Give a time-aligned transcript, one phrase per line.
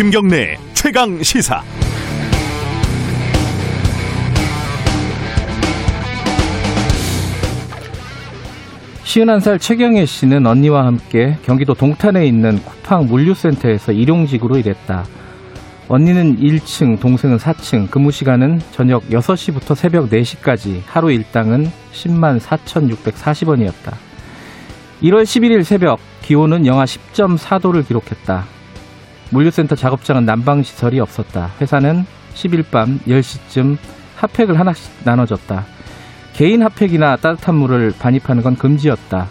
[0.00, 1.62] 김경래 최강 시사.
[9.04, 15.04] 시은한 살 최경혜 씨는 언니와 함께 경기도 동탄에 있는 쿠팡 물류센터에서 일용직으로 일했다.
[15.88, 23.92] 언니는 1층, 동생은 4층, 근무 시간은 저녁 6시부터 새벽 4시까지 하루 일당은 10만 4,640원이었다.
[25.02, 28.59] 1월 11일 새벽 기온은 영하 10.4도를 기록했다.
[29.30, 31.50] 물류센터 작업장은 난방시설이 없었다.
[31.60, 33.76] 회사는 10일 밤 10시쯤
[34.16, 35.64] 핫팩을 하나씩 나눠줬다.
[36.34, 39.28] 개인 핫팩이나 따뜻한 물을 반입하는 건 금지였다.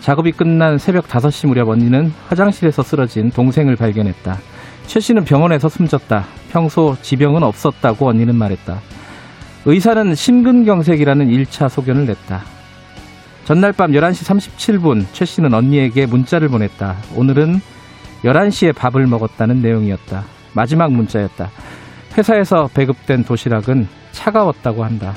[0.00, 4.38] 작업이 끝난 새벽 5시 무렵 언니는 화장실에서 쓰러진 동생을 발견했다.
[4.86, 6.24] 최 씨는 병원에서 숨졌다.
[6.50, 8.80] 평소 지병은 없었다고 언니는 말했다.
[9.64, 12.42] 의사는 심근경색이라는 1차 소견을 냈다.
[13.44, 14.24] 전날 밤 11시
[14.58, 16.96] 37분 최 씨는 언니에게 문자를 보냈다.
[17.14, 17.60] 오늘은
[18.24, 20.24] 11시에 밥을 먹었다는 내용이었다.
[20.54, 21.50] 마지막 문자였다.
[22.16, 25.14] 회사에서 배급된 도시락은 차가웠다고 한다.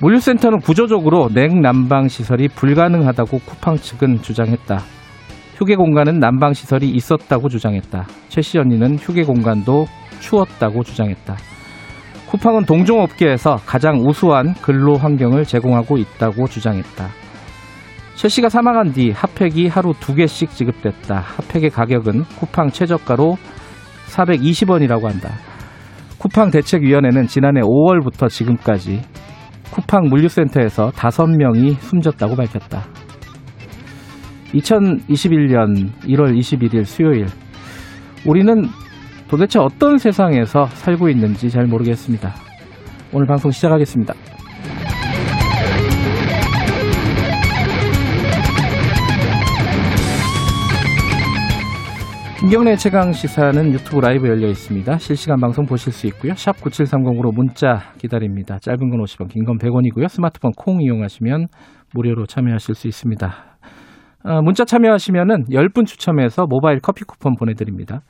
[0.00, 4.80] 물류센터는 구조적으로 냉난방 시설이 불가능하다고 쿠팡 측은 주장했다.
[5.56, 8.06] 휴게 공간은 난방 시설이 있었다고 주장했다.
[8.28, 9.86] 최씨 언니는 휴게 공간도
[10.20, 11.36] 추웠다고 주장했다.
[12.28, 17.08] 쿠팡은 동종업계에서 가장 우수한 근로 환경을 제공하고 있다고 주장했다.
[18.18, 21.20] 최 씨가 사망한 뒤 핫팩이 하루 두 개씩 지급됐다.
[21.20, 23.36] 핫팩의 가격은 쿠팡 최저가로
[24.08, 25.30] 420원이라고 한다.
[26.18, 29.02] 쿠팡 대책위원회는 지난해 5월부터 지금까지
[29.70, 32.86] 쿠팡 물류센터에서 5명이 숨졌다고 밝혔다.
[34.52, 37.26] 2021년 1월 21일 수요일
[38.26, 38.64] 우리는
[39.28, 42.34] 도대체 어떤 세상에서 살고 있는지 잘 모르겠습니다.
[43.12, 44.14] 오늘 방송 시작하겠습니다.
[52.40, 54.98] 김경래 최강 시사는 유튜브 라이브 열려 있습니다.
[54.98, 56.34] 실시간 방송 보실 수 있고요.
[56.34, 58.58] 샵 9730으로 문자 기다립니다.
[58.60, 60.06] 짧은 건 50원, 긴 건 100원이고요.
[60.06, 61.48] 스마트폰 콩 이용하시면
[61.94, 63.34] 무료로 참여하실 수 있습니다.
[64.24, 68.02] 어, 문자 참여하시면은 10분 추첨해서 모바일 커피 쿠폰 보내드립니다.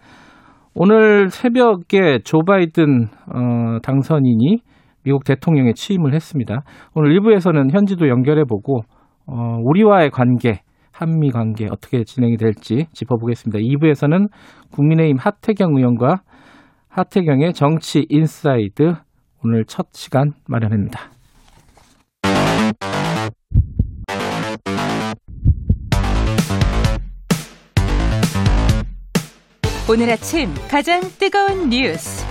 [0.75, 4.59] 오늘 새벽에 조 바이든 어, 당선인이
[5.05, 6.65] 미국 대통령에 취임을 했습니다.
[6.95, 8.83] 오늘 1부에서는 현지도 연결해보고
[9.27, 10.61] 어, 우리와의 관계,
[10.99, 13.61] 한미 관계 어떻게 진행이 될지 짚어보겠습니다.
[13.61, 14.29] 2부에서는
[14.73, 16.23] 국민의힘 하태경 의원과
[16.89, 18.95] 하태경의 정치 인사이드
[19.45, 21.13] 오늘 첫 시간 마련합니다.
[29.89, 32.27] 오늘 아침 가장 뜨거운 뉴스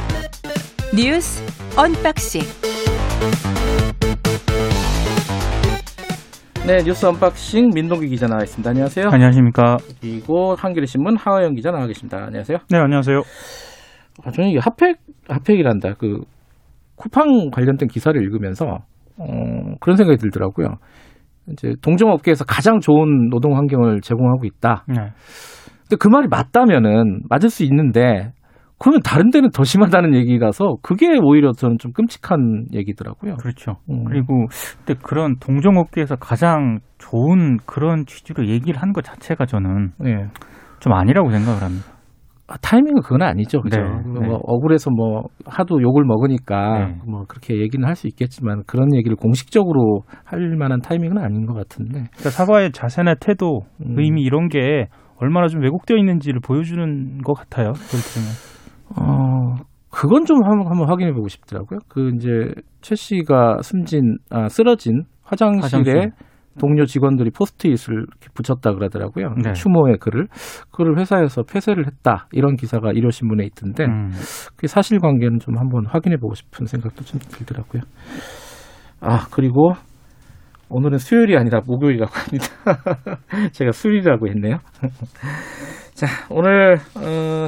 [0.94, 1.42] 뉴스
[1.78, 2.42] 언박싱
[6.68, 8.70] 네, 뉴스 언박싱 민동기 기자 나와 있습니다.
[8.70, 9.08] 안녕하세요.
[9.10, 9.78] 안녕하십니까.
[10.02, 12.26] 그리고 한겨레 신문 하화영 기자 나와 계십니다.
[12.26, 12.58] 안녕하세요.
[12.70, 13.22] 네, 안녕하세요.
[14.26, 14.98] 아, 저는 이게 핫팩
[15.30, 15.94] 핫팩이란다.
[15.94, 16.20] 그
[16.98, 18.66] 쿠팡 관련된 기사를 읽으면서
[19.18, 19.26] 어,
[19.80, 20.76] 그런 생각이 들더라고요.
[21.54, 24.84] 이제 동종업계에서 가장 좋은 노동 환경을 제공하고 있다.
[24.90, 24.96] 네.
[25.84, 28.34] 근데 그 말이 맞다면은 맞을 수 있는데
[28.80, 33.36] 그러면 다른 데는 더 심하다는 얘기라서 그게 오히려 저는 좀 끔찍한 얘기더라고요.
[33.38, 33.78] 그렇죠.
[33.90, 34.04] 음.
[34.06, 34.46] 그리고
[34.86, 40.28] 근데 그런 동종업계에서 가장 좋은 그런 취지로 얘기를 한 것 자체가 저는 네.
[40.80, 41.86] 좀 아니라고 생각을 합니다.
[42.50, 43.60] 아, 타이밍은 그건 아니죠.
[43.62, 43.82] 그죠?
[43.82, 44.30] 네, 뭐 네.
[44.32, 46.98] 억울해서 뭐 하도 욕을 먹으니까 네.
[47.06, 52.06] 뭐 그렇게 얘기는 할 수 있겠지만 그런 얘기를 공식적으로 할 만한 타이밍은 아닌 것 같은데.
[52.12, 53.96] 그러니까 사과의 자세나 태도, 음.
[54.00, 54.88] 의미 이런 게
[55.18, 57.74] 얼마나 좀 왜곡되어 있는지를 보여주는 것 같아요.
[57.74, 58.57] 그걸 들으면.
[58.96, 59.56] 어,
[59.90, 61.80] 그건 좀 한번, 한번 확인해 보고 싶더라고요.
[61.88, 66.12] 그 이제 최 씨가 숨진, 아, 쓰러진 화장실에 화장실.
[66.60, 69.36] 동료 직원들이 포스트잇을 이렇게 붙였다 그러더라고요.
[69.44, 69.54] 네.
[69.54, 70.28] 추모의 글을.
[70.72, 72.28] 그걸 회사에서 폐쇄를 했다.
[72.32, 74.10] 이런 기사가 일요 신문에 있던데 음.
[74.56, 77.84] 그 사실관계는 좀 한번 확인해 보고 싶은 생각도 좀 들더라고요.
[79.02, 79.74] 아, 그리고
[80.70, 82.48] 오늘은 수요일이 아니라 목요일이라고 합니다.
[83.52, 84.58] 제가 수요일이라고 했네요.
[85.94, 87.48] 자, 오늘, 어,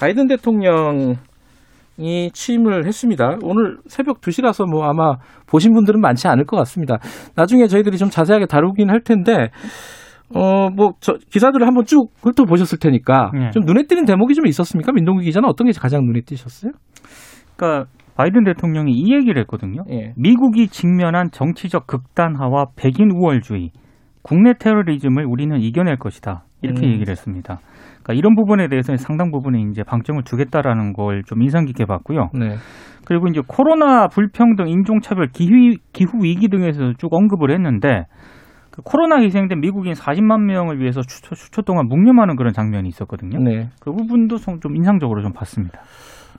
[0.00, 1.16] 바이든 대통령이
[2.32, 3.36] 취임을 했습니다.
[3.42, 5.16] 오늘 새벽 2시라서 뭐 아마
[5.46, 6.96] 보신 분들은 많지 않을 것 같습니다.
[7.36, 9.50] 나중에 저희들이 좀 자세하게 다루긴 할 텐데,
[10.34, 13.50] 어, 뭐, 저, 기사들을 한번 쭉 훑어보셨을 테니까, 네.
[13.50, 14.92] 좀 눈에 띄는 대목이 좀 있었습니까?
[14.92, 16.72] 민동기 기자는 어떤 게 가장 눈에 띄셨어요?
[17.56, 19.82] 그러니까 바이든 대통령이 이 얘기를 했거든요.
[19.90, 20.12] 예.
[20.16, 23.70] 미국이 직면한 정치적 극단화와 백인 우월주의,
[24.22, 26.44] 국내 테러리즘을 우리는 이겨낼 것이다.
[26.62, 26.92] 이렇게 음.
[26.92, 27.58] 얘기를 했습니다.
[28.10, 32.30] 그러니까 이런 부분에 대해서는 상당 부분에 이제 방점을 두겠다라는 걸 좀 인상 깊게 봤고요.
[32.34, 32.56] 네.
[33.06, 38.04] 그리고 이제 코로나 불평등, 인종차별, 기후, 기후 위기 등에서 쭉 언급을 했는데
[38.70, 43.38] 그 코로나 희생된 미국인 40만 명을 위해서 수초, 수초 동안 묵념하는 그런 장면이 있었거든요.
[43.40, 43.68] 네.
[43.80, 45.80] 그 부분도 좀 인상적으로 좀 봤습니다.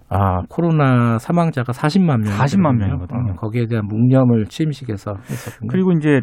[0.09, 2.31] 아, 코로나 사망자가 40만 명.
[2.33, 3.31] 40만 명이거든요.
[3.31, 5.69] 어, 거기에 대한 묵념을 취임식에서 했었군요.
[5.69, 6.21] 그리고 이제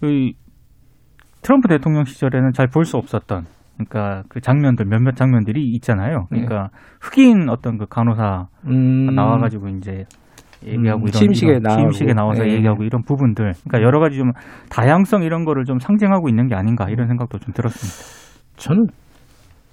[0.00, 0.30] 그
[1.42, 3.44] 트럼프 대통령 시절에는 잘 볼 수 없었던
[3.78, 6.26] 그러니까 그 장면들 몇몇 장면들이 있잖아요.
[6.28, 6.68] 그러니까
[7.00, 10.04] 흑인 어떤 그 간호사 음, 나와가지고 이제
[10.66, 11.76] 얘기하고 음, 이런 취임식에 이런 나오고.
[11.78, 12.54] 취임식에 나와서 예.
[12.54, 14.32] 얘기하고 이런 부분들 그러니까 여러 가지 좀
[14.68, 18.56] 다양성 이런 거를 좀 상징하고 있는 게 아닌가 이런 생각도 좀 들었습니다.
[18.56, 18.86] 저는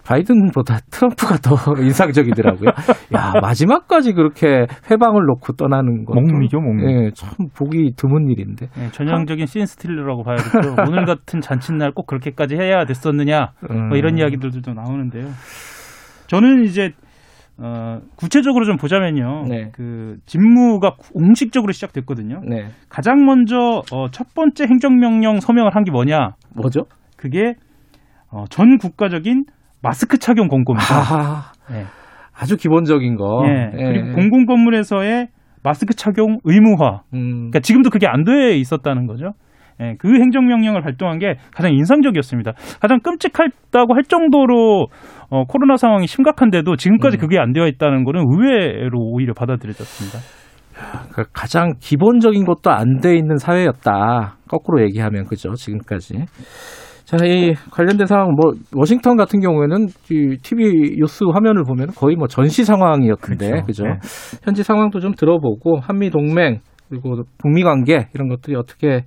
[0.06, 2.70] 바이든보다 트럼프가 더 인상적이더라고요.
[3.16, 6.14] 야, 마지막까지 그렇게 회방을 놓고 떠나는 거.
[6.14, 6.84] 목미죠, 목미.
[7.06, 8.68] 예, 참 보기 드문 일인데.
[8.78, 10.76] 네, 전형적인 씬 스틸러라고 봐야겠죠.
[10.88, 13.90] 오늘 같은 잔칫날 꼭 그렇게까지 해야 됐었느냐 음.
[13.90, 15.26] 뭐 이런 이야기들도 좀 나오는데요.
[16.28, 16.92] 저는 이제
[17.58, 19.46] 어, 구체적으로 좀 보자면요.
[19.48, 19.70] 네.
[19.74, 22.42] 그 직무가 공식적으로 시작됐거든요.
[22.48, 22.68] 네.
[22.90, 26.32] 가장 먼저 어, 첫 번째 행정명령 서명을 한 게 뭐냐?
[26.56, 26.82] 뭐죠?
[27.18, 27.54] 그게
[28.30, 29.46] 어, 전 국가적인
[29.86, 30.96] 마스크 착용 권고입니다.
[30.96, 31.84] 아, 네.
[32.38, 33.44] 아주 기본적인 거.
[33.48, 33.72] 예.
[33.78, 33.84] 예.
[33.84, 35.28] 그리고 공공 건물에서의
[35.64, 37.02] 마스크 착용 의무화.
[37.14, 39.34] 음, 그러니까 지금도 그게 안 돼 있었다는 거죠.
[39.82, 42.54] 예, 그 행정명령을 발동한 게 가장 인상적이었습니다.
[42.80, 44.88] 가장 끔찍하다고 할 정도로
[45.30, 47.20] 어, 코로나 상황이 심각한데도 지금까지 음.
[47.20, 50.20] 그게 안 되어 있다는 거는 의외로 오히려 받아들여졌습니다.
[51.14, 54.38] 그 가장 기본적인 것도 안 돼 있는 사회였다.
[54.48, 55.54] 거꾸로 얘기하면 그죠?
[55.54, 56.26] 지금까지.
[57.18, 62.28] 자, 이 관련된 상황 뭐 워싱턴 같은 경우에는 이 TV 뉴스 화면을 보면 거의 뭐
[62.28, 63.66] 전시 상황이었는데 그렇죠.
[63.66, 63.84] 그죠?
[63.84, 64.00] 네.
[64.44, 66.60] 현지 상황도 좀 들어보고 한미 동맹
[66.90, 69.04] 그리고 북미 관계 이런 것들이 어떻게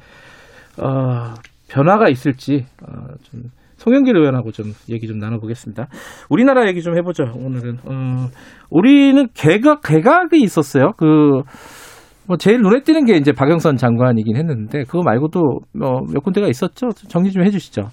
[0.81, 1.35] 어,
[1.71, 3.43] 변화가 있을지 어, 좀
[3.77, 5.87] 송영길 의원하고 좀 얘기 좀 나눠보겠습니다.
[6.29, 7.25] 우리나라 얘기 좀 해보죠.
[7.35, 8.27] 오늘은 어,
[8.71, 10.93] 우리는 개각 개각이 있었어요.
[10.97, 11.43] 그
[12.29, 15.41] 뭐 제일 눈에 띄는 게 이제 박영선 장관이긴 했는데 그거 말고도
[15.83, 16.91] 어, 몇 군데가 있었죠.
[17.09, 17.89] 정리 좀 해주시죠.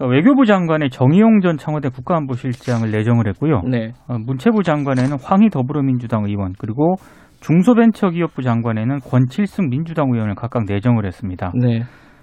[0.00, 3.60] 그러니까 외교부 장관에 정의용 전 청와대 국가안보실장을 내정을 했고요.
[3.68, 3.92] 네.
[4.08, 6.94] 어, 문체부 장관에는 황희 더불어민주당 의원 그리고
[7.40, 11.52] 중소벤처기업부 장관에는 권칠승 민주당 의원을 각각 내정을 했습니다.
[11.54, 11.82] 네.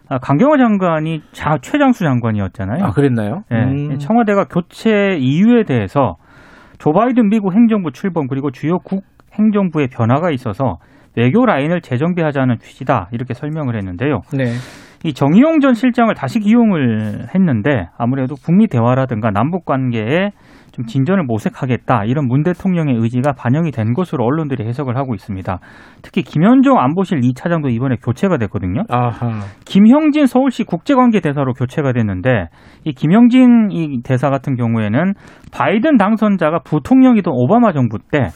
[0.10, 2.84] 아, 강경화 장관이 자, 최장수 장관이었잖아요.
[2.84, 3.44] 아 그랬나요?
[3.52, 3.98] 예, 음.
[4.00, 6.16] 청와대가 교체 이유에 대해서
[6.80, 9.04] 조 바이든 미국 행정부 출범 그리고 주요 국
[9.34, 10.78] 행정부의 변화가 있어서
[11.16, 14.22] 외교 라인을 재정비하자는 취지다 이렇게 설명을 했는데요.
[14.34, 14.46] 네.
[15.04, 20.32] 이 정의용 전 실장을 다시 기용을 했는데 아무래도 북미 대화라든가 남북 관계에
[20.72, 25.60] 좀 진전을 모색하겠다 이런 문 대통령의 의지가 반영이 된 것으로 언론들이 해석을 하고 있습니다.
[26.04, 28.84] 특히 김현종 안보실 2차장도 이번에 교체가 됐거든요.
[28.90, 29.42] 아하.
[29.66, 32.50] 김형진 서울시 국제관계 대사로 교체가 됐는데
[32.84, 35.14] 이 김형진 이 대사 같은 경우에는
[35.52, 38.30] 바이든 당선자가 부통령이던 오바마 정부 때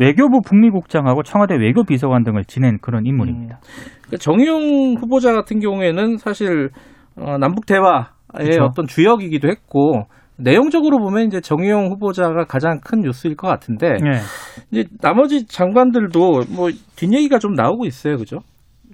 [0.00, 3.58] 외교부 북미국장하고 청와대 외교비서관 등을 지낸 그런 인물입니다.
[3.60, 6.70] 그러니까 정의용 후보자 같은 경우에는 사실
[7.16, 8.64] 어, 남북 대화의 그쵸.
[8.64, 10.06] 어떤 주역이기도 했고
[10.38, 14.20] 내용적으로 보면 이제 정의용 후보자가 가장 큰 뉴스일 것 같은데 예.
[14.70, 18.38] 이제 나머지 장관들도 뭐 뒷얘기가 좀 나오고 있어요, 그죠?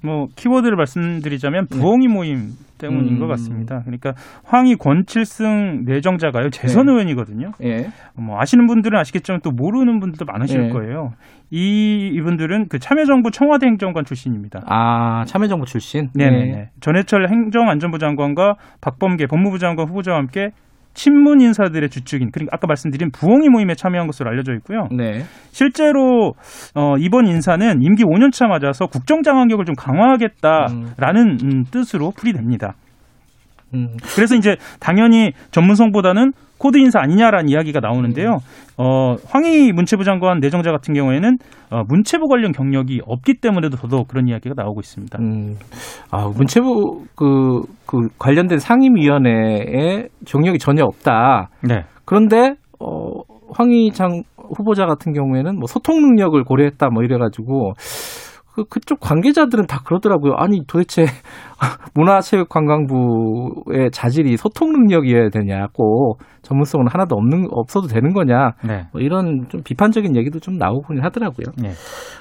[0.03, 3.19] 뭐 키워드를 말씀드리자면 부엉이 모임 때문인 음.
[3.19, 3.81] 것 같습니다.
[3.85, 4.15] 그러니까
[4.45, 6.93] 황희 권칠승 내정자가요 재선 네.
[6.93, 7.53] 의원이거든요.
[7.65, 7.89] 예.
[8.15, 10.69] 뭐 아시는 분들은 아시겠지만 또 모르는 분들도 많으실 네.
[10.71, 11.13] 거예요.
[11.51, 14.63] 이 이분들은 그 참여정부 청와대 행정관 출신입니다.
[14.67, 16.09] 아 참여정부 출신.
[16.15, 16.71] 네네네.
[16.81, 20.51] 전해철 행정안전부 장관과 박범계 법무부 장관 후보자와 함께
[20.99, 24.89] 친문 인사들의 주축인 그리고 아까 말씀드린 부엉이 모임에 참여한 것으로 알려져 있고요.
[24.91, 25.23] 네.
[25.53, 26.35] 실제로
[26.75, 32.75] 어, 이번 인사는 임기 5년차 맞아서 국정장악력을 좀 강화하겠다라는 음, 뜻으로 풀이됩니다.
[33.75, 33.97] 음.
[34.15, 38.39] 그래서 이제 당연히 전문성보다는 코드 인사 아니냐라는 이야기가 나오는데요.
[38.77, 41.37] 어, 황희 문체부 장관 내정자 같은 경우에는
[41.71, 45.19] 어, 문체부 관련 경력이 없기 때문에도 더더욱 그런 이야기가 나오고 있습니다.
[45.21, 45.57] 음.
[46.11, 51.51] 아, 문체부 그, 그 관련된 상임위원회에 경력이 전혀 없다.
[51.63, 51.85] 네.
[52.05, 57.73] 그런데 어 황희 장 후보자 같은 경우에는 뭐 소통 능력을 고려했다 뭐 이래가지고
[58.59, 60.35] 그 그쪽 관계자들은 다 그러더라고요.
[60.37, 61.05] 아니 도대체
[61.95, 68.87] 문화체육관광부의 자질이 소통 능력이어야 되냐고 전문성은 하나도 없는 없어도 되는 거냐 네.
[68.93, 71.47] 뭐 이런 좀 비판적인 얘기도 좀 나오곤 하더라고요.
[71.57, 71.71] 네.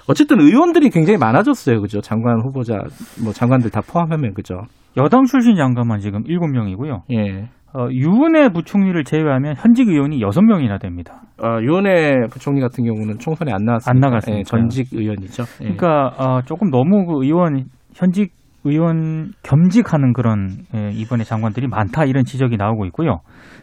[0.07, 2.01] 어쨌든 의원들이 굉장히 많아졌어요, 그죠?
[2.01, 2.75] 장관 후보자
[3.23, 4.61] 뭐 장관들 다 포함하면 그죠?
[4.95, 7.01] 여당 출신 장관만 지금 7명이고요.
[7.13, 7.49] 예.
[7.77, 11.21] 어, 유은혜 부총리를 제외하면 현직 의원이 6명이나 됩니다.
[11.43, 13.91] 어, 유은혜 부총리 같은 경우는 총선에 안 나왔습니다.
[13.91, 14.39] 안 나갔으니까요.
[14.39, 15.43] 예, 전직 의원이죠.
[15.61, 15.75] 예.
[15.75, 18.31] 그러니까 어, 조금 너무 그 의원 현직
[18.63, 23.19] 의원 겸직하는 그런 예, 이번에 장관들이 많다 이런 지적이 나오고 있고요.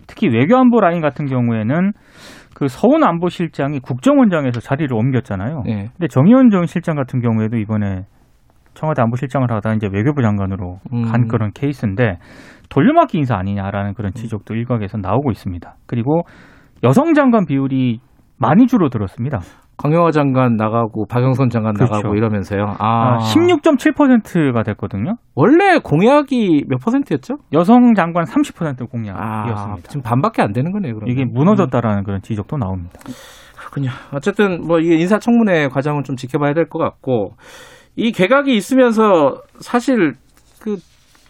[0.06, 1.90] 특히 외교안보 라인 같은 경우에는
[2.54, 5.64] 그 서훈 안보실장이 국정원장에서 자리를 옮겼잖아요.
[5.66, 5.75] 예.
[5.97, 8.04] 근데 정의원 전 실장 같은 경우에도 이번에
[8.75, 11.02] 청와대 안보실장을 하다 이제 외교부 장관으로 음.
[11.11, 12.18] 간 그런 케이스인데
[12.75, 15.75] 돌려막기 인사 아니냐라는 그런 지적도 일각에서 나오고 있습니다.
[15.87, 16.23] 그리고
[16.83, 18.00] 여성 장관 비율이
[18.37, 19.38] 많이 줄어들었습니다.
[19.76, 21.95] 강영화 장관 나가고 박영선 장관 그렇죠.
[21.95, 22.64] 나가고 이러면서요.
[22.78, 25.14] 아, 아, 16.7%가 됐거든요.
[25.35, 27.35] 원래 공약이 몇 퍼센트였죠?
[27.52, 29.88] 여성 장관 30% 아, 공약이었습니다.
[29.88, 30.95] 지금 반밖에 안 되는 거네요.
[30.95, 31.12] 그러면.
[31.12, 32.99] 이게 무너졌다라는 그런 지적도 나옵니다.
[33.57, 33.90] 그렇군요.
[34.12, 37.35] 어쨌든 뭐 이게 인사청문회 과정은 좀 지켜봐야 될 것 같고
[37.97, 40.12] 이 개각이 있으면서 사실
[40.61, 40.76] 그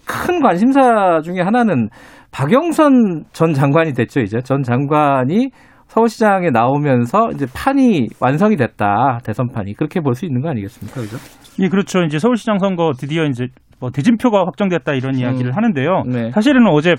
[0.07, 1.89] 큰 관심사 중에 하나는
[2.31, 4.21] 박영선 전 장관이 됐죠.
[4.21, 5.51] 이제 전 장관이
[5.87, 11.17] 서울시장에 나오면서 이제 판이 완성이 됐다 대선판이 그렇게 볼 수 있는 거 아니겠습니까, 그죠?
[11.61, 12.03] 예, 그렇죠.
[12.03, 13.47] 이제 서울시장 선거 드디어 이제
[13.81, 15.57] 뭐 대진표가 확정됐다 이런 이야기를 음.
[15.57, 16.03] 하는데요.
[16.07, 16.31] 네.
[16.33, 16.95] 사실은 어제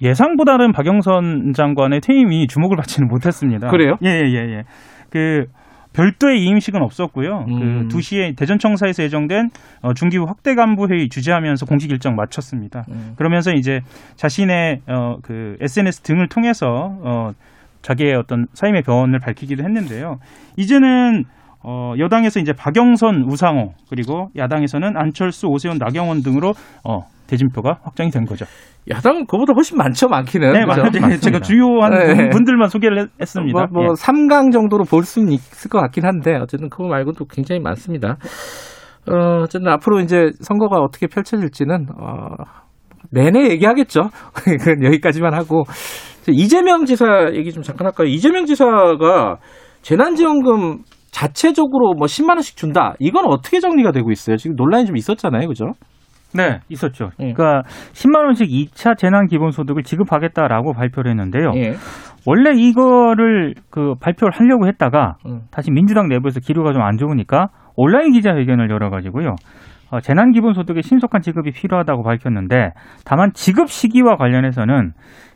[0.00, 3.68] 예상보다는 박영선 장관의 퇴임이 주목을 받지는 못했습니다.
[3.68, 3.94] 그래요?
[4.04, 4.62] 예, 예, 예, 예.
[5.10, 5.44] 그
[5.92, 7.44] 별도의 이임식은 없었고요.
[7.48, 7.88] 음.
[7.88, 9.50] 그 2시에 대전청사에서 예정된
[9.82, 12.84] 어, 중기부 확대 간부 회의 주재하면서 공식 일정 마쳤습니다.
[12.88, 13.12] 음.
[13.16, 13.80] 그러면서 이제
[14.16, 17.32] 자신의 어, 그 SNS 등을 통해서 어,
[17.82, 20.18] 자기의 어떤 사임의 변을 밝히기도 했는데요.
[20.56, 21.24] 이제는
[21.64, 28.24] 어, 여당에서 이제 박영선, 우상호 그리고 야당에서는 안철수, 오세훈, 나경원 등으로 어, 대진표가 확정이 된
[28.26, 28.44] 거죠.
[28.90, 30.52] 야당은 그보다 훨씬 많죠, 많기는.
[30.52, 30.82] 네, 그죠?
[31.00, 31.16] 맞아요.
[31.18, 32.28] 제가 주요한 네.
[32.30, 33.66] 분들만 소개를 했- 했습니다.
[33.72, 33.86] 뭐, 뭐 예.
[33.94, 38.16] 3강 정도로 볼 수는 있을 것 같긴 한데 어쨌든 그거 말고도 굉장히 많습니다.
[39.10, 42.28] 어, 어쨌든 앞으로 이제 선거가 어떻게 펼쳐질지는 어,
[43.10, 44.10] 내내 얘기하겠죠.
[44.34, 45.64] 그건 여기까지만 하고
[46.28, 48.06] 이재명 지사 얘기 좀 잠깐 할까요?
[48.08, 49.38] 이재명 지사가
[49.82, 50.78] 재난지원금
[51.10, 52.94] 자체적으로 뭐 10만 원씩 준다.
[53.00, 54.36] 이건 어떻게 정리가 되고 있어요?
[54.36, 55.66] 지금 논란이 좀 있었잖아요, 그죠?
[56.34, 57.10] 네, 있었죠.
[57.20, 57.32] 예.
[57.32, 57.62] 그러니까
[57.92, 61.52] 10만 원씩 2차 재난 기본 소득을 지급하겠다라고 발표를 했는데요.
[61.56, 61.74] 예.
[62.26, 65.40] 원래 이거를 그 발표를 하려고 했다가 음.
[65.50, 69.36] 다시 민주당 내부에서 기류가 좀 안 좋으니까 온라인 기자회견을 열어 가지고요.
[69.92, 72.72] 어, 재난 기본소득의 신속한 지급이 필요하다고 밝혔는데
[73.04, 74.92] 다만 지급 시기와 관련해서는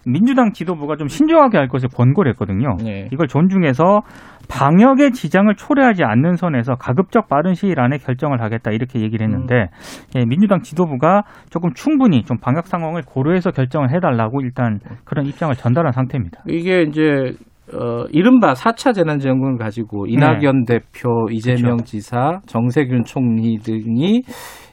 [0.07, 2.77] 민주당 지도부가 좀 신중하게 할 것을 권고를 했거든요.
[2.83, 3.09] 네.
[3.13, 4.01] 이걸 존중해서
[4.49, 9.69] 방역의 지장을 초래하지 않는 선에서 가급적 빠른 시일 안에 결정을 하겠다 이렇게 얘기를 했는데
[10.15, 15.93] 예, 민주당 지도부가 조금 충분히 좀 방역 상황을 고려해서 결정을 해달라고 일단 그런 입장을 전달한
[15.93, 16.45] 상태입니다.
[16.47, 17.35] 이게 이제
[17.75, 24.23] 어, 이른바 4차 재난지원금을 가지고 이낙연 대표, 이재명 지사, 정세균 총리 등이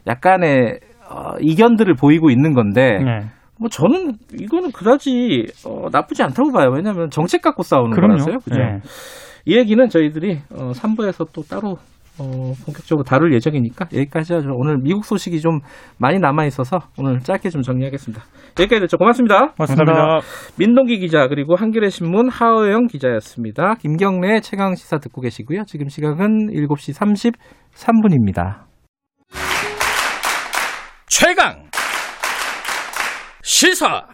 [0.08, 3.22] 약간의 어, 이견들을 보이고 있는 건데 네.
[3.60, 6.70] 뭐 저는 이거는 그다지 어, 나쁘지 않다고 봐요.
[6.74, 8.40] 왜냐하면 정책 갖고 싸우는 거라서요.
[8.40, 8.58] 그죠?
[8.58, 8.80] 네.
[9.46, 11.78] 이 얘기는 저희들이 어, 3부에서 또 따로
[12.20, 14.50] 어, 본격적으로 다룰 예정이니까 여기까지 하죠.
[14.56, 15.60] 오늘 미국 소식이 좀
[15.98, 18.24] 많이 남아 있어서 오늘 짧게 좀 정리하겠습니다.
[18.60, 18.98] 여기까지 됐죠.
[18.98, 19.54] 고맙습니다.
[19.58, 20.20] 고맙습니다.
[20.58, 23.76] 민동기 기자 그리고 한겨레 신문 하어영 기자였습니다.
[23.76, 25.64] 김경래 최강 시사 듣고 계시고요.
[25.66, 26.94] 지금 시각은 7시
[27.74, 28.66] 33분입니다.
[31.08, 31.64] 최강
[33.42, 34.08] 시사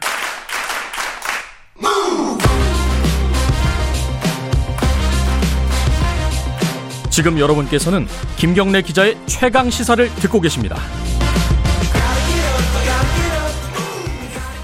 [7.20, 8.08] 지금 여러분께서는
[8.38, 10.78] 김경래 기자의 최강 시사를 듣고 계십니다.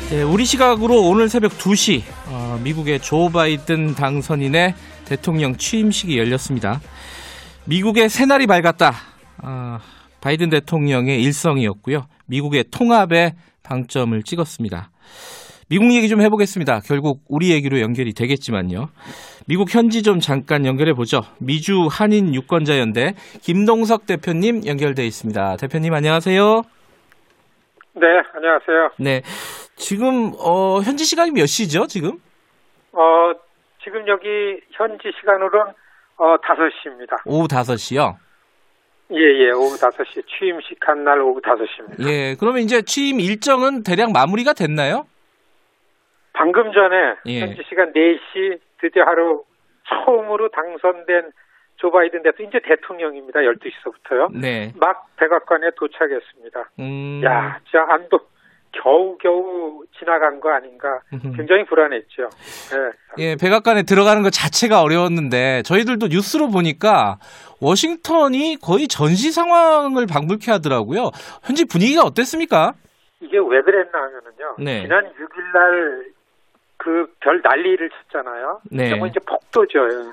[0.10, 6.80] 네, 우리 시각으로 오늘 새벽 2시 어, 미국의 조 바이든 당선인의 대통령 취임식이 열렸습니다.
[7.66, 8.94] 미국의 새날이 밝았다.
[9.40, 9.80] 아,
[10.22, 12.08] 바이든 대통령의 일성이었고요.
[12.28, 14.92] 미국의 통합에 방점을 찍었습니다.
[15.68, 16.82] 미국 얘기 좀 해보겠습니다.
[16.86, 18.90] 결국 우리 얘기로 연결이 되겠지만요.
[19.48, 21.22] 미국 현지 좀 잠깐 연결해 보죠.
[21.40, 25.58] 미주 한인 유권자 연대 김동석 대표님 연결돼 있습니다.
[25.58, 26.62] 대표님 안녕하세요.
[27.96, 28.02] 네,
[28.36, 28.90] 안녕하세요.
[29.00, 29.22] 네.
[29.76, 32.20] 지금 어 현지 시각이 몇 시죠, 지금?
[32.92, 33.00] 어,
[33.84, 34.28] 지금 여기
[34.72, 35.74] 현지 시간으로는
[36.18, 37.18] 어, 5시입니다.
[37.26, 38.16] 오후 5시요.
[39.12, 40.24] 예, 예, 오후 5시.
[40.28, 42.08] 취임식 한 날 오후 5시입니다.
[42.08, 42.36] 예.
[42.40, 45.06] 그러면 이제 취임 일정은 대략 마무리가 됐나요?
[46.36, 47.42] 방금 전에 예.
[47.42, 49.44] 현지 시간 4시 드디어 하루
[49.88, 51.32] 처음으로 당선된
[51.78, 53.40] 조 바이든 대통령, 이제 대통령입니다.
[53.42, 54.40] 12시서부터요.
[54.40, 54.72] 네.
[54.80, 56.70] 막 백악관에 도착했습니다.
[56.80, 57.22] 음.
[57.26, 58.20] 야, 진짜 안도
[58.72, 61.02] 겨우겨우 지나간 거 아닌가.
[61.36, 62.30] 굉장히 불안했죠.
[63.20, 63.24] 예.
[63.24, 67.18] 예, 백악관에 들어가는 것 자체가 어려웠는데 저희들도 뉴스로 보니까
[67.62, 71.12] 워싱턴이 거의 전시 상황을 방불케 하더라고요.
[71.44, 72.74] 현지 분위기가 어땠습니까?
[73.22, 74.56] 이게 왜 그랬나 하면은요.
[74.60, 74.82] 네.
[74.82, 76.06] 지난 6일 날
[76.78, 78.62] 그 별 난리를 쳤잖아요.
[78.72, 78.92] 네.
[78.92, 79.80] 그거 이제 폭도죠.
[79.80, 80.12] 예.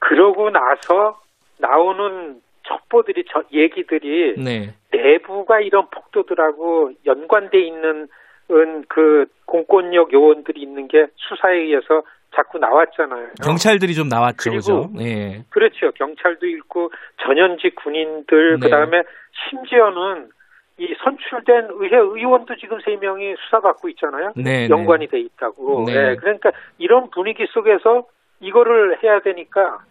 [0.00, 1.20] 그러고 나서
[1.58, 4.74] 나오는 첩보들이 저 얘기들이 네.
[4.92, 8.08] 내부가 이런 폭도들하고 연관돼 있는
[8.50, 12.02] 은그 공권력 요원들이 있는 게 수사에 의해서
[12.34, 13.30] 자꾸 나왔잖아요.
[13.44, 14.36] 경찰들이 좀 나왔죠.
[14.38, 14.90] 그리고 그죠?
[15.00, 15.44] 예.
[15.50, 15.90] 그렇죠.
[15.92, 16.90] 경찰도 있고
[17.22, 18.60] 전현직 군인들 네.
[18.60, 19.02] 그다음에
[19.50, 20.30] 심지어는
[20.80, 24.32] 이 선출된 의회 의원도 지금 세 명이 수사받고 있잖아요.
[24.34, 25.84] 네, 연관이 돼 있다고.
[25.86, 25.92] 네.
[25.92, 28.06] 네, 그러니까 이런 분위기 속에서
[28.40, 29.84] 이거를 해야 되니까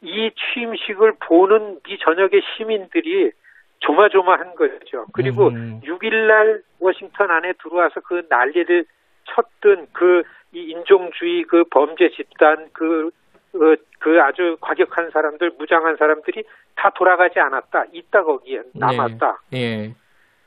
[0.00, 3.32] 이 취임식을 보는 이 저녁의 시민들이
[3.80, 5.06] 조마조마한 거죠.
[5.12, 5.80] 그리고 음.
[5.84, 8.84] 6일날 워싱턴 안에 들어와서 그 난리를
[9.24, 10.22] 쳤던 그
[10.52, 13.10] 이 인종주의 그 범죄 집단 그,
[13.52, 16.44] 그, 그 아주 과격한 사람들, 무장한 사람들이
[16.74, 17.84] 다 돌아가지 않았다.
[17.92, 19.42] 있다 거기에 남았다.
[19.54, 19.94] 예.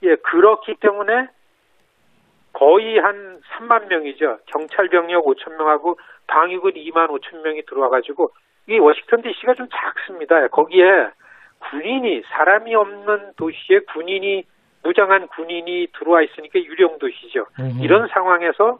[0.03, 1.27] 예, 그렇기 때문에
[2.53, 4.39] 거의 한 3만 명이죠.
[4.45, 8.31] 경찰 병력 5천 명하고 방위군 2만 5천 명이 들어와 가지고
[8.69, 10.47] 이 워싱턴 D.C.가 좀 작습니다.
[10.49, 10.83] 거기에
[11.71, 14.43] 군인이 사람이 없는 도시에 군인이
[14.83, 17.45] 무장한 군인이 들어와 있으니까 유령 도시죠.
[17.59, 17.83] 음흠.
[17.83, 18.79] 이런 상황에서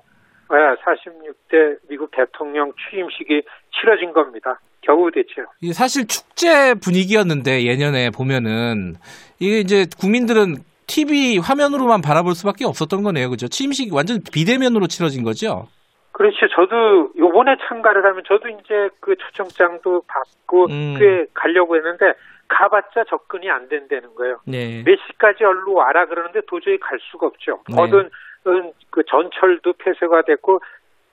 [0.49, 4.59] 46대 미국 대통령 취임식이 치러진 겁니다.
[4.81, 5.45] 겨우 됐죠.
[5.73, 8.95] 사실 축제 분위기였는데 예년에 보면은
[9.39, 10.57] 이게 이제 국민들은
[10.93, 13.31] TV 화면으로만 바라볼 수밖에 없었던 거네요.
[13.31, 13.47] 그죠?
[13.47, 15.65] 취임식 완전 비대면으로 치러진 거죠?
[16.11, 16.47] 그렇죠.
[16.53, 20.95] 저도 요번에 참가를 하면 저도 이제 그 초청장도 받고 음.
[20.99, 22.13] 꽤 가려고 했는데
[22.47, 24.37] 가봤자 접근이 안 된다는 거예요.
[24.45, 24.83] 네.
[24.85, 27.63] 몇 시까지 얼로 와라 그러는데 도저히 갈 수가 없죠.
[27.69, 27.75] 네.
[27.75, 28.11] 거든
[28.45, 30.61] 은그 전철도 폐쇄가 됐고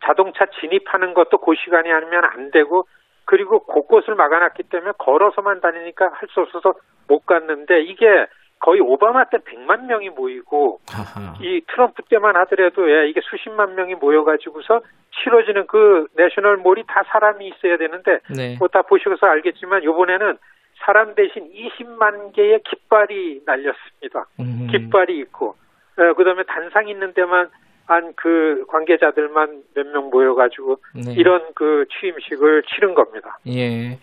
[0.05, 2.87] 자동차 진입하는 것도 그 시간이 아니면 안 되고
[3.25, 6.75] 그리고 곳곳을 막아놨기 때문에 걸어서만 다니니까 할 수 없어서
[7.09, 8.27] 못 갔는데 이게
[8.61, 11.35] 거의 오바마 때 100만 명이 모이고 하하.
[11.41, 14.83] 이 트럼프 때만 하더라도 예, 이게 수십만 명이 모여가지고서
[15.23, 18.57] 치러지는 그 내셔널 몰이 다 사람이 있어야 되는데 네.
[18.59, 20.37] 뭐다 보셔서 알겠지만 이번에는
[20.85, 24.27] 사람 대신 20만 개의 깃발이 날렸습니다.
[24.41, 24.69] 음.
[24.71, 25.57] 깃발이 있고
[25.99, 27.49] 예, 그다음에 단상 있는 데만
[27.87, 31.13] 한 그 관계자들만 몇 명 모여가지고 네.
[31.17, 33.39] 이런 그 취임식을 치른 겁니다.
[33.49, 33.99] 예.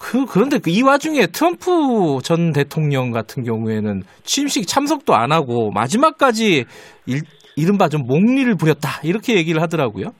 [0.00, 6.64] 그, 그런데 그이 와중에 트럼프 전 대통령 같은 경우에는 취임식 참석도 안 하고 마지막까지
[7.06, 7.16] 일,
[7.56, 9.04] 이른바 좀 몽리를 부렸다.
[9.04, 10.12] 이렇게 얘기를 하더라고요.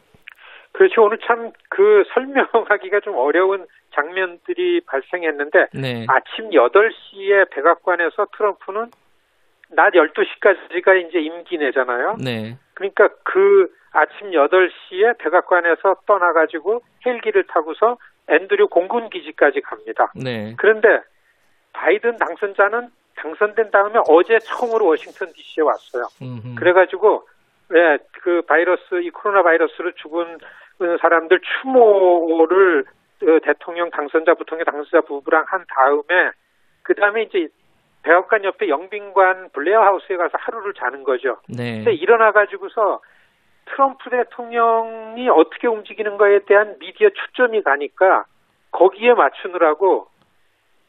[0.72, 1.02] 그렇죠.
[1.02, 3.64] 오늘 참 그 설명하기가 좀 어려운
[3.94, 6.04] 장면들이 발생했는데 네.
[6.08, 8.90] 아침 8시에 백악관에서 트럼프는
[9.70, 12.16] 낮 12시까지가 이제 임기 내잖아요.
[12.22, 12.58] 네.
[12.74, 17.96] 그러니까 그 아침 8시에 백악관에서 떠나가지고 헬기를 타고서
[18.30, 20.12] 앤드류 공군 기지까지 갑니다.
[20.14, 20.54] 네.
[20.56, 20.88] 그런데
[21.72, 26.04] 바이든 당선자는 당선된 다음에 어제 처음으로 워싱턴 DC에 왔어요.
[26.22, 26.54] 음흠.
[26.56, 27.26] 그래가지고
[27.74, 30.38] 예, 그 바이러스 이 코로나 바이러스로 죽은
[31.00, 32.84] 사람들 추모를
[33.22, 36.30] 어, 대통령 당선자 부통령 당선자 부부랑 한 다음에
[36.82, 37.48] 그 다음에 이제
[38.02, 41.36] 백악관 옆에 영빈관 블레어 하우스에 가서 하루를 자는 거죠.
[41.48, 41.76] 네.
[41.76, 43.00] 근데 일어나 가지고서
[43.66, 48.24] 트럼프 대통령이 어떻게 움직이는 거에 대한 미디어 초점이 가니까
[48.72, 50.08] 거기에 맞추느라고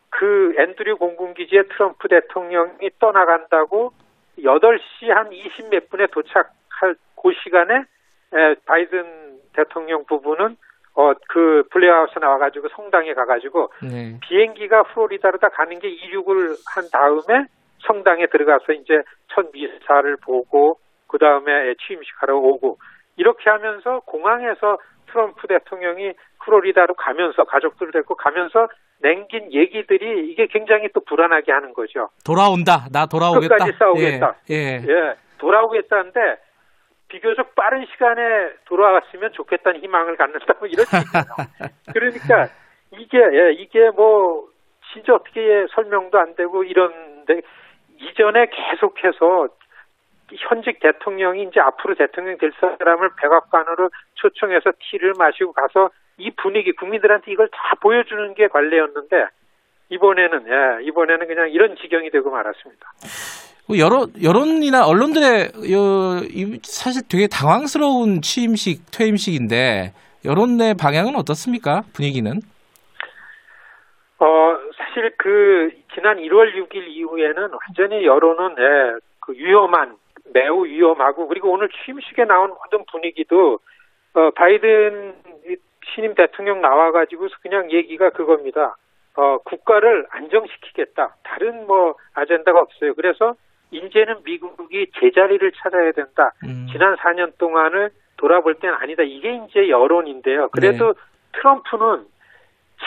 [0.10, 3.94] 그 앤드류 공군기지에 트럼프 대통령이 떠나간다고
[4.40, 7.86] 8시 한 20 몇 분에 도착할 그 시간에
[8.34, 10.58] 에, 바이든 대통령 부부는
[10.94, 14.20] 어, 그 블레어하우스 나와가지고 성당에 가가지고 네.
[14.22, 17.46] 비행기가 플로리다로 다 가는 게 이륙을 한 다음에
[17.88, 20.78] 성당에 들어가서 이제 첫 미사를 보고
[21.12, 22.78] 그 다음에 취임식하러 오고
[23.18, 28.70] 이렇게 하면서 공항에서 트럼프 대통령이 플로리다로 가면서 가족들 데리고 가면서
[29.02, 32.10] 남긴 얘기들이 이게 굉장히 또 불안하게 하는 거죠.
[32.26, 32.88] 돌아온다.
[32.94, 33.56] 나 돌아오겠다.
[33.56, 34.36] 끝까지 싸우겠다.
[34.52, 34.56] 예.
[34.56, 34.84] 예.
[34.88, 36.38] 예, 돌아오겠다는데
[37.10, 38.22] 비교적 빠른 시간에
[38.66, 41.72] 돌아왔으면 좋겠다는 희망을 갖는다 뭐 이런 얘기예요.
[41.94, 42.48] 그러니까
[42.94, 44.48] 이게 예, 이게 뭐
[44.94, 47.42] 진짜 어떻게 설명도 안 되고 이런데
[47.98, 49.50] 이전에 계속해서
[50.38, 57.32] 현직 대통령이 이제 앞으로 대통령 될 사람을 백악관으로 초청해서 티를 마시고 가서 이 분위기 국민들한테
[57.32, 59.28] 이걸 다 보여주는 게 관례였는데
[59.90, 62.92] 이번에는 예, 이번에는 그냥 이런 지경이 되고 말았습니다.
[63.68, 65.52] 뭐 여론, 여론이나 언론들의
[66.64, 69.94] 사실 되게 당황스러운 취임식, 퇴임식인데
[70.26, 71.84] 여론의 방향은 어떻습니까?
[71.94, 72.32] 분위기는?
[74.20, 79.96] 어, 사실 그, 지난 1월 6일 이후에는 완전히 여론은, 예, 그 위험한,
[80.34, 83.60] 매우 위험하고, 그리고 오늘 취임식에 나온 모든 분위기도,
[84.14, 85.16] 어, 바이든
[85.94, 88.76] 신임 대통령 나와가지고서 그냥 얘기가 그겁니다.
[89.16, 91.16] 어, 국가를 안정시키겠다.
[91.24, 92.94] 다른 뭐, 아젠다가 없어요.
[92.96, 93.36] 그래서,
[93.72, 96.34] 이제는 미국이 제자리를 찾아야 된다.
[96.44, 96.68] 음.
[96.72, 99.04] 지난 4년 동안을 돌아볼 때는 아니다.
[99.04, 100.50] 이게 이제 여론인데요.
[100.50, 100.94] 그래도
[101.34, 102.06] 트럼프는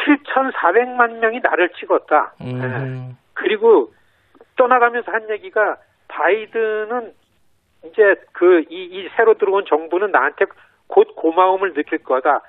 [0.07, 2.35] 7,400만 명이 나를 찍었다.
[2.41, 2.53] 네.
[2.53, 3.17] 음.
[3.33, 3.93] 그리고
[4.57, 5.77] 떠나가면서 한 얘기가
[6.09, 7.13] 바이든은
[7.85, 10.47] 이제 그이 이 새로 들어온 정부는 나한테
[10.87, 12.40] 곧 고마움을 느낄 거다.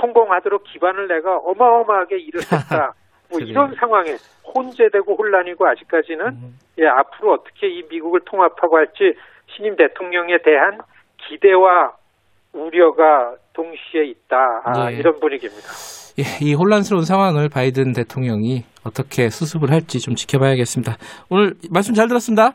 [0.00, 2.94] 성공하도록 기반을 내가 어마어마하게 일을 했다.
[3.30, 3.40] 뭐.
[3.40, 4.16] 이런 상황에
[4.54, 6.58] 혼재되고 혼란이고 아직까지는 음.
[6.78, 9.14] 예, 앞으로 어떻게 이 미국을 통합하고 할지
[9.54, 10.80] 신임 대통령에 대한
[11.28, 11.92] 기대와
[12.52, 14.96] 우려가 동시에 있다 아, 네.
[14.96, 15.68] 이런 분위기입니다.
[16.18, 20.96] 예, 이 혼란스러운 상황을 바이든 대통령이 어떻게 수습을 할지 좀 지켜봐야겠습니다.
[21.30, 22.54] 오늘 말씀 잘 들었습니다.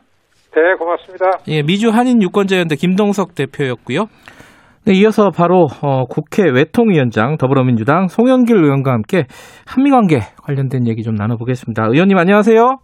[0.56, 1.26] 네, 고맙습니다.
[1.48, 4.06] 예, 미주 한인 유권자연대 김동석 대표였고요.
[4.86, 9.26] 네, 이어서 바로 어, 국회 외통위원장 더불어민주당 송영길 의원과 함께
[9.66, 11.88] 한미 관계 관련된 얘기 좀 나눠보겠습니다.
[11.90, 12.78] 의원님 안녕하세요.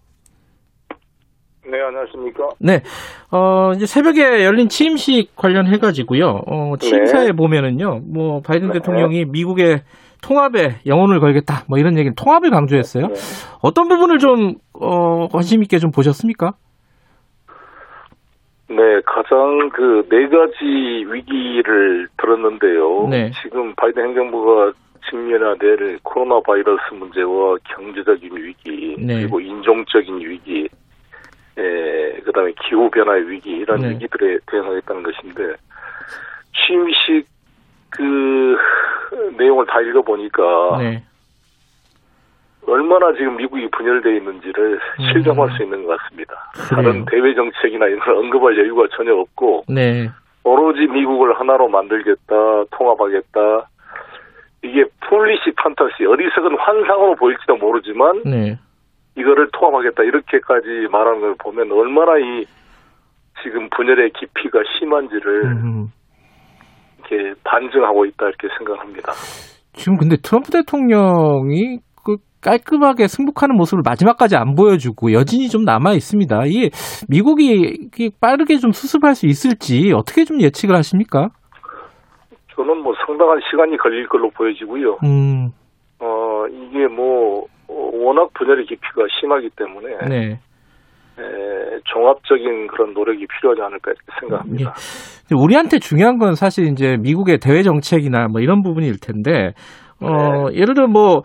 [1.64, 2.48] 네, 안녕하십니까.
[2.60, 2.82] 네,
[3.30, 6.42] 어, 이제 새벽에 열린 취임식 관련해가지고요.
[6.46, 7.32] 어, 취임사에 네.
[7.32, 8.74] 보면은요, 뭐 바이든 네.
[8.74, 9.80] 대통령이 미국의
[10.22, 13.06] 통합에 영혼을 걸겠다, 뭐 이런 얘기는 통합을 강조했어요.
[13.06, 13.14] 네.
[13.62, 16.52] 어떤 부분을 좀 어, 관심 있게 좀 보셨습니까?
[18.76, 20.64] 네, 가장 그 네 가지
[21.08, 23.08] 위기를 들었는데요.
[23.08, 23.30] 네.
[23.42, 24.72] 지금 바이든 행정부가
[25.08, 29.20] 직면해야 될 코로나 바이러스 문제와 경제적인 위기, 네.
[29.20, 30.68] 그리고 인종적인 위기,
[31.58, 33.90] 에, 그다음에 기후 변화의 위기 이런 네.
[33.90, 35.54] 위기들에 대응하겠다는 것인데
[36.54, 37.26] 취임식
[37.90, 38.56] 그
[39.36, 41.02] 내용을 다 읽어보니까 네.
[42.66, 45.04] 얼마나 지금 미국이 분열되어 있는지를 음.
[45.12, 46.34] 실감할 수 있는 것 같습니다.
[46.52, 46.82] 그래요.
[46.82, 50.08] 다른 대외 정책이나 이런 걸 언급할 여유가 전혀 없고 네.
[50.44, 52.34] 오로지 미국을 하나로 만들겠다,
[52.70, 53.68] 통합하겠다.
[54.64, 58.58] 이게 foolish fantasy, 어리석은 환상으로 보일지도 모르지만 네.
[59.16, 62.46] 이거를 통합하겠다 이렇게까지 말하는 걸 보면 얼마나 이
[63.42, 65.88] 지금 분열의 깊이가 심한지를 음.
[66.98, 69.12] 이렇게 반증하고 있다 이렇게 생각합니다.
[69.72, 71.91] 지금 근데 트럼프 대통령이 그
[72.42, 76.46] 깔끔하게 승복하는 모습을 마지막까지 안 보여주고 여진이 좀 남아 있습니다.
[76.46, 76.70] 이게
[77.08, 77.88] 미국이
[78.20, 81.30] 빠르게 좀 수습할 수 있을지 어떻게 좀 예측을 하십니까?
[82.54, 84.98] 저는 뭐 상당한 시간이 걸릴 걸로 보여지고요.
[85.04, 85.52] 음,
[85.98, 90.40] 어 이게 뭐 어, 워낙 분열의 깊이가 심하기 때문에 네.
[91.18, 94.74] 에, 종합적인 그런 노력이 필요하지 않을까 생각합니다.
[95.28, 99.52] 근데 우리한테 중요한 건 사실 이제 미국의 대외 정책이나 뭐 이런 부분일 텐데,
[100.00, 101.22] 어, 예를 들어 뭐, 아,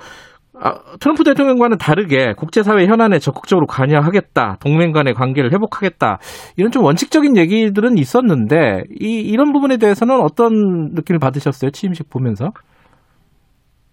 [1.00, 6.20] 트럼프 대통령과는 다르게 국제사회 현안에 적극적으로 관여하겠다, 동맹 간의 관계를 회복하겠다,
[6.58, 11.72] 이런 좀 원칙적인 얘기들은 있었는데, 이, 이런 부분에 대해서는 어떤 느낌을 받으셨어요?
[11.72, 12.52] 취임식 보면서?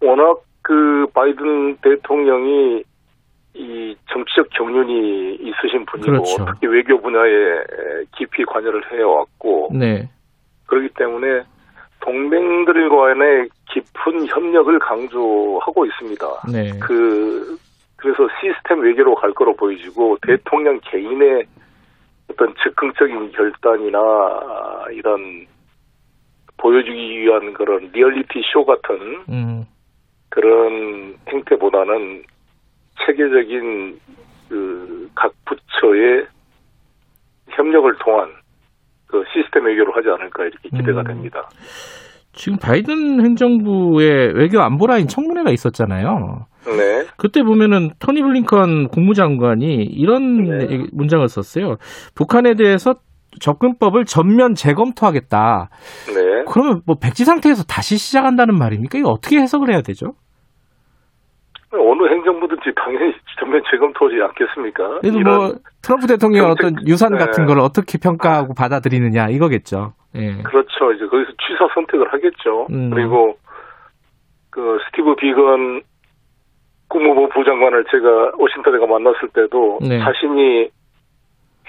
[0.01, 2.83] 워낙 그 바이든 대통령이
[3.55, 6.45] 이 정치적 경륜이 있으신 분이고 그렇죠.
[6.45, 7.31] 특히 외교 분야에
[8.17, 10.09] 깊이 관여를 해왔고 네.
[10.67, 11.45] 그렇기 때문에
[12.05, 16.27] 동맹들과의 깊은 협력을 강조하고 있습니다.
[16.53, 16.79] 네.
[16.81, 17.57] 그
[17.97, 21.45] 그래서 시스템 외교로 갈 거로 보여지고 대통령 개인의
[22.31, 25.47] 어떤 즉흥적인 결단이나 이런
[26.59, 29.67] 보여주기 위한 그런 리얼리티 쇼 같은 음,
[30.29, 32.23] 그런 행태보다는
[33.07, 34.01] 체계적인
[34.49, 36.27] 그 각 부처의
[37.51, 38.31] 협력을 통한
[39.07, 41.07] 그 시스템 외교를 하지 않을까 이렇게 기대가 음.
[41.07, 41.49] 됩니다.
[42.33, 46.47] 지금 바이든 행정부의 외교 안보라인 청문회가 있었잖아요.
[46.67, 47.07] 네.
[47.17, 50.87] 그때 보면은 토니 블링컨 국무장관이 이런 네.
[50.93, 51.77] 문장을 썼어요.
[52.15, 52.95] 북한에 대해서
[53.41, 55.69] 접근법을 전면 재검토하겠다.
[56.15, 56.45] 네.
[56.49, 58.99] 그러면 뭐 백지 상태에서 다시 시작한다는 말입니까?
[58.99, 60.15] 이거 어떻게 해석을 해야 되죠?
[61.79, 65.01] 어느 행정부든지 당연히 전면 재검토하지 않겠습니까?
[65.03, 67.19] 이런 뭐 트럼프 대통령 어떤 유산 네.
[67.19, 69.93] 같은 걸 어떻게 평가하고 받아들이느냐 이거겠죠.
[70.17, 70.43] 예.
[70.43, 70.93] 그렇죠.
[70.93, 72.67] 이제 거기서 취사 선택을 하겠죠.
[72.71, 72.91] 음.
[72.91, 73.37] 그리고
[74.51, 75.83] 그 스티브 비건
[76.89, 79.99] 국무부 부장관을 제가 워싱턴에 가 만났을 때도 네.
[79.99, 80.69] 자신이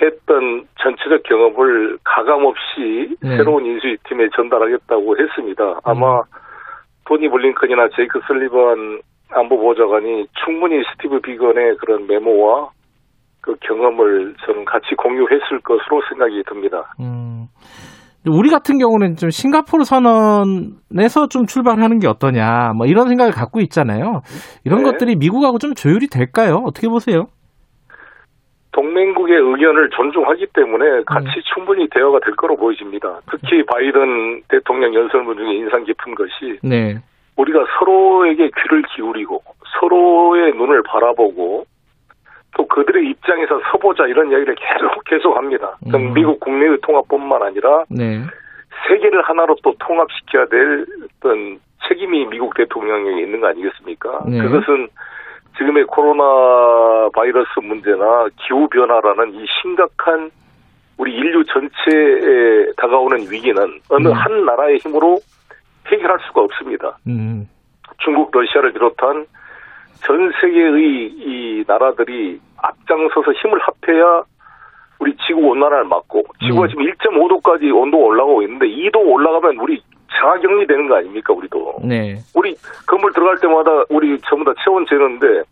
[0.01, 3.37] 했던 전체적 경험을 가감 없이 네.
[3.37, 5.79] 새로운 인수위팀에 전달하겠다고 했습니다.
[5.83, 6.23] 아마 음.
[7.05, 12.69] 토니 블링컨이나 제이크 설리번 안보보좌관이 충분히 스티브 비건의 그런 메모와
[13.41, 16.93] 그 경험을 저는 같이 공유했을 것으로 생각이 듭니다.
[16.99, 17.47] 음.
[18.27, 24.21] 우리 같은 경우는 좀 싱가포르 선언에서 좀 출발하는 게 어떠냐, 뭐 이런 생각을 갖고 있잖아요.
[24.63, 24.91] 이런 네.
[24.91, 26.63] 것들이 미국하고 좀 조율이 될까요?
[26.65, 27.27] 어떻게 보세요?
[28.71, 31.41] 동맹국의 의견을 존중하기 때문에 같이 음.
[31.53, 33.21] 충분히 대화가 될 거로 보여집니다.
[33.31, 36.97] 특히 바이든 대통령 연설문 중에 인상 깊은 것이 네.
[37.37, 39.41] 우리가 서로에게 귀를 기울이고
[39.79, 41.65] 서로의 눈을 바라보고
[42.55, 45.75] 또 그들의 입장에서 서보자 이런 이야기를 계속 계속 합니다.
[45.83, 46.13] 그건 음.
[46.13, 48.21] 미국 국내의 통합뿐만 아니라 네.
[48.87, 54.23] 세계를 하나로 또 통합시켜야 될 어떤 책임이 미국 대통령에게 있는 거 아니겠습니까?
[54.27, 54.41] 네.
[54.41, 54.87] 그것은
[55.57, 60.31] 지금의 코로나 바이러스 문제나 기후 변화라는 이 심각한
[60.97, 64.13] 우리 인류 전체에 다가오는 위기는 어느 네.
[64.13, 65.19] 한 나라의 힘으로
[65.87, 66.97] 해결할 수가 없습니다.
[67.07, 67.49] 음.
[67.99, 69.25] 중국, 러시아를 비롯한
[70.05, 74.23] 전 세계의 이 나라들이 앞장서서 힘을 합해야
[74.99, 76.69] 우리 지구 온난화를 막고 지구가 음.
[76.69, 79.81] 지금 1.5도까지 온도가 올라가고 있는데 2도 올라가면 우리
[80.17, 82.15] 자가격리 되는 거 아닙니까 우리도 네.
[82.33, 82.55] 우리
[82.87, 85.43] 건물 들어갈 때마다 우리 전부 다 체온 재는데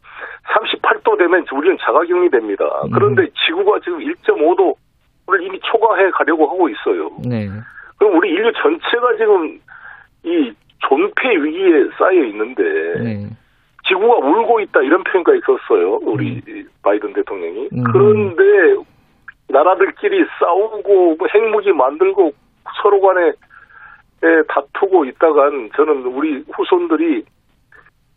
[0.46, 2.66] 38도 되면 우리는 자가격리 됩니다.
[2.86, 2.92] 음.
[2.92, 7.10] 그런데 지구가 지금 1.5도를 이미 초과해 가려고 하고 있어요.
[7.26, 7.50] 네.
[7.98, 9.60] 그럼 우리 인류 전체가 지금
[10.24, 12.64] 이 존폐 위기에 쌓여 있는데
[13.00, 13.30] 네.
[13.88, 16.00] 지구가 울고 있다 이런 표현까지 썼어요.
[16.04, 16.42] 우리
[16.82, 17.70] 바이든 대통령이.
[17.74, 17.84] 음.
[17.92, 18.44] 그런데
[19.50, 22.34] 나라들끼리 싸우고 뭐 핵무기 만들고
[22.82, 27.26] 서로 간에 에, 다투고 있다간 저는 우리 후손들이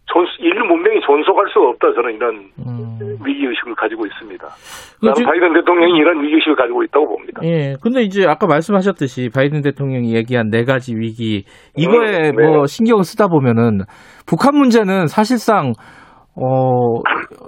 [0.06, 2.98] 존, 인류 문명이 존속할 수가 없다 저는 이런 음.
[3.24, 4.46] 위기 의식을 가지고 있습니다.
[5.00, 7.40] 그 나는 바이든 대통령이 이런 위기 의식을 가지고 있다고 봅니다.
[7.44, 7.74] 예.
[7.82, 11.44] 근데 이제 아까 말씀하셨듯이 바이든 대통령이 얘기한 네 가지 위기
[11.76, 12.46] 이거에 음, 네.
[12.48, 13.80] 뭐 신경을 쓰다 보면은
[14.26, 15.72] 북한 문제는 사실상
[16.38, 17.00] 어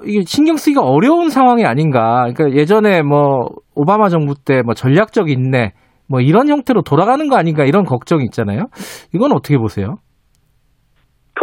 [0.04, 2.26] 이게 신경 쓰기가 어려운 상황이 아닌가.
[2.34, 5.72] 그러니까 예전에 뭐 오바마 정부 때 뭐 전략적 인내
[6.08, 8.64] 뭐 이런 형태로 돌아가는 거 아닌가 이런 걱정이 있잖아요.
[9.14, 9.96] 이건 어떻게 보세요?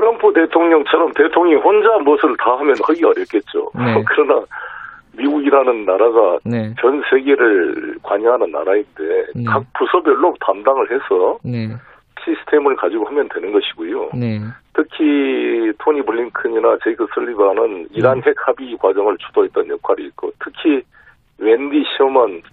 [0.06, 3.72] 트럼프 대통령처럼 대통령이 혼자 무엇을 다 하면 하기 어렵겠죠.
[3.74, 4.04] 네.
[4.08, 4.46] 그러나
[5.14, 6.76] 미국이라는 나라가 네.
[6.80, 9.44] 전 세계를 관여하는 나라인데 네.
[9.48, 11.70] 각 부서별로 담당을 해서 네.
[12.24, 14.12] 시스템을 가지고 하면 되는 것이고요.
[14.14, 14.42] 네.
[14.74, 20.84] 특히 토니 블링컨이나 제이크 설리반은 이란 핵 합의 과정을 주도했던 역할이 있고 특히
[21.40, 22.44] 웬디 셔먼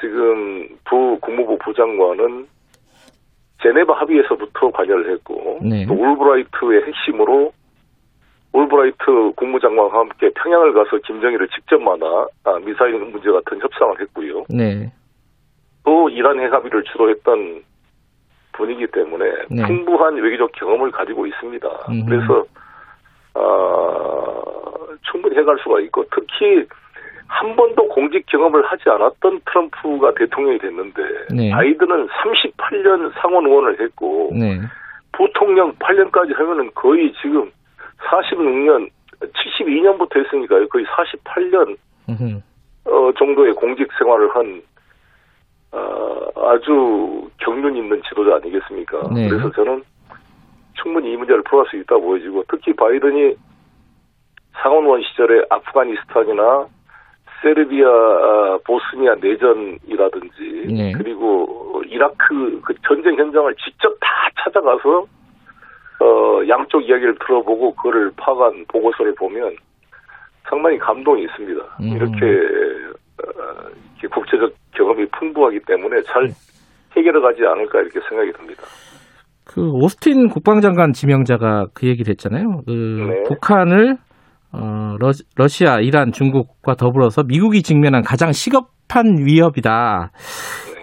[0.00, 2.48] 지금 부 국무부 부장관은
[3.62, 5.86] 제네바 합의에서부터 관여를 했고 네.
[5.86, 7.52] 또 올브라이트의 핵심으로
[8.52, 14.44] 올브라이트 국무장관과 함께 평양을 가서 김정일을 직접 만나 아, 미사일 문제 같은 협상을 했고요.
[14.48, 14.92] 네.
[15.84, 17.62] 또 이란 핵 합의를 주도했던
[18.52, 19.66] 분이기 때문에 네.
[19.66, 21.68] 풍부한 외교적 경험을 가지고 있습니다.
[21.88, 22.04] 음흠.
[22.06, 22.44] 그래서
[23.34, 24.42] 아,
[25.02, 26.64] 충분히 해갈 수가 있고 특히
[27.34, 31.02] 한 번도 공직 경험을 하지 않았던 트럼프가 대통령이 됐는데
[31.34, 31.50] 네.
[31.50, 34.60] 바이든은 38년 상원 의원을 했고 네.
[35.12, 37.50] 부통령 8년까지 하면은 거의 지금
[38.08, 38.88] 46년
[39.20, 40.68] 72년부터 했으니까요.
[40.68, 41.76] 거의 48년
[42.08, 42.40] 음흠.
[42.84, 44.62] 어, 정도의 공직 생활을 한
[45.72, 49.08] 어, 아주 경륜 있는 지도자 아니겠습니까?
[49.12, 49.28] 네.
[49.28, 49.82] 그래서 저는
[50.74, 53.34] 충분히 이 문제를 풀어갈 수 있다 보여지고 특히 바이든이
[54.62, 56.68] 상원의원 시절에 아프가니스탄이나
[57.44, 60.92] 세르비아, 아, 보스니아 내전이라든지 네.
[60.96, 64.08] 그리고 이라크 그 전쟁 현장을 직접 다
[64.42, 65.06] 찾아가서
[66.00, 69.54] 어, 양쪽 이야기를 들어보고 그거를 파악한 보고서를 보면
[70.48, 71.62] 상당히 감동이 있습니다.
[71.80, 71.88] 음.
[71.96, 72.26] 이렇게,
[73.22, 76.28] 어, 이렇게 국제적 경험이 풍부하기 때문에 잘
[76.96, 78.62] 해결해 가지 않을까 이렇게 생각이 듭니다.
[79.46, 82.62] 그 오스틴 국방장관 지명자가 그 얘기를 했잖아요.
[82.66, 83.22] 그 네.
[83.28, 83.96] 북한을
[84.54, 90.12] 어, 러, 시아 이란, 중국과 더불어서 미국이 직면한 가장 시급한 위협이다.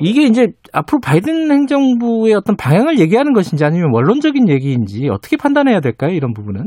[0.02, 6.12] 이게 이제 앞으로 바이든 행정부의 어떤 방향을 얘기하는 것인지 아니면 원론적인 얘기인지 어떻게 판단해야 될까요?
[6.12, 6.66] 이런 부분은?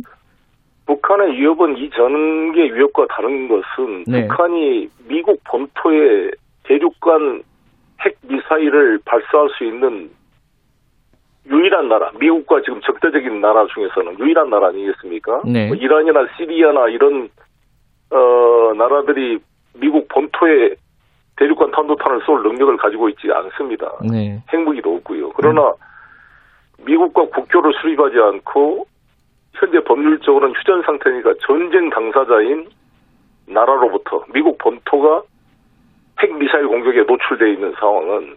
[0.87, 4.27] 북한의 위협은 이전의 위협과 다른 것은 네.
[4.27, 6.31] 북한이 미국 본토에
[6.65, 7.43] 대륙간
[8.05, 10.11] 핵 미사일을 발사할 수 있는
[11.47, 15.43] 유일한 나라, 미국과 지금 적대적인 나라 중에서는 유일한 나라 아니겠습니까?
[15.45, 15.67] 네.
[15.67, 17.29] 뭐 이란이나 시리아나 이런
[18.11, 19.39] 어, 나라들이
[19.75, 20.75] 미국 본토에
[21.37, 23.93] 대륙간 탄도탄을 쏠 능력을 가지고 있지 않습니다.
[24.11, 24.43] 네.
[24.53, 25.31] 핵무기도 없고요.
[25.31, 25.73] 그러나
[26.85, 28.87] 미국과 국교를 수립하지 않고
[29.55, 32.69] 현재 법률적으로는 휴전 상태니까 전쟁 당사자인
[33.47, 35.23] 나라로부터 미국 본토가
[36.21, 38.37] 핵 미사일 공격에 노출되어 있는 상황은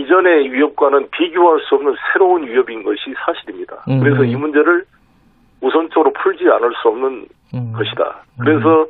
[0.00, 3.84] 이전의 위협과는 비교할 수 없는 새로운 위협인 것이 사실입니다.
[3.88, 4.00] 음.
[4.00, 4.84] 그래서 이 문제를
[5.60, 7.72] 우선적으로 풀지 않을 수 없는 음.
[7.72, 8.22] 것이다.
[8.38, 8.86] 그래서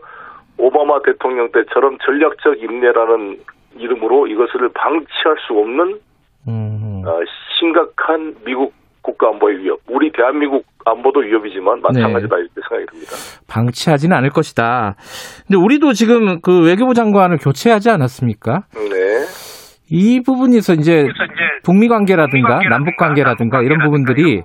[0.58, 3.38] 오바마 대통령 때처럼 전략적 인내라는
[3.76, 6.00] 이름으로 이것을 방치할 수 없는
[6.48, 7.02] 음.
[7.06, 7.20] 어,
[7.58, 9.78] 심각한 미국 국가 안보의 위협.
[9.88, 13.12] 우리 대한민국 안보도 위협이지만 마찬가지다 이렇게 생각이 듭니다.
[13.46, 14.96] 방치하지는 않을 것이다.
[15.46, 18.64] 근데 우리도 지금 그 외교부 장관을 교체하지 않았습니까?
[18.74, 19.45] 네.
[19.90, 21.06] 이 부분에서 이제
[21.64, 24.42] 북미 관계라든가 남북 관계라든가 이런 부분들이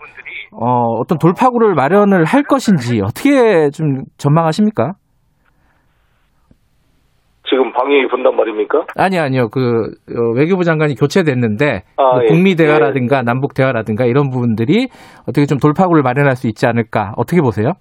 [0.52, 4.94] 어, 어떤 돌파구를 마련을 할 것인지 어떻게 좀 전망하십니까?
[7.52, 8.86] 지금 방위 분단 말입니까?
[8.96, 9.50] 아니 아니요.
[9.50, 12.28] 그 어, 외교부 장관이 교체됐는데 아, 뭐 예.
[12.28, 14.88] 북미 대화라든가 남북 대화라든가 이런 부분들이
[15.24, 17.12] 어떻게 좀 돌파구를 마련할 수 있지 않을까?
[17.18, 17.74] 어떻게 보세요?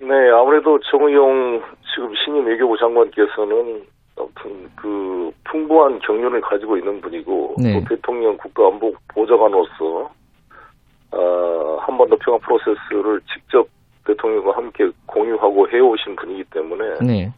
[0.00, 1.62] 네, 아무래도 정의용
[1.94, 3.84] 지금 신임 외교부 장관께서는
[4.16, 7.74] 아무튼 그 풍부한 경륜을 가지고 있는 분이고 네.
[7.74, 10.10] 또 대통령 국가안보 보좌관으로서
[11.12, 13.66] 어, 한반도 평화 프로세스를 직접
[14.06, 17.32] 대통령과 함께 공유하고 해오신 분이기 때문에 네.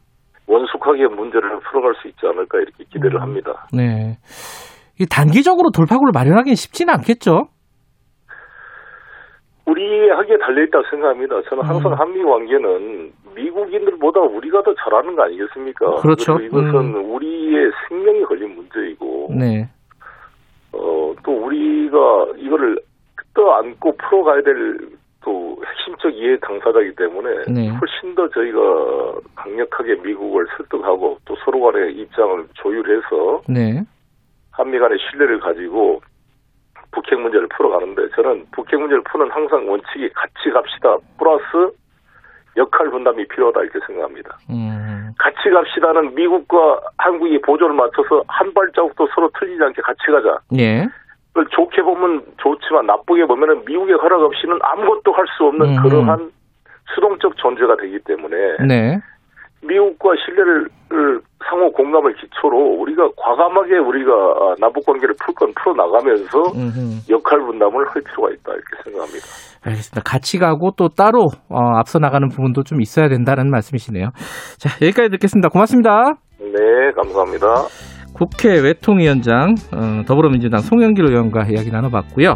[0.47, 3.67] 원숙하게 문제를 풀어갈 수 있지 않을까 이렇게 기대를 합니다.
[3.73, 4.17] 네.
[4.99, 7.49] 이 단기적으로 돌파구를 마련하기는 쉽지는 않겠죠?
[9.67, 11.43] 우리에게 달려있다고 생각합니다.
[11.49, 11.99] 저는 항상 음.
[11.99, 15.97] 한미 관계는 미국인들보다 우리가 더 잘하는 거 아니겠습니까?
[15.97, 16.39] 그렇죠.
[16.41, 19.69] 이것은 우리의 생명이 걸린 문제이고, 네.
[20.73, 22.79] 어, 또 우리가 이거를
[23.35, 24.97] 떠안고 풀어가야 될
[25.27, 27.69] 또 핵심적 이해 당사자이기 때문에 네.
[27.69, 28.61] 훨씬 더 저희가
[29.35, 33.83] 강력하게 미국을 설득하고 또 서로 간의 입장을 조율해서 네.
[34.53, 36.01] 한미 간의 신뢰를 가지고
[36.93, 41.75] 북핵 문제를 풀어가는데 저는 북핵 문제를 푸는 항상 원칙이 같이 갑시다 플러스
[42.57, 44.39] 역할 분담이 필요하다 이렇게 생각합니다.
[44.51, 45.13] 음.
[45.19, 50.39] 같이 갑시다는 미국과 한국이 보조를 맞춰서 한 발자국도 서로 틀리지 않게 같이 가자.
[50.59, 50.89] 예.
[51.51, 55.83] 좋게 보면 좋지만 나쁘게 보면은 미국의 허락 없이는 아무것도 할 수 없는 음.
[55.83, 56.31] 그러한
[56.95, 59.01] 수동적 존재가 되기 때문에 네.
[59.63, 60.69] 미국과 신뢰를
[61.49, 66.39] 상호 공감을 기초로 우리가 과감하게 우리가 아, 남북 관계를 풀 건 풀어 나가면서.
[67.11, 69.27] 역할 분담을 할 필요가 있다 이렇게 생각합니다.
[69.65, 70.03] 알겠습니다.
[70.05, 74.09] 같이 가고 또 따로 어, 앞서 나가는 부분도 좀 있어야 된다는 말씀이시네요.
[74.59, 75.49] 자, 여기까지 듣겠습니다.
[75.49, 76.15] 고맙습니다.
[76.41, 77.47] 네, 감사합니다.
[78.15, 82.35] 국회 외통위원장 어, 더불어민주당 송영길 의원과 이야기 나눠봤고요.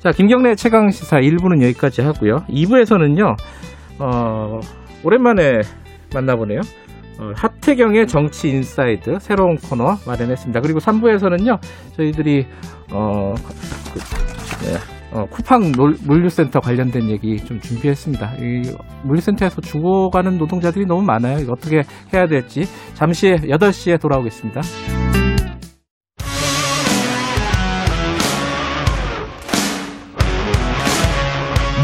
[0.00, 2.38] 자, 김경래 최강 시사 1부는 여기까지 하고요.
[2.48, 3.36] 2부에서는요.
[4.00, 4.58] 어,
[5.04, 5.60] 오랜만에
[6.14, 6.60] 만나보네요.
[7.18, 10.60] 어, 하태경의 정치 인사이드 새로운 코너 마련했습니다.
[10.60, 11.58] 그리고 3부에서는요.
[11.96, 12.46] 저희들이
[12.92, 13.98] 어, 그,
[14.64, 14.76] 네,
[15.12, 18.36] 어, 쿠팡 놀- 물류센터 관련된 얘기 좀 준비했습니다.
[18.40, 18.62] 이
[19.04, 21.38] 물류센터에서 죽어가는 노동자들이 너무 많아요.
[21.38, 21.82] 이거 어떻게
[22.14, 24.62] 해야 될지 잠시 8시에 돌아오겠습니다.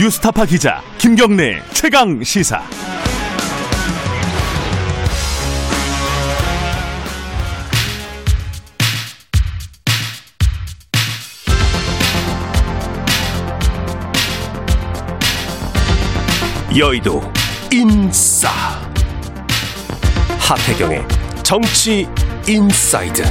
[0.00, 2.62] 뉴스타파 기자 김경래 최강 시사.
[16.76, 17.20] 여의도
[17.72, 18.48] 인싸
[20.38, 21.06] 하태경의
[21.42, 22.06] 정치
[22.46, 23.22] 인사이드.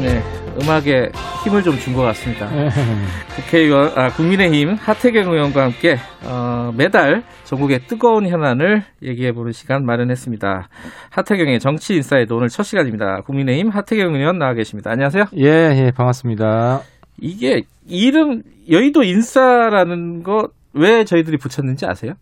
[0.00, 0.22] 네,
[0.62, 1.10] 음악에
[1.44, 2.48] 힘을 좀 준 것 같습니다.
[3.36, 10.68] 국회의원, 아, 국민의힘 하태경 의원과 함께 어, 매달 전국의 뜨거운 현안을 얘기해보는 시간 마련했습니다.
[11.10, 13.22] 하태경의 정치 인사이드 오늘 첫 시간입니다.
[13.26, 14.90] 국민의힘 하태경 의원 나와 계십니다.
[14.90, 15.24] 안녕하세요.
[15.38, 16.82] 예, 예, 반갑습니다.
[17.20, 22.12] 이게 이름 여의도 인싸라는 거 왜 저희들이 붙였는지 아세요?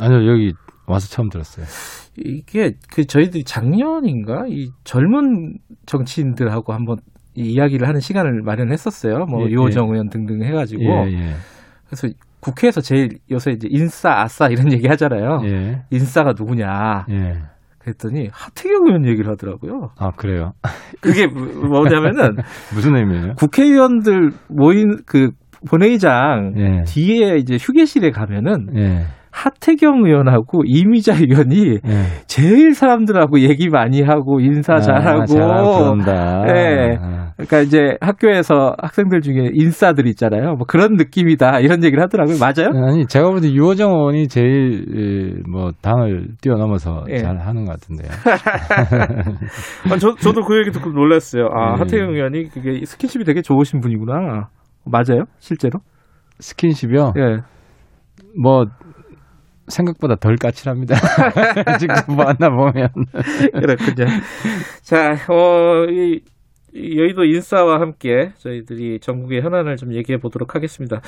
[0.00, 0.52] 아니요, 여기
[0.86, 1.64] 와서 처음 들었어요.
[2.16, 6.98] 이게 그 저희들이 작년인가 이 젊은 정치인들하고 한번
[7.34, 9.24] 이 이야기를 하는 시간을 마련했었어요.
[9.26, 11.34] 뭐 예, 유호정 의원 등등 해가지고 예, 예.
[11.86, 12.08] 그래서
[12.40, 15.40] 국회에서 제일 요새 이제 인싸 아싸 이런 얘기 하잖아요.
[15.44, 17.06] 예, 인싸가 누구냐
[17.86, 17.92] 예.
[17.92, 19.90] 그랬더니 하태경 의원 얘기를 하더라고요.
[19.98, 20.52] 아, 그래요?
[21.00, 21.46] 그게 뭐-
[21.80, 22.36] 뭐냐면은
[22.74, 23.34] 무슨 의미예요?
[23.34, 25.30] 국회의원들 모인 그
[25.68, 26.84] 본회의장 예.
[26.84, 32.04] 뒤에 이제 휴게실에 가면은 예, 하태경 의원하고 이미자 의원이 예.
[32.28, 35.96] 제일 사람들하고 얘기 많이 하고 인사 잘하고 아, 잘하고.
[36.48, 36.96] 예.
[37.00, 40.54] 아, 그러니까 이제 학교에서 학생들 중에 인싸들 있잖아요.
[40.54, 42.36] 뭐 그런 느낌이다 이런 얘기를 하더라고요.
[42.38, 42.70] 맞아요?
[42.86, 47.18] 아니, 제가 볼 때 유호정 의원이 제일, 예, 뭐, 당을 뛰어넘어서 예.
[47.18, 48.08] 잘 하는 것 같은데요.
[49.90, 51.48] 아, 저, 저도 그 얘기 듣고 놀랐어요.
[51.52, 51.78] 아, 예.
[51.80, 54.48] 하태경 의원이 그게 스킨십이 되게 좋으신 분이구나.
[54.86, 55.24] 맞아요?
[55.38, 55.80] 실제로?
[56.38, 57.14] 스킨십이요?
[57.18, 57.38] 예.
[58.40, 58.66] 뭐,
[59.68, 60.94] 생각보다 덜 까칠합니다.
[61.78, 62.88] 직접 만나보면.
[63.52, 64.06] 그렇군요.
[64.82, 66.20] 자, 어, 이,
[66.74, 71.00] 이 여의도 인싸와 함께 저희들이 전국의 현안을 좀 얘기해 보도록 하겠습니다.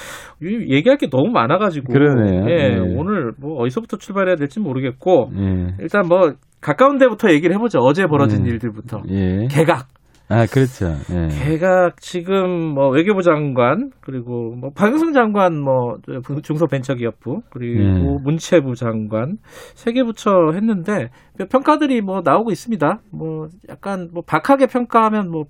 [0.43, 1.93] 이- 얘기할 게 너무 많아가지고.
[1.93, 2.49] 그러네요.
[2.49, 2.79] 예, 예.
[2.79, 7.81] 오늘 뭐 어디서부터 출발해야 될지 모르겠고, 예, 일단 뭐 가까운 데부터 얘기를 해보죠.
[7.81, 8.51] 어제 벌어진 예.
[8.51, 9.03] 일들부터.
[9.11, 9.47] 예.
[9.51, 9.89] 개각.
[10.29, 10.87] 아, 그렇죠.
[11.13, 11.29] 예.
[11.29, 15.99] 개각 지금 뭐 외교부 장관 그리고 뭐 박영선 장관 뭐
[16.43, 18.23] 중소벤처기업부 그리고 예.
[18.25, 19.37] 문체부 장관
[19.75, 21.11] 세 개 부처 했는데
[21.49, 23.01] 평가들이 뭐 나오고 있습니다.
[23.13, 25.45] 뭐 약간 뭐 박하게 평가하면 뭐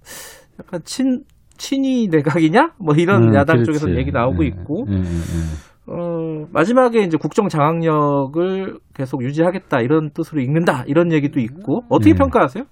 [0.61, 1.22] 약간 친
[1.57, 3.78] 친이 내각이냐 뭐 이런 음, 야당 그렇지.
[3.80, 5.92] 쪽에서 얘기 나오고 예, 있고 예, 예, 예.
[5.92, 12.18] 어 마지막에 이제 국정 장악력을 계속 유지하겠다 이런 뜻으로 읽는다 이런 얘기도 있고 어떻게 네.
[12.18, 12.64] 평가하세요?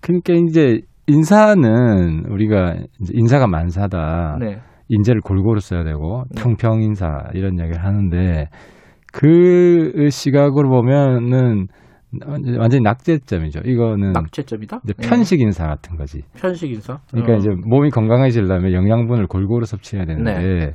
[0.00, 2.76] 그러니까 이제 인사는 우리가
[3.12, 4.38] 인사가 만사다.
[4.40, 4.58] 네.
[4.88, 6.42] 인재를 골고루 써야 되고 네.
[6.42, 8.48] 평평 인사 이런 이야기를 하는데
[9.12, 11.66] 그 시각으로 보면은
[12.58, 13.60] 완전히 낙제점이죠.
[13.64, 14.80] 이거는 낙제점이다.
[14.84, 15.08] 이제 예.
[15.08, 16.22] 편식 인사 같은 거지.
[16.38, 16.98] 편식 인사.
[17.10, 17.36] 그러니까 어.
[17.36, 20.72] 이제 몸이 건강해지려면 영양분을 골고루 섭취해야 되는데 네.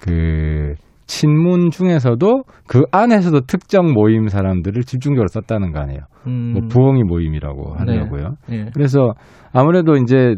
[0.00, 0.74] 그
[1.10, 6.02] 친문 중에서도 그 안에서도 특정 모임 사람들을 집중적으로 썼다는 거 아니에요.
[6.28, 6.52] 음.
[6.52, 8.36] 뭐 부엉이 모임이라고 하더라고요.
[8.52, 8.66] 예.
[8.72, 9.14] 그래서
[9.52, 10.36] 아무래도 이제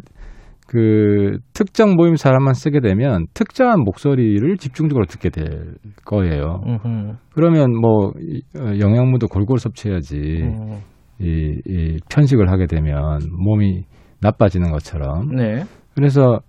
[0.66, 5.74] 그 특정 모임 사람만 쓰게 되면 특정한 목소리를 집중적으로 듣게 될
[6.06, 6.62] 거예요.
[6.66, 7.16] 음흠.
[7.34, 10.78] 그러면 뭐 이, 어, 영양분도 골고루 섭취해야지 음.
[11.20, 13.84] 이, 이 편식을 하게 되면 몸이
[14.22, 15.64] 나빠지는 것처럼 네.
[15.94, 16.40] 그래서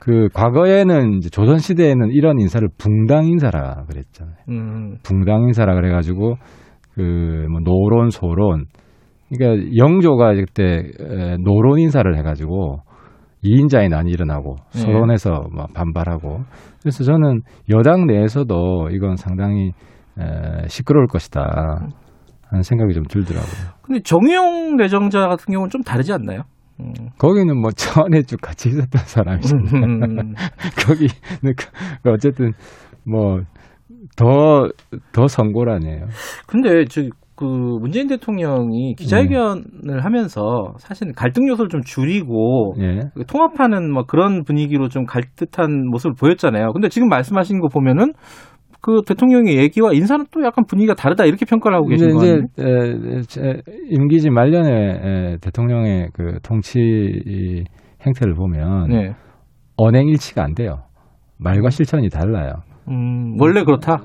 [0.00, 4.34] 그 과거에는 이제 조선 시대에는 이런 인사를 붕당 인사라 그랬잖아요.
[4.48, 4.96] 음.
[5.02, 6.36] 붕당 인사라 그래가지고
[6.94, 8.64] 그뭐 노론 소론
[9.28, 12.78] 그러니까 영조가 그때 에, 노론 인사를 해가지고
[13.42, 14.80] 이인자의 난이 일어나고 네.
[14.80, 16.40] 소론에서 막 반발하고
[16.80, 19.72] 그래서 저는 여당 내에서도 이건 상당히
[20.18, 21.88] 에, 시끄러울 것이다
[22.48, 23.74] 하는 생각이 좀 들더라고요.
[23.82, 26.42] 근데 정의용 내정자 같은 경우는 좀 다르지 않나요?
[26.80, 26.92] 음.
[27.18, 29.84] 거기는 뭐 전에 쭉 같이 있었던 사람이잖아요.
[29.84, 30.34] 음.
[30.86, 31.10] 거기는
[31.56, 32.52] 그- 어쨌든
[33.06, 33.40] 뭐
[34.16, 34.68] 더
[35.12, 36.06] 더 선고라네요.
[36.46, 37.02] 근데 저
[37.36, 37.46] 그
[37.80, 43.00] 문재인 대통령이 기자회견을 하면서 사실 갈등 요소를 좀 줄이고 예.
[43.14, 46.70] 그 통합하는 뭐 그런 분위기로 좀 갈 듯한 모습을 보였잖아요.
[46.74, 48.12] 근데 지금 말씀하신 거 보면은
[48.82, 52.40] 그 대통령의 얘기와 인사는 또 약간 분위기가 다르다 이렇게 평가를 하고 계신 거 이제
[53.28, 53.60] 제
[53.90, 57.64] 임기직 말년에 에, 대통령의 그 통치 이
[58.06, 59.12] 행태를 보면 네.
[59.76, 60.84] 언행 일치가 안 돼요.
[61.38, 62.52] 말과 실천이 달라요.
[62.88, 63.98] 음, 원래 그렇다.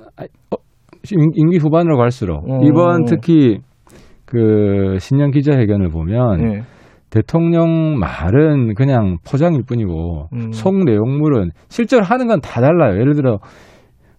[1.11, 2.59] 임- 임기 후반으로 갈수록 어.
[2.63, 3.59] 이번 특히
[4.25, 6.61] 그 신년 기자회견을 보면 네.
[7.09, 10.51] 대통령 말은 그냥 포장일 뿐이고 음.
[10.51, 12.99] 속 내용물은 실제로 하는 건 다 달라요.
[12.99, 13.37] 예를 들어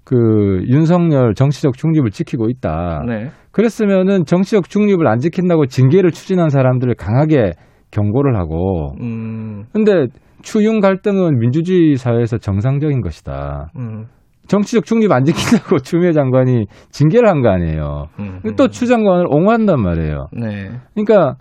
[0.06, 3.02] 그 윤석열 정치적 중립을 지키고 있다.
[3.08, 3.30] 네.
[3.50, 7.52] 그랬으면은 정치적 중립을 안 지킨다고 징계를 추진한 사람들을 강하게
[7.90, 10.06] 경고를 하고 음, 근데
[10.42, 13.72] 추윤 갈등은 민주주의 사회에서 정상적인 것이다.
[13.76, 14.04] 음,
[14.46, 18.04] 정치적 중립 안 지킨다고 추미애 장관이 징계를 한 거 아니에요.
[18.20, 20.28] 음, 또추 장관을 옹호한단 말이에요.
[20.32, 20.70] 네.
[20.94, 21.34] 그러니까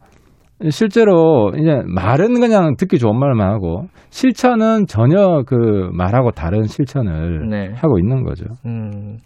[0.70, 7.74] 실제로 이제 말은 그냥 듣기 좋은 말만 하고 실천은 전혀 그 말하고 다른 실천을 네.
[7.76, 8.46] 하고 있는 거죠.
[8.66, 9.18] 음,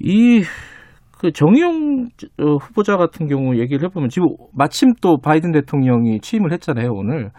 [0.00, 0.42] 이,
[1.18, 2.08] 그 정의용
[2.40, 7.30] 어, 후보자 같은 경우 얘기를 해보면 지금 마침 또 바이든 대통령이 취임을 했잖아요, 오늘.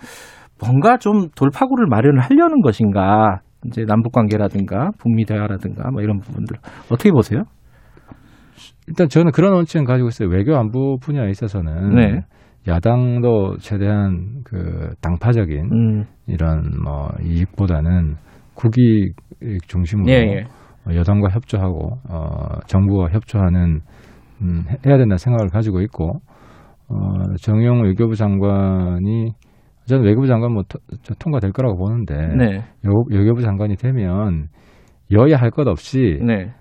[0.60, 3.42] 뭔가 좀 돌파구를 마련을 하려는 것인가.
[3.68, 6.58] 이제 남북 관계라든가 북미 대화라든가 뭐 이런 부분들
[6.90, 7.44] 어떻게 보세요?
[8.88, 10.30] 일단 저는 그런 원칙을 가지고 있어요.
[10.30, 12.22] 외교 안보 분야에 있어서는 네.
[12.68, 18.16] 야당도 최대한 그 당파적인 음, 이런 뭐 이익보다는
[18.54, 19.14] 국익
[19.68, 20.40] 중심으로 예, 예.
[20.88, 23.82] 어, 여당과 협조하고 어, 정부와 협조하는
[24.42, 26.22] 음, 해- 해야 된다는 생각을 가지고 있고
[26.90, 29.32] 어, 정용 외교부 장관이
[29.86, 30.80] 저는 외교부 장관 뭐 토-
[31.18, 34.48] 통과될 거라고 보는데 네, 여, 외교부 장관이 되면
[35.12, 36.52] 여야 할 것 없이 네, 에,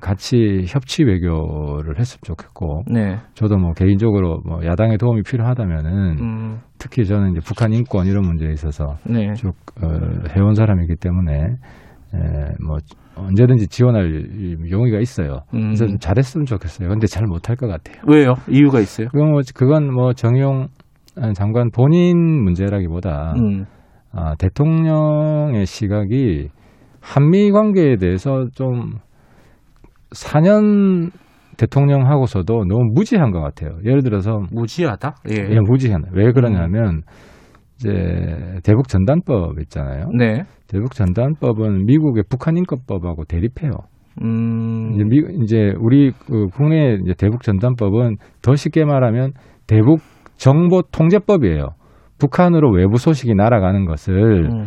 [0.00, 3.18] 같이 협치 외교를 했으면 좋겠고 네.
[3.34, 8.50] 저도 뭐 개인적으로 뭐 야당의 도움이 필요하다면은 음, 특히 저는 이제 북한 인권 이런 문제에
[8.52, 9.32] 있어서 네.
[9.34, 9.88] 쭉 어,
[10.36, 12.18] 해온 사람이기 때문에 에,
[12.66, 12.76] 뭐
[13.14, 15.40] 언제든지 지원할 이 용의가 있어요.
[15.50, 15.88] 그래서 음.
[15.88, 16.88] 좀 잘했으면 좋겠어요.
[16.88, 18.02] 근데 잘 못할 것 같아요.
[18.06, 18.34] 왜요?
[18.48, 19.08] 이유가 있어요?
[19.08, 20.68] 그건 뭐, 그건 뭐 정용
[21.34, 23.64] 장관 본인 문제라기보다 음,
[24.12, 26.48] 아, 대통령의 시각이
[27.00, 28.92] 한미 관계에 대해서 좀
[30.14, 31.10] 4년
[31.56, 33.78] 대통령 하고서도 너무 무지한 것 같아요.
[33.84, 35.14] 예를 들어서 무지하다?
[35.30, 35.34] 예.
[35.50, 36.02] 예, 무지한.
[36.12, 37.02] 왜 그러냐면
[37.76, 37.90] 이제
[38.64, 40.06] 대북 전단법 있잖아요.
[40.16, 40.42] 네.
[40.68, 43.72] 대북 전단법은 미국의 북한 인권법하고 대립해요.
[44.22, 49.32] 음, 이제, 미, 이제 우리 그 국내 이제 대북 전단법은 더 쉽게 말하면
[49.66, 50.00] 대북
[50.36, 51.68] 정보 통제법이에요.
[52.18, 54.64] 북한으로 외부 소식이 날아가는 것을 음, 어,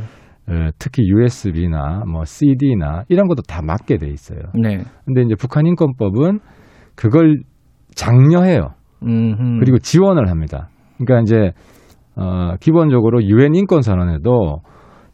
[0.77, 4.39] 특히 USB나 뭐 CD나 이런 것도 다 막게 돼 있어요.
[4.53, 4.79] 네.
[5.05, 6.39] 근데 이제 북한 인권법은
[6.95, 7.37] 그걸
[7.95, 8.73] 장려해요.
[9.03, 10.69] 음, 그리고 지원을 합니다.
[10.97, 11.51] 그러니까 이제
[12.15, 14.61] 어, 기본적으로 유엔 인권 선언에도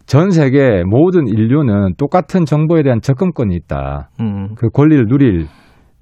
[0.05, 4.09] 전 세계 모든 인류는 똑같은 정보에 대한 접근권이 있다.
[4.19, 5.45] 음, 그 권리를 누릴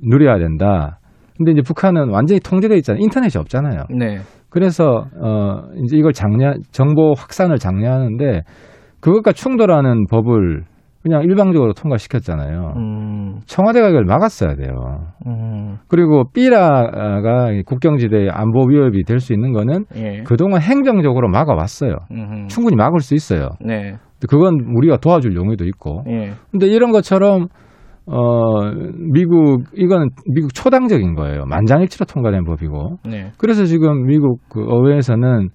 [0.02, 1.00] 누려야 된다.
[1.38, 3.02] 근데 이제 북한은 완전히 통제돼 있잖아요.
[3.02, 3.84] 인터넷이 없잖아요.
[3.98, 4.18] 네.
[4.50, 8.42] 그래서 어 이제 이걸 장려 정보 확산을 장려하는데
[9.02, 10.64] 그것과 충돌하는 법을
[11.02, 12.74] 그냥 일방적으로 통과시켰잖아요.
[12.76, 15.08] 음, 청와대가 이걸 막았어야 돼요.
[15.28, 20.24] 음, 그리고 삐라가 국경지대의 안보 위협이 될 수 있는 거는 예.
[20.24, 21.95] 그동안 행정적으로 막아왔어요.
[22.12, 23.50] 음, 충분히 막을 수 있어요.
[23.62, 23.95] 네.
[24.30, 26.04] 그건 우리가 도와줄 용의도 있고.
[26.10, 26.32] 예.
[26.52, 27.47] 근데 이런 것처럼
[28.06, 28.72] 어,
[29.14, 31.45] 미국, 이거는 미국 초당적인 거예요.
[31.45, 32.97] 만장일치로 통과된 법이고.
[33.08, 33.32] 네.
[33.38, 35.50] 그래서 지금 미국 그 의회에서는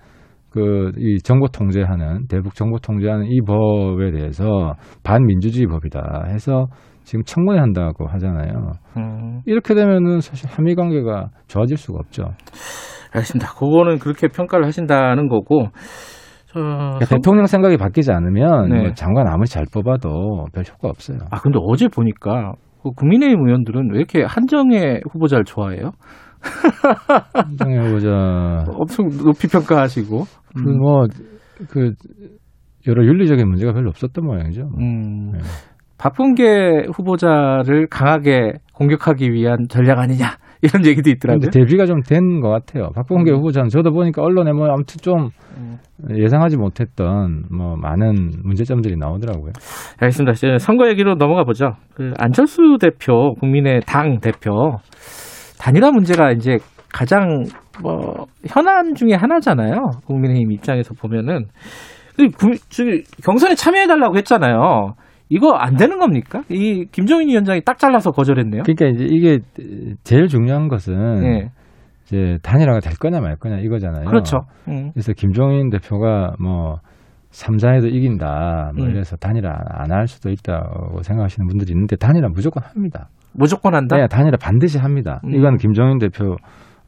[0.54, 6.66] 그 이 정보 통제하는 대북 정보 통제하는 이 법에 대해서 반민주주의 법이다 해서
[7.02, 8.72] 지금 청문회 한다고 하잖아요.
[8.96, 12.24] 음, 이렇게 되면은 사실 한미 관계가 좋아질 수가 없죠.
[13.12, 13.52] 알겠습니다.
[13.54, 15.68] 그거는 그렇게 평가를 하신다는 거고.
[16.46, 18.80] 저, 그러니까 대통령 생각이 바뀌지 않으면 네.
[18.80, 21.18] 뭐 장관 아무리 잘 뽑아도 별 효과 없어요.
[21.32, 22.52] 아 근데 어제 보니까
[22.82, 25.90] 그 국민의힘 의원들은 왜 이렇게 한정혜 후보자를 좋아해요?
[27.34, 30.24] 한정혜 후보자 엄청 높이 평가하시고.
[30.56, 31.92] 그뭐그
[32.86, 34.62] 여러 윤리적인 문제가 별로 없었던 모양이죠.
[34.78, 35.38] 음, 네.
[35.98, 40.26] 박범계 후보자를 강하게 공격하기 위한 전략 아니냐
[40.62, 41.50] 이런 얘기도 있더라고요.
[41.50, 42.90] 대비가 좀 된 것 같아요.
[42.94, 43.36] 박봉계 음.
[43.38, 45.78] 후보자는 저도 보니까 언론에 뭐 아무튼 좀 음.
[46.14, 49.52] 예상하지 못했던 뭐 많은 문제점들이 나오더라고요.
[50.00, 50.32] 알겠습니다.
[50.32, 51.72] 이제 선거 얘기로 넘어가 보죠.
[51.94, 54.76] 그 안철수 대표, 국민의 당 대표
[55.64, 56.58] 단일화 문제가 이제
[56.92, 57.44] 가장
[57.82, 59.92] 뭐 현안 중에 하나잖아요.
[60.06, 61.46] 국민의힘 입장에서 보면은
[62.18, 64.92] 그 구- 저기 경선에 참여해 달라고 했잖아요.
[65.30, 66.42] 이거 안 되는 겁니까?
[66.50, 68.62] 이 김종인 위원장이 딱 잘라서 거절했네요.
[68.64, 69.38] 그러니까 이제 이게
[70.04, 71.48] 제일 중요한 것은 예,
[72.04, 74.04] 이제 단일화가 될 거냐 말 거냐 이거잖아요.
[74.04, 74.40] 그렇죠.
[74.68, 74.90] 음.
[74.92, 76.76] 그래서 김종인 대표가 뭐
[77.32, 78.72] 3자에도 이긴다.
[78.76, 78.90] 뭐 음.
[78.90, 83.08] 이래서 단일화 안 할 수도 있다고 생각하시는 분들이 있는데 단일화 무조건 합니다.
[83.34, 83.96] 무조건 한다.
[83.96, 85.20] 네, 단일화 반드시 합니다.
[85.24, 85.34] 음.
[85.34, 86.36] 이건 김종인 대표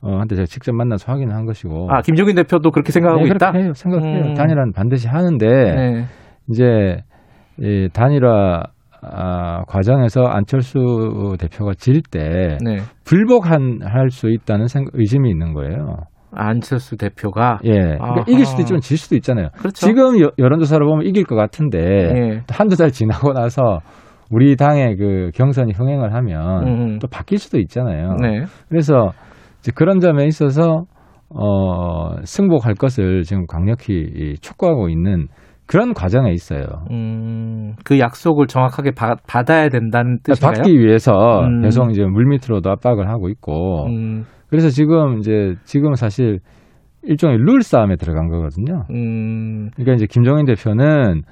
[0.02, 1.88] 어, 한테 제가 직접 만나서 확인한 것이고.
[1.90, 3.52] 아 김종인 대표도 그렇게 생각하고 네, 있다.
[3.52, 3.72] 해요.
[3.74, 4.24] 생각해요.
[4.30, 4.34] 음.
[4.34, 6.04] 단일화는 반드시 하는데 네.
[6.50, 6.98] 이제
[7.58, 8.62] 이 단일화
[9.02, 12.76] 아, 과정에서 안철수 대표가 질 때 네.
[13.04, 15.96] 불복한 할 수 있다는 생, 의심이 있는 거예요.
[16.32, 18.24] 안철수 대표가 예, 그러니까.
[18.26, 19.48] 이길 수도 있지만 질 수도 있잖아요.
[19.56, 19.86] 그렇죠.
[19.86, 22.30] 지금 여, 여론조사를 보면 이길 것 같은데 예.
[22.46, 23.78] 또 한두 달 지나고 나서
[24.30, 26.98] 우리 당의 그 경선이 흥행을 하면 음.
[26.98, 28.16] 또 바뀔 수도 있잖아요.
[28.20, 28.44] 네.
[28.68, 29.10] 그래서
[29.58, 30.84] 이제 그런 점에 있어서
[31.28, 35.26] 어, 승복할 것을 지금 강력히 이 촉구하고 있는
[35.66, 36.64] 그런 과정에 있어요.
[36.92, 40.62] 음, 그 약속을 정확하게 받, 받아야 된다는 뜻인가요?
[40.62, 41.62] 받기 위해서 음.
[41.62, 46.38] 계속 이제 물밑으로도 압박을 하고 있고 음, 그래서 지금 이제 지금 사실
[47.02, 48.84] 일종의 룰 싸움에 들어간 거거든요.
[48.90, 51.22] 음, 그러니까 이제 김종인 대표는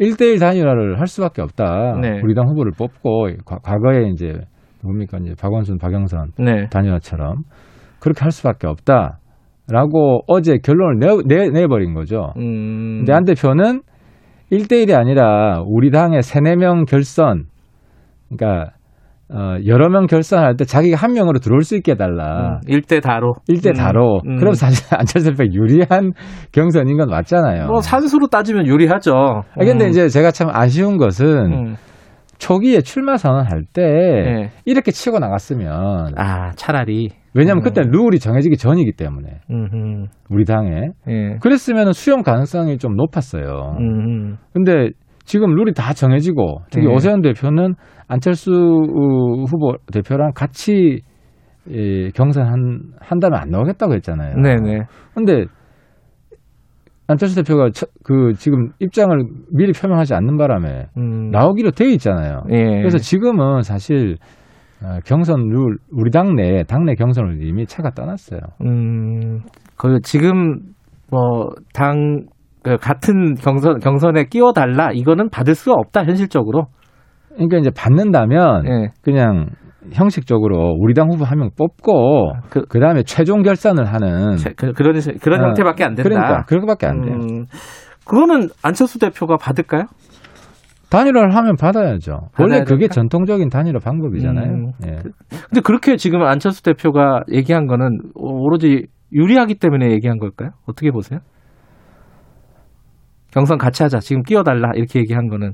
[0.00, 1.98] 1대1 단일화를 할 수밖에 없다.
[2.00, 2.20] 네.
[2.22, 4.32] 우리 당 후보를 뽑고 과, 과거에 이제
[4.82, 6.68] 뭡니까 이제 박원순, 박영선 네.
[6.68, 7.42] 단일화처럼
[8.00, 9.18] 그렇게 할 수밖에 없다.
[9.68, 12.32] 라고 어제 결론을 내, 내, 내버린 거죠.
[12.36, 13.82] 음, 근데 안 대표는
[14.52, 17.46] 1대1이 아니라 우리 당의 3, 4명 결선,
[18.28, 18.74] 그러니까,
[19.28, 22.60] 어, 여러 명 결선할 때 자기가 한 명으로 들어올 수 있게 해달라.
[22.62, 23.34] 음, 일대 다로.
[23.48, 24.20] 1대 음, 다로.
[24.26, 24.36] 음.
[24.36, 26.12] 그럼 사실 안철수 대표 유리한
[26.52, 27.66] 경선인 건 맞잖아요.
[27.66, 29.12] 뭐 산수로 따지면 유리하죠.
[29.12, 31.74] 아, 근데 음, 이제 제가 참 아쉬운 것은 음,
[32.38, 34.50] 초기에 출마 선언할 때 네.
[34.64, 37.10] 이렇게 치고 나갔으면 아 차라리.
[37.34, 37.64] 왜냐하면 음.
[37.64, 41.36] 그때 룰이 정해지기 전이기 때문에 음, 우리 당에 예.
[41.40, 43.76] 그랬으면 수용 가능성이 좀 높았어요.
[43.78, 44.90] 음, 근데
[45.26, 46.92] 지금 룰이 다 정해지고 특히 네.
[46.92, 47.74] 오세훈 대표는
[48.08, 51.00] 안철수 후보 대표랑 같이
[51.68, 54.36] 이 경선 한, 한다면 안 나오겠다고 했잖아요.
[54.40, 54.84] 네네.
[55.14, 55.44] 근데
[57.08, 59.16] 안철수 대표가 처- 그 지금 입장을
[59.52, 62.42] 미리 표명하지 않는 바람에 음, 나오기로 돼 있잖아요.
[62.50, 62.78] 예.
[62.78, 64.16] 그래서 지금은 사실
[64.82, 68.40] 어, 경선 룰 우리 당내 당내 경선을 이미 차가 떠났어요.
[68.64, 69.40] 음,
[69.76, 70.60] 그 지금
[71.10, 72.35] 뭐당 그
[72.76, 76.66] 같은 경선 경선에 끼워달라 이거는 받을 수가 없다 현실적으로.
[77.34, 78.88] 그러니까 이제 받는다면 예.
[79.02, 79.46] 그냥
[79.92, 84.72] 형식적으로 우리 당 후보 한 명 뽑고 그- 그 다음에 최종 결산을 하는 자, 그,
[84.72, 86.08] 그런 그런 어, 형태밖에 안 된다.
[86.08, 87.14] 그러니까 그렇게밖에 안 돼요.
[87.14, 87.44] 음,
[88.04, 89.84] 그거는 안철수 대표가 받을까요?
[90.90, 92.28] 단일화를 하면 받아야죠.
[92.38, 92.94] 원래 그게 될까?
[92.94, 94.50] 전통적인 단일화 방법이잖아요.
[94.52, 94.70] 음.
[94.86, 94.90] 예.
[95.48, 100.50] 근데 그렇게 지금 안철수 대표가 얘기한 거는 오로지 유리하기 때문에 얘기한 걸까요?
[100.66, 101.20] 어떻게 보세요?
[103.36, 103.98] 경선 같이 하자.
[103.98, 104.70] 지금 끼워달라.
[104.74, 105.52] 이렇게 얘기한 거는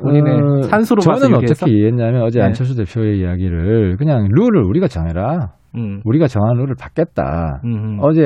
[0.00, 1.36] 본인의 어, 산수로 봐서 저는?
[1.36, 2.46] 어떻게 이해했냐면 어제 네.
[2.46, 5.50] 안철수 대표의 이야기를 그냥 룰을 우리가 정해라.
[5.76, 7.60] 음, 우리가 정한 룰을 받겠다.
[7.66, 8.22] 음, 어제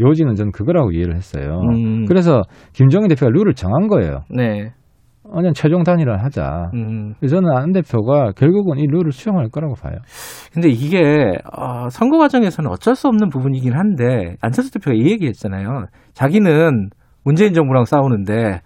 [0.00, 1.60] 요지는 저는 그거라고 이해를 했어요.
[1.70, 2.04] 음.
[2.06, 4.24] 그래서 김정인 대표가 룰을 정한 거예요.
[4.34, 4.72] 네.
[5.32, 6.70] 그냥 최종 단일화 하자.
[6.74, 7.14] 음.
[7.28, 9.98] 저는 안 대표가 결국은 이 룰을 수용할 거라고 봐요.
[10.52, 10.98] 근데 이게
[11.56, 15.86] 어, 선거 과정에서는 어쩔 수 없는 부분이긴 한데 안철수 대표가 이 얘기했잖아요.
[16.14, 16.90] 자기는
[17.26, 18.60] 문재인 정부랑 싸우는데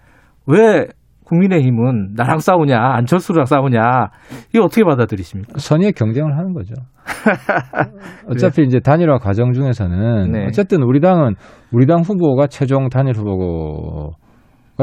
[0.46, 0.86] 왜
[1.24, 4.10] 국민의힘은 나랑 싸우냐 안철수랑 싸우냐
[4.52, 5.54] 이거 어떻게 받아들이십니까?
[5.56, 6.74] 선의의 경쟁을 하는 거죠.
[8.28, 10.44] 어차피 이제 단일화 과정 중에서는 네.
[10.46, 11.36] 어쨌든 우리 당은
[11.72, 14.12] 우리 당 후보가 최종 단일 후보고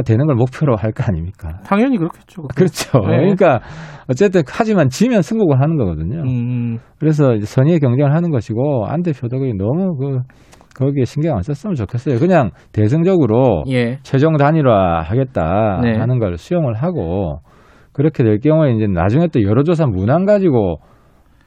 [0.05, 1.59] 되는 걸 목표로 할 거 아닙니까?
[1.63, 2.43] 당연히 그렇겠죠.
[2.55, 2.99] 그렇죠.
[2.99, 3.17] 네.
[3.17, 3.59] 그러니까
[4.09, 6.21] 어쨌든 하지만 지면 승복을 하는 거거든요.
[6.21, 10.19] 음, 그래서 선의의 경쟁을 하는 것이고 안 대표도 너무 그
[10.77, 12.19] 거기에 신경 안 썼으면 좋겠어요.
[12.19, 13.97] 그냥 대승적으로 예.
[14.03, 15.97] 최종 단일화 하겠다 네.
[15.97, 17.39] 하는 걸 수용을 하고
[17.93, 20.77] 그렇게 될 경우에 이제 나중에 또 여론조사 문항 가지고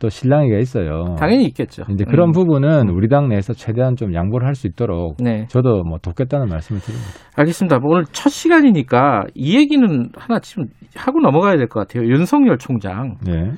[0.00, 1.14] 또 실랑이가 있어요.
[1.18, 1.84] 당연히 있겠죠.
[1.90, 2.32] 이제 그런 음.
[2.32, 5.44] 부분은 우리 당 내에서 최대한 좀 양보를 할 수 있도록 네.
[5.48, 7.08] 저도 뭐 돕겠다는 말씀을 드립니다.
[7.36, 7.78] 알겠습니다.
[7.80, 10.64] 뭐 오늘 첫 시간이니까 이 얘기는 하나 지금
[10.96, 12.08] 하고 넘어가야 될 것 같아요.
[12.08, 13.16] 윤석열 총장.
[13.24, 13.52] 네.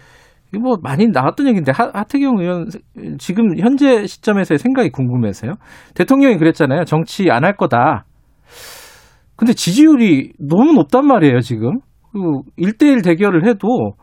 [0.61, 2.67] 뭐 많이 나왔던 얘기인데 하, 하태경 의원
[3.19, 5.53] 지금 현재 시점에서의 생각이 궁금해서요.
[5.95, 6.85] 대통령이 그랬잖아요.
[6.85, 8.05] 정치 안 할 거다.
[9.37, 11.81] 근데 지지율이 너무 높단 말이에요, 지금.
[12.13, 12.19] 그
[12.59, 13.95] 1대1 대결을 해도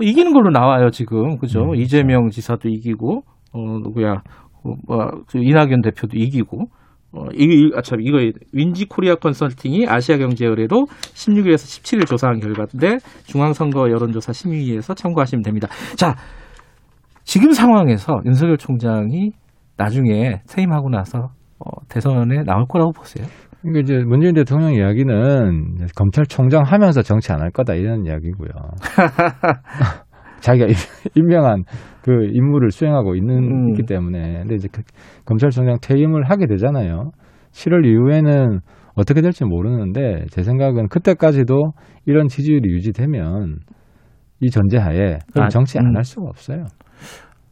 [0.00, 1.36] 이기는 걸로 나와요, 지금.
[1.38, 1.60] 그죠?
[1.60, 3.22] 음, 이재명 지사도 이기고
[3.52, 4.22] 어 누구야?
[4.64, 6.66] 어, 뭐, 그 이낙연 대표도 이기고
[7.12, 8.18] 어, 이, 아, 참, 이거,
[8.52, 15.66] 윈지 코리아 컨설팅이 아시아 경제 의뢰로 16일에서 17일 조사한 결과인데, 중앙선거 여론조사 심의위에서 참고하시면 됩니다.
[15.96, 16.14] 자,
[17.24, 19.32] 지금 상황에서 윤석열 총장이
[19.76, 23.26] 나중에 퇴임하고 나서, 어, 대선에 나올 거라고 보세요.
[23.62, 28.48] 그러니까 이제 문재인 대통령 이야기는 검찰총장 하면서 정치 안 할 거다 이런 이야기고요.
[30.40, 30.74] 자기가 임-
[31.14, 31.64] 임명한
[32.02, 33.68] 그 임무를 수행하고 있는 음.
[33.70, 34.82] 있기 때문에 근데 이제 그
[35.24, 37.10] 검찰총장 퇴임을 하게 되잖아요.
[37.52, 38.60] 7월 이후에는
[38.94, 41.72] 어떻게 될지 모르는데 제 생각은 그때까지도
[42.06, 43.58] 이런 지지율이 유지되면
[44.40, 45.96] 이 전제하에 그럼 아, 정치 안 음.
[45.96, 46.64] 할 수가 없어요.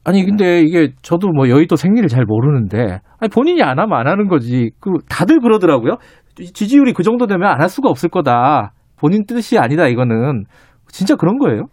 [0.05, 4.27] 아니, 근데 이게 저도 뭐 여의도 생리를 잘 모르는데, 아니, 본인이 안 하면 안 하는
[4.27, 4.71] 거지.
[4.81, 5.99] 그, 다들 그러더라고요.
[6.37, 8.73] 지지율이 그 정도 되면 안 할 수가 없을 거다.
[8.97, 10.45] 본인 뜻이 아니다, 이거는.
[10.91, 11.65] 진짜 그런 거예요?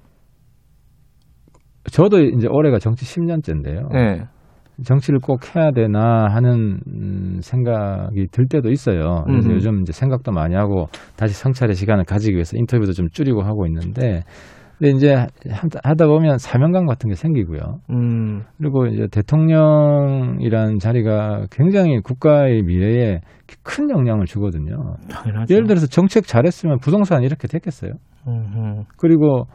[1.92, 3.92] 저도 이제 올해가 정치 10년째인데요.
[3.94, 4.24] 네.
[4.84, 9.24] 정치를 꼭 해야 되나 하는 음, 생각이 들 때도 있어요.
[9.26, 9.56] 그래서 음.
[9.56, 14.24] 요즘 이제 생각도 많이 하고 다시 성찰의 시간을 가지기 위해서 인터뷰도 좀 줄이고 하고 있는데,
[14.78, 15.28] 근데 이제 하-
[15.82, 17.60] 하다 보면 사명감 같은 게 생기고요.
[17.92, 23.22] 음, 그리고 이제 대통령이란 자리가 굉장히 국가의 미래에
[23.64, 24.76] 큰 영향을 주거든요.
[25.10, 25.54] 당연하죠.
[25.54, 27.92] 예를 들어서 정책 잘했으면 부동산 이렇게 됐겠어요.
[28.28, 29.46] 음, 그리고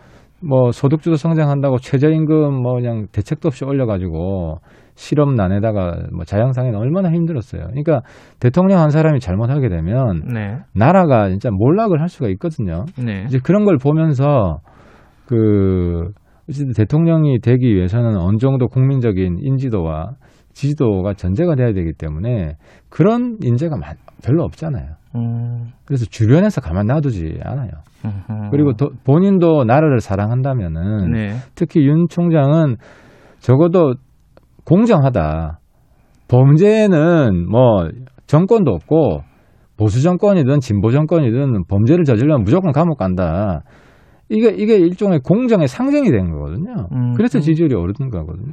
[0.42, 4.58] 뭐 소득주도 성장한다고 최저임금 뭐 그냥 대책도 없이 올려가지고
[4.94, 7.62] 실업난에다가 뭐 자영상에는 얼마나 힘들었어요.
[7.68, 8.02] 그러니까
[8.38, 10.58] 대통령 한 사람이 잘못하게 되면 네.
[10.74, 12.84] 나라가 진짜 몰락을 할 수가 있거든요.
[13.02, 13.24] 네.
[13.26, 14.58] 이제 그런 걸 보면서
[15.26, 16.10] 그
[16.48, 20.12] 어쨌든 대통령이 되기 위해서는 어느 정도 국민적인 인지도와
[20.52, 22.56] 지지도가 전제가 돼야 되기 때문에
[22.88, 24.99] 그런 인재가 많- 별로 없잖아요.
[25.16, 27.70] 음, 그래서 주변에서 가만 놔두지 않아요.
[28.04, 28.50] 음흠.
[28.50, 31.34] 그리고 도- 본인도 나라를 사랑한다면은 네.
[31.54, 32.76] 특히 윤 총장은
[33.40, 33.94] 적어도
[34.64, 35.58] 공정하다.
[36.28, 37.88] 범죄는 뭐
[38.26, 39.22] 정권도 없고
[39.76, 43.62] 보수 정권이든 진보 정권이든 범죄를 저지르면 무조건 감옥 간다.
[44.28, 46.86] 이게 이게 일종의 공정의 상징이 된 거거든요.
[46.92, 47.40] 음, 그래서 음.
[47.40, 48.52] 지지율이 오르는 거거든요.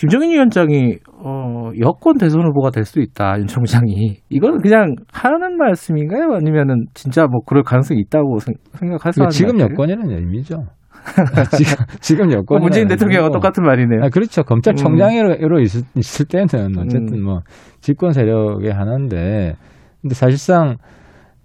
[0.00, 6.34] 김정인 위원장이 어, 여권 대선 후보가 될 수 있다 윤 총장이 이거는 그냥 하는 말씀인가요?
[6.34, 9.60] 아니면은 진짜 뭐 그럴 가능성이 있다고 생- 생각해서 그러니까 하는 지금?
[9.60, 10.64] 여권이라는 의미죠.
[11.56, 14.02] 지금 지금 여권 그 문재인 대통령과 똑같은 말이네요.
[14.04, 14.42] 아, 그렇죠.
[14.42, 17.24] 검찰총장으로 있을, 있을 때는 어쨌든 음.
[17.24, 17.40] 뭐
[17.80, 19.54] 집권 세력의 하나인데,
[20.02, 20.76] 근데 사실상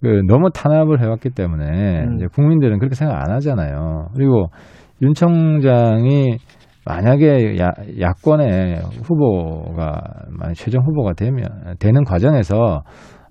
[0.02, 2.16] 그 너무 탄압을 해왔기 때문에 음.
[2.16, 4.10] 이제 국민들은 그렇게 생각 안 하잖아요.
[4.14, 4.48] 그리고
[5.02, 6.38] 윤 총장이
[6.86, 10.02] 만약에 야, 야권의 후보가
[10.56, 11.44] 최종 후보가 되면
[11.80, 12.84] 되는 과정에서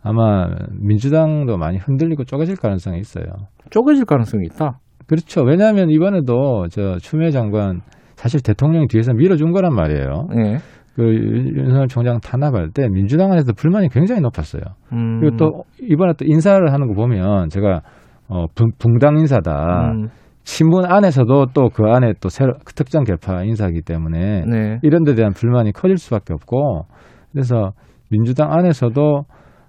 [0.03, 0.49] 아마
[0.81, 3.25] 민주당도 많이 흔들리고 쪼개질 가능성이 있어요.
[3.71, 4.79] 쪼개질 가능성이 있다.
[5.07, 5.43] 그렇죠.
[5.43, 7.81] 왜냐하면 이번에도 저 추미애 장관
[8.17, 10.29] 사실 대통령이 뒤에서 밀어준 거란 말이에요.
[10.35, 10.57] 네.
[10.95, 14.63] 그 윤- 윤석열 총장 탄압할 때 민주당 안에서 불만이 굉장히 높았어요.
[14.93, 15.21] 음.
[15.21, 17.81] 그리고 또 이번에 또 인사를 하는 거 보면 제가
[18.29, 19.91] 어 붕- 붕당 인사다.
[19.93, 20.09] 음.
[20.45, 24.79] 신문 안에서도 또 그 안에 또 새로 그 특정 계파 인사이기 때문에 네.
[24.83, 26.85] 이런 데 대한 불만이 커질 수밖에 없고
[27.33, 27.73] 그래서
[28.11, 29.25] 민주당 안에서도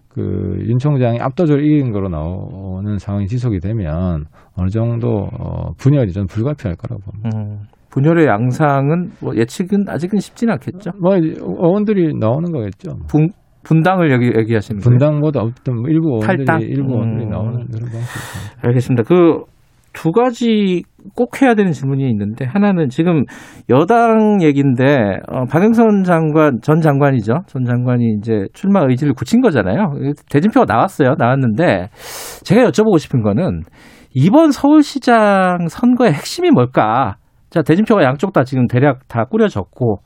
[0.10, 6.76] 그윤 총장이 압도적으로 이긴 거로 나오는 상황이 지속이 되면 어느 정도 어, 분열이 좀 불가피할
[6.78, 7.30] 거라고 봅니다.
[7.38, 7.60] 음.
[7.90, 10.92] 분열의 양상은 뭐 예측은 아직은 쉽지는 않겠죠.
[11.02, 12.92] 뭐 어원들이 나오는 거겠죠.
[12.92, 13.08] 뭐.
[13.08, 13.30] 분
[13.64, 14.80] 분당을 얘기, 얘기하시는?
[14.82, 16.62] 분당보다 어떤 뭐 일부 어원들이 탈당?
[16.62, 17.30] 일부 어원들이 음.
[17.30, 18.68] 나오는 그런 방식입니다.
[18.68, 19.04] 알겠습니다.
[19.04, 19.44] 그
[19.96, 20.84] 두 가지
[21.16, 23.24] 꼭 해야 되는 질문이 있는데 하나는 지금
[23.70, 27.34] 여당 얘기인데 어, 박영선 장관 전 장관이죠.
[27.48, 29.94] 전 장관이 이제 출마 의지를 굳힌 거잖아요.
[30.30, 31.16] 대진표가 나왔어요.
[31.18, 31.90] 나왔는데
[32.44, 33.62] 제가 여쭤보고 싶은 거는
[34.14, 37.16] 이번 서울시장 선거의 핵심이 뭘까?
[37.50, 40.02] 자 대진표가 양쪽 다 지금 대략 다 꾸려졌고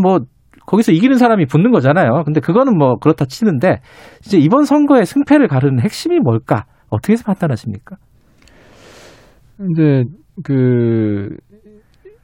[0.00, 0.18] 뭐
[0.66, 2.22] 거기서 이기는 사람이 붙는 거잖아요.
[2.24, 3.80] 근데 그거는 뭐 그렇다 치는데
[4.24, 6.64] 이제 이번 선거의 승패를 가르는 핵심이 뭘까?
[6.88, 7.96] 어떻게 해서 판단하십니까?
[9.56, 10.04] 근데
[10.42, 11.36] 그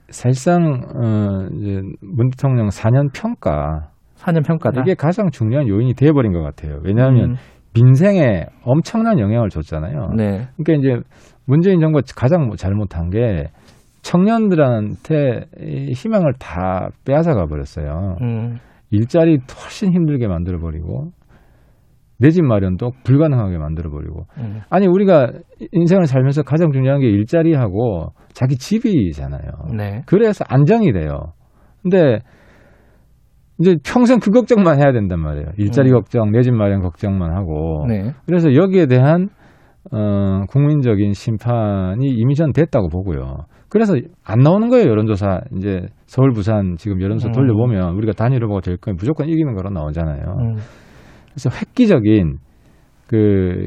[0.08, 4.82] 사실상 어 이제 문 대통령 4년 평가 4년 평가다.
[4.82, 6.80] 이게 가장 중요한 요인이 돼버린 것 같아요.
[6.84, 7.34] 왜냐하면 음.
[7.74, 10.10] 민생에 엄청난 영향을 줬잖아요.
[10.16, 10.48] 네.
[10.56, 11.00] 그러니까 이제
[11.46, 13.48] 문재인 정부가 가장 뭐 잘못한 게
[14.02, 18.16] 청년들한테 이 희망을 다 빼앗아가 버렸어요.
[18.22, 18.58] 음.
[18.90, 21.12] 일자리 훨씬 힘들게 만들어 버리고
[22.20, 24.60] 내 집 마련도 불가능하게 만들어 버리고 음.
[24.70, 25.32] 아니 우리가
[25.72, 29.40] 인생을 살면서 가장 중요한 게 일자리하고 자기 집이잖아요.
[29.76, 30.02] 네.
[30.06, 31.32] 그래서 안정이 돼요.
[31.82, 32.18] 근데
[33.58, 35.46] 이제 평생 그 걱정만 해야 된단 말이에요.
[35.58, 35.94] 일자리 음.
[35.96, 37.84] 걱정, 내 집 마련 걱정만 하고.
[37.88, 38.12] 네.
[38.26, 39.28] 그래서 여기에 대한
[39.92, 43.46] 어, 국민적인 심판이 이미 전 됐다고 보고요.
[43.68, 43.94] 그래서
[44.24, 45.40] 안 나오는 거예요, 여론조사.
[45.56, 47.32] 이제 서울, 부산 지금 여론조사 음.
[47.32, 50.22] 돌려보면 우리가 단일 후보가 될 거면 무조건 이기는 거로 나오잖아요.
[50.38, 50.56] 음.
[51.30, 52.38] 그래서 획기적인
[53.06, 53.16] 그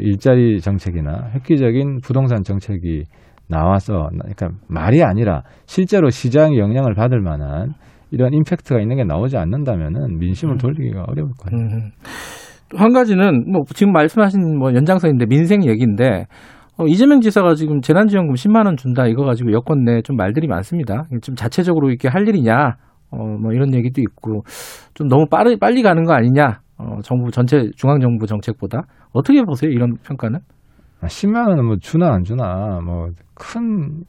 [0.02, 3.04] 일자리 정책이나 획기적인 부동산 정책이
[3.48, 7.74] 나와서 그러니까 말이 아니라 실제로 시장의 영향을 받을 만한
[8.12, 10.58] 이런 임팩트가 있는 게 나오지 않는다면은 민심을 음.
[10.58, 11.62] 돌리기가 어려울 거예요.
[11.62, 11.92] 음.
[12.76, 16.26] 한 가지는 뭐 지금 말씀하신 뭐 연장선인데 민생 얘기인데
[16.78, 21.04] 어, 이재명 지사가 지금 재난지원금 10만 원 준다 이거 가지고 여권 내 좀 말들이 많습니다.
[21.22, 22.78] 좀 자체적으로 이렇게 할 일이냐,
[23.12, 24.42] 어, 뭐 이런 얘기도 있고
[24.96, 29.72] 좀 너무 빠르 빨리 가는 거 아니냐, 어, 정부 전체 중앙 정부 정책보다 어떻게 보세요
[29.72, 30.40] 이런 평가는?
[31.02, 34.04] 아, 10만 원은 뭐 주나 안 주나 뭐 큰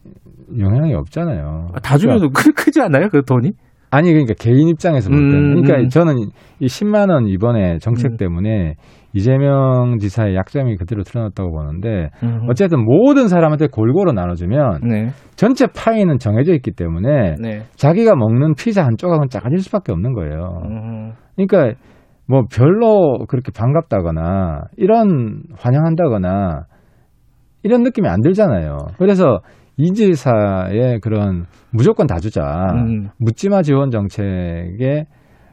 [0.59, 1.69] 영향이 없잖아요.
[1.75, 3.53] 아, 다 주면 크, 크지 않아요 그 돈이?
[3.91, 5.89] 아니 그러니까 개인 입장에서 볼 때는 음, 그러니까 음.
[5.89, 6.15] 저는
[6.59, 8.17] 이 10만 원 이번에 정책 음.
[8.17, 8.75] 때문에
[9.13, 12.41] 이재명 지사의 약점이 그대로 드러났다고 보는데 음.
[12.51, 17.63] 어쨌든 모든 사람한테 골고루 나눠주면 네, 전체 파이는 정해져 있기 때문에 네.
[17.77, 20.63] 자기가 먹는 피자 한 조각은 작아질 수밖에 없는 거예요.
[20.65, 21.79] 음, 그러니까
[22.27, 26.65] 뭐 별로 그렇게 반갑다거나 이런 환영한다거나
[27.63, 28.79] 이런 느낌이 안 들잖아요.
[28.99, 29.41] 그래서
[29.77, 32.43] 이지사의 그런 무조건 다 주자
[32.75, 33.09] 음.
[33.19, 35.07] 묻지마 지원 정책의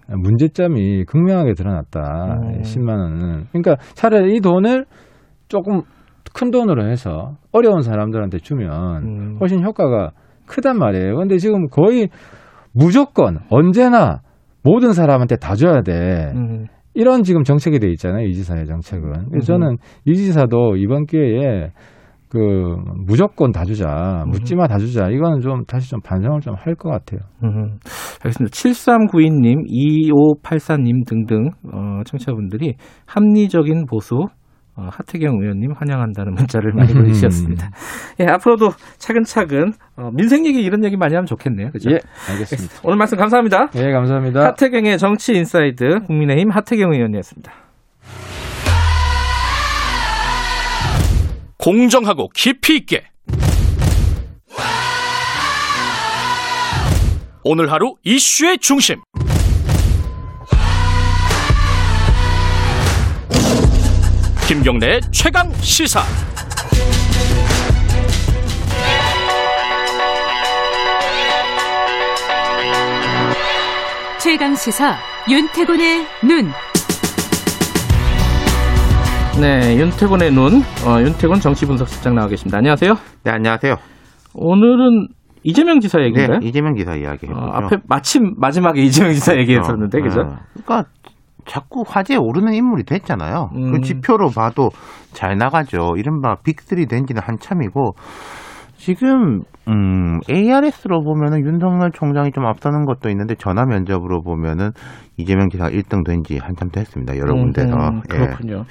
[0.07, 2.39] 문제점이 극명하게 드러났다.
[2.43, 2.61] 음.
[2.61, 3.45] 10만 원은.
[3.51, 4.85] 그러니까 차라리 이 돈을
[5.47, 5.81] 조금
[6.33, 9.37] 큰 돈으로 해서 어려운 사람들한테 주면 음.
[9.39, 10.11] 훨씬 효과가
[10.47, 11.15] 크단 말이에요.
[11.15, 12.09] 근데 지금 거의
[12.73, 14.21] 무조건 언제나
[14.63, 16.31] 모든 사람한테 다 줘야 돼.
[16.35, 16.65] 음.
[16.93, 18.25] 이런 지금 정책이 돼 있잖아요.
[18.27, 19.29] 이 지사의 정책은.
[19.29, 21.69] 그래서 저는 이 지사도 이번 기회에
[22.29, 22.37] 그
[23.05, 25.09] 무조건 다 주자, 묻지마 다 주자.
[25.09, 27.19] 이거는 좀 다시 좀 반성을 좀 할 것 같아요.
[27.43, 27.77] 음,
[28.23, 28.53] 알겠습니다.
[28.53, 34.27] 7392님, 2584님 등등 어, 청취자분들이 합리적인 보수
[34.81, 37.69] 어, 하태경 의원님 환영한다는 문자를 많이 보내주셨습니다.
[38.19, 41.71] 예, 앞으로도 차근차근 어, 민생 얘기 이런 얘기 많이 하면 좋겠네요.
[41.71, 41.91] 그죠?
[41.91, 41.99] 예,
[42.31, 42.79] 알겠습니다.
[42.83, 43.69] 오늘 말씀 감사합니다.
[43.75, 44.47] 예, 감사합니다.
[44.47, 47.51] 하태경의 정치 인사이드 국민의힘 하태경 의원이었습니다.
[51.57, 53.03] 공정하고 깊이 있게
[57.43, 58.99] 오늘 하루 이슈의 중심
[64.51, 66.01] 김경래의 최강 시사
[74.21, 74.97] 최강 시사
[75.29, 76.51] 윤태곤의 눈.
[79.39, 82.57] 네, 윤태곤의 눈, 어, 윤태곤 정치분석실장 나와 계십니다.
[82.57, 82.97] 안녕하세요.
[83.23, 83.77] 네, 안녕하세요.
[84.33, 85.07] 오늘은
[85.43, 86.39] 이재명 지사 네, 얘기인가요?
[86.43, 87.27] 이재명 기사 이야기.
[87.27, 90.19] 어, 앞에 마침 마지막에 이재명 지사 얘기했었는데, 그죠?
[90.19, 90.89] 어, 그러니까
[91.45, 93.49] 자꾸 화제에 오르는 인물이 됐잖아요.
[93.55, 93.71] 음.
[93.71, 94.69] 그 지표로 봐도
[95.13, 95.95] 잘 나가죠.
[95.97, 97.93] 이른바 빅3 된 지는 한참이고
[98.77, 104.71] 지금 음, ARS로 보면은 윤석열 총장이 좀 앞서는 것도 있는데 전화 면접으로 보면은
[105.17, 107.15] 이재명 지사가 1등 된 지 한참 됐습니다.
[107.17, 107.75] 여러 군데서.
[107.75, 108.17] 음, 예.
[108.17, 108.65] 그렇군요.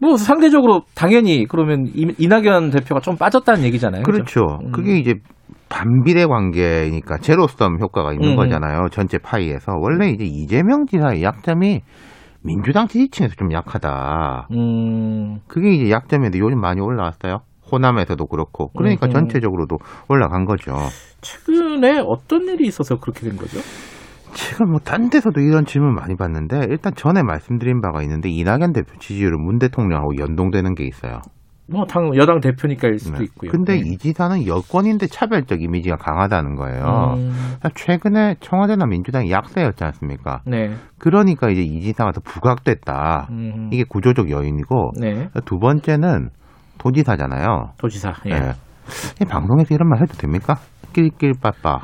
[0.00, 4.02] 뭐 상대적으로 당연히 그러면 이- 이낙연 대표가 좀 빠졌다는 얘기잖아요.
[4.02, 4.12] 그죠?
[4.12, 4.58] 그렇죠.
[4.64, 4.72] 음.
[4.72, 5.14] 그게 이제
[5.68, 8.36] 반비례 관계니까 제로섬 효과가 있는 음.
[8.36, 8.88] 거잖아요.
[8.90, 9.72] 전체 파이에서.
[9.80, 11.80] 원래 이제 이재명 지사의 약점이
[12.42, 14.48] 민주당 지지층에서 좀 약하다.
[14.52, 17.40] 음, 그게 이제 약점인데 요즘 많이 올라왔어요.
[17.72, 18.70] 호남에서도 그렇고.
[18.76, 19.10] 그러니까 음.
[19.10, 20.72] 전체적으로도 올라간 거죠.
[21.20, 23.58] 최근에 어떤 일이 있어서 그렇게 된 거죠?
[24.34, 28.96] 지금 뭐 딴 데서도 이런 질문 많이 받는데 일단 전에 말씀드린 바가 있는데 이낙연 대표
[28.98, 31.20] 지지율은 문 대통령하고 연동되는 게 있어요.
[31.68, 33.24] 뭐당 여당 대표니까일 수도 네.
[33.24, 33.50] 있고요.
[33.50, 33.82] 근데 네.
[33.84, 37.14] 이 지사는 여권인데 차별적 이미지가 강하다는 거예요.
[37.16, 37.32] 음,
[37.74, 40.42] 최근에 청와대나 민주당이 약세였지 않습니까?
[40.46, 40.70] 네.
[40.98, 43.28] 그러니까 이제 이 지사가 더 부각됐다.
[43.30, 45.28] 음, 이게 구조적 요인이고 네.
[45.44, 46.28] 두 번째는
[46.78, 47.72] 도지사잖아요.
[47.78, 48.12] 도지사.
[48.26, 48.30] 예.
[48.30, 48.52] 예.
[49.20, 50.54] 이 방송에서 이런 말 해도 됩니까?
[50.92, 51.80] 낄낄 빠빠.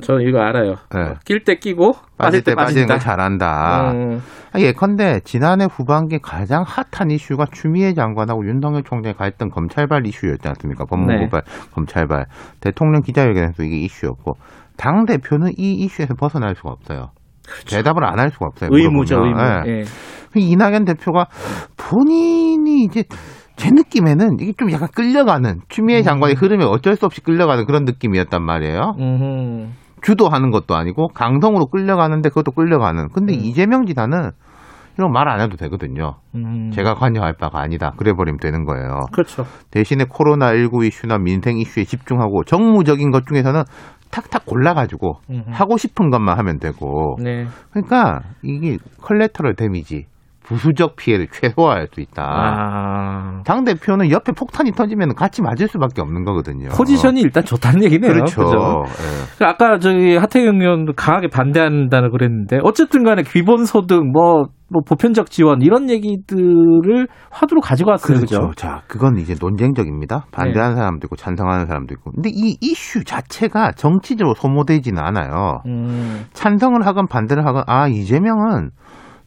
[0.00, 0.76] 저 이거 알아요.
[0.94, 1.14] 네.
[1.26, 2.86] 낄때 끼고 빠질 때 빠지는.
[2.86, 3.92] 걸 잘한다.
[3.92, 4.20] 음.
[4.52, 10.84] 아, 예컨대 지난해 후반기 가장 핫한 이슈가 추미애 장관하고 윤석열 총장의 갈등 검찰발 이슈였지 않습니까?
[10.86, 11.42] 법무부발
[11.74, 12.24] 검찰발
[12.60, 14.32] 대통령 기자회견에서 이게 이슈였고
[14.78, 17.10] 당 대표는 이 이슈에서 벗어날 수가 없어요.
[17.68, 18.70] 대답을 안 할 수가 없어요.
[18.72, 19.30] 의무죠, 의무.
[19.34, 19.66] 물어보면.
[19.66, 19.80] 예.
[19.80, 19.84] 예.
[20.34, 21.26] 이낙연 대표가
[21.76, 23.04] 본인이 이제
[23.56, 28.42] 제 느낌에는 이게 좀 약간 끌려가는 추미애 장관의 흐름에 어쩔 수 없이 끌려가는 그런 느낌이었단
[28.42, 28.94] 말이에요.
[28.98, 29.66] 음흠.
[30.02, 33.08] 주도하는 것도 아니고 강성으로 끌려가는데 그것도 끌려가는.
[33.14, 34.30] 근데 이재명 지사는
[34.98, 36.16] 이런 말 안 해도 되거든요.
[36.34, 36.70] 음.
[36.72, 37.92] 제가 관여할 바가 아니다.
[37.96, 39.06] 그래 버리면 되는 거예요.
[39.12, 39.44] 그렇죠.
[39.70, 43.62] 대신에 코로나19 이슈나 민생 이슈에 집중하고 정무적인 것 중에서는
[44.10, 45.42] 탁탁 골라가지고 음흠.
[45.50, 47.16] 하고 싶은 것만 하면 되고.
[47.22, 47.46] 네.
[47.70, 50.04] 그러니까 이게 컬레터럴 데미지,
[50.52, 52.22] 부수적 피해를 최소화할 수 있다.
[52.22, 53.42] 아.
[53.44, 56.68] 당 대표는 옆에 폭탄이 터지면 같이 맞을 수밖에 없는 거거든요.
[56.68, 58.12] 포지션이 일단 좋다는 얘기네요.
[58.12, 58.44] 그렇죠.
[58.44, 58.82] 그죠?
[59.40, 59.44] 예.
[59.44, 65.88] 아까 저기 하태경 의원도 강하게 반대한다고 그랬는데 어쨌든 간에 기본소득 뭐, 뭐 보편적 지원 이런
[65.88, 68.18] 얘기들을 화두로 가지고 왔어요.
[68.18, 68.40] 그렇죠.
[68.40, 68.52] 그죠?
[68.56, 70.26] 자, 그건 이제 논쟁적입니다.
[70.32, 72.10] 반대하는 사람도 있고 찬성하는 사람도 있고.
[72.12, 75.60] 근데 이 이슈 자체가 정치적으로 소모되지는 않아요.
[75.66, 76.26] 음.
[76.34, 78.70] 찬성을 하건 반대를 하건 아 이재명은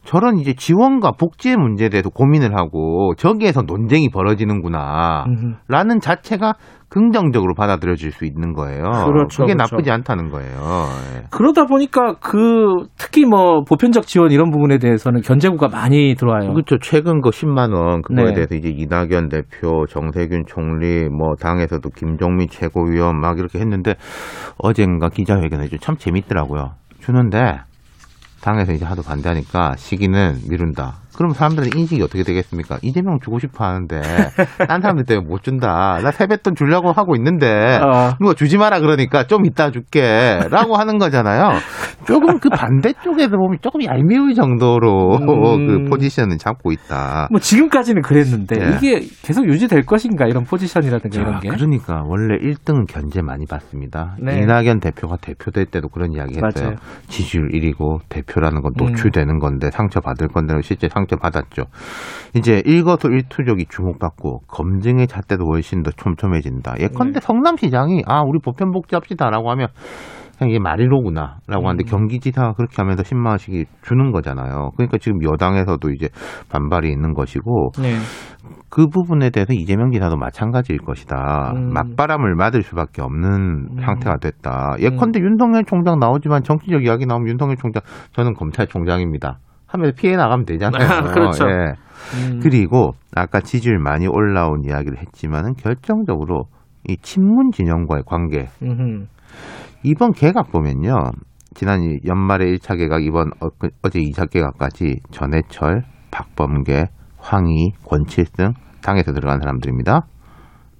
[0.06, 5.54] 저런 이제 지원과 복지의 문제에 대해서 고민을 하고 저기에서 논쟁이 벌어지는구나 음흠.
[5.68, 6.54] 라는 자체가
[6.88, 8.82] 긍정적으로 받아들여질 수 있는 거예요.
[8.82, 9.74] 그렇죠, 게 그렇죠.
[9.74, 10.86] 나쁘지 않다는 거예요.
[11.16, 11.22] 예.
[11.30, 16.52] 그러다 보니까 그 특히 뭐 보편적 지원 이런 부분에 대해서는 견제구가 많이 들어와요.
[16.52, 16.78] 그렇죠.
[16.80, 18.32] 최근 그 10만 원 그거에 네.
[18.34, 23.94] 대해서 이제 이낙연 대표, 정세균 총리, 뭐 당에서도 김종민 최고위원 막 이렇게 했는데
[24.58, 26.70] 어젠가 기자회견에서 참 재밌더라고요.
[27.00, 27.58] 주는데
[28.46, 31.00] 당에서 이제 하도 반대하니까 시기는 미룬다.
[31.16, 32.78] 그럼 사람들의 인식이 어떻게 되겠습니까?
[32.82, 34.00] 이재명 주고 싶어 하는데
[34.68, 35.98] 딴 사람들 때문에 못 준다.
[36.02, 38.12] 나 세뱃돈 주려고 하고 있는데 어.
[38.20, 41.52] 누가 주지 마라 그러니까 좀 이따 줄게라고 하는 거잖아요.
[42.06, 45.84] 조금 그 반대쪽에서 보면 조금 얄미울 정도로 음.
[45.84, 47.28] 그 포지션을 잡고 있다.
[47.30, 48.76] 뭐 지금까지는 그랬는데 예.
[48.76, 51.48] 이게 계속 유지될 것인가 이런 포지션이라든가 이런 자, 게.
[51.48, 54.16] 그러니까 원래 1등은 견제 많이 받습니다.
[54.20, 54.40] 네.
[54.40, 56.66] 이낙연 대표가 대표될 때도 그런 이야기 했어요.
[56.66, 56.76] 맞아요.
[57.08, 58.86] 지지율 1위고 대표라는 건 음.
[58.86, 61.64] 노출되는 건데 상처 받을 건데 실제 상처 받았죠.
[62.34, 66.74] 이제 일거수일투족이 주목받고 검증의 잣대도 훨씬 더 촘촘해진다.
[66.80, 67.20] 예컨대 네.
[67.20, 69.68] 성남시장이 아 우리 보편복지합시다라고 하면
[70.38, 71.66] 그냥 이게 말이로구나라고 음.
[71.66, 74.70] 하는데 경기지사가 그렇게 하면서 10만 원씩 주는 거잖아요.
[74.76, 76.08] 그러니까 지금 여당에서도 이제
[76.50, 77.96] 반발이 있는 것이고 네.
[78.68, 81.52] 그 부분에 대해서 이재명 지사도 마찬가지일 것이다.
[81.56, 81.72] 음.
[81.72, 83.80] 맞바람을 맞을 수밖에 없는 음.
[83.80, 84.76] 상태가 됐다.
[84.80, 87.82] 예컨대 윤석열 총장 나오지만 정치적 이야기 나오면 윤석열 총장
[88.12, 89.38] 저는 검찰총장입니다.
[89.66, 90.86] 하면서 피해 나가면 되잖아요.
[90.88, 91.44] 아, 그렇죠.
[91.48, 91.72] 예.
[92.14, 92.40] 음.
[92.42, 96.44] 그리고 아까 지지율 많이 올라온 이야기를 했지만은 결정적으로
[96.88, 99.06] 이 친문 진영과의 관계 음흠.
[99.82, 100.94] 이번 개각 보면요.
[101.54, 106.84] 지난 이 연말에 1차 개각, 이번 어, 그- 어제 2차 개각까지 전해철, 박범계,
[107.18, 108.52] 황희, 권칠승
[108.82, 110.06] 당에서 들어간 사람들입니다.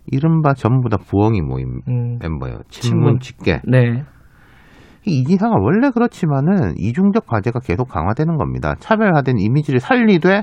[0.08, 2.18] 이른바 전부 다 부엉이 모임 음.
[2.20, 2.58] 멤버예요.
[2.68, 3.18] 친문.
[3.18, 3.60] 친문 직계.
[3.66, 4.04] 네.
[5.06, 8.74] 이 이지사가 원래 그렇지만은 이중적 과제가 계속 강화되는 겁니다.
[8.80, 10.42] 차별화된 이미지를 살리되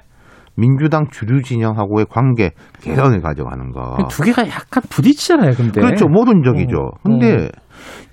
[0.56, 2.52] 민주당 주류 진영하고의 관계
[2.82, 3.98] 개선을 가져가는 거.
[4.10, 5.82] 두 개가 약간 부딪히잖아요, 근데.
[5.82, 6.08] 그렇죠.
[6.08, 6.78] 모순적이죠.
[6.78, 7.50] 음, 근데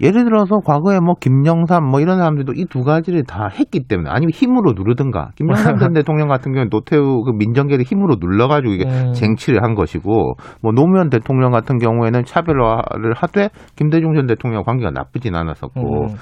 [0.01, 4.31] 예를 들어서 과거에 뭐 김영삼 뭐 이런 사람들도 이 두 가지를 다 했기 때문에 아니면
[4.33, 9.13] 힘으로 누르든가 김영삼 전 대통령 같은 경우는 노태우 그 민정계를 힘으로 눌러가지고 이게 음.
[9.13, 15.35] 쟁취를 한 것이고 뭐 노무현 대통령 같은 경우에는 차별화를 하되 김대중 전 대통령 관계가 나쁘진
[15.35, 16.15] 않았었고 음.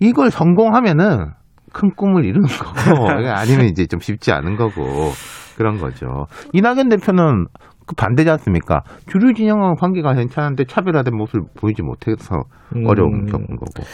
[0.00, 1.32] 이걸 성공하면은
[1.72, 4.82] 큰 꿈을 이루는 거고 아니면 이제 좀 쉽지 않은 거고
[5.56, 6.26] 그런 거죠.
[6.52, 7.46] 이낙연 대표는
[7.86, 8.82] 그 반대지 않습니까?
[9.06, 12.36] 주류 진영하고 관계가 괜찮은데 차별화된 모습을 보이지 못해서
[12.74, 12.86] 음.
[12.86, 13.84] 어려움을 겪은 거고.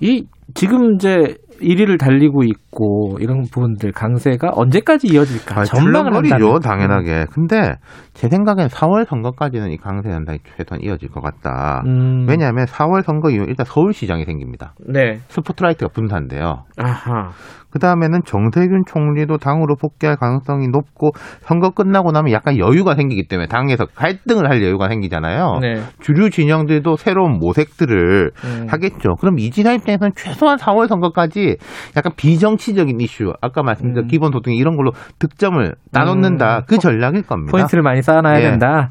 [0.00, 6.58] 이 지금 이제 1위를 달리고 있고 이런 부분들 강세가 언제까지 이어질까 아, 전망을 한다면.
[6.60, 7.26] 당연하게.
[7.32, 7.74] 근데
[8.12, 11.82] 제 생각엔 4월 선거까지는 이 강세 현상이 최소한 이어질 것 같다.
[11.86, 12.26] 음.
[12.28, 14.74] 왜냐하면 4월 선거 이후 일단 서울시장이 생깁니다.
[14.88, 15.20] 네.
[15.28, 16.64] 스포트라이트가 분산돼요.
[16.76, 17.30] 아하.
[17.72, 23.48] 그 다음에는 정세균 총리도 당으로 복귀할 가능성이 높고 선거 끝나고 나면 약간 여유가 생기기 때문에
[23.48, 25.58] 당에서 갈등을 할 여유가 생기잖아요.
[25.62, 25.80] 네.
[26.00, 28.66] 주류 진영들도 새로운 모색들을 음.
[28.68, 29.16] 하겠죠.
[29.20, 31.56] 그럼 이진아 입장에서는 최소한 4월 선거까지
[31.96, 34.08] 약간 비정치적인 이슈, 아까 말씀드린 음.
[34.08, 36.58] 기본소득 이런 걸로 득점을 나눠놓는다.
[36.58, 36.62] 음.
[36.68, 37.52] 그 전략일 겁니다.
[37.52, 38.42] 포인트를 많이 쌓아놔야 예.
[38.42, 38.90] 된다.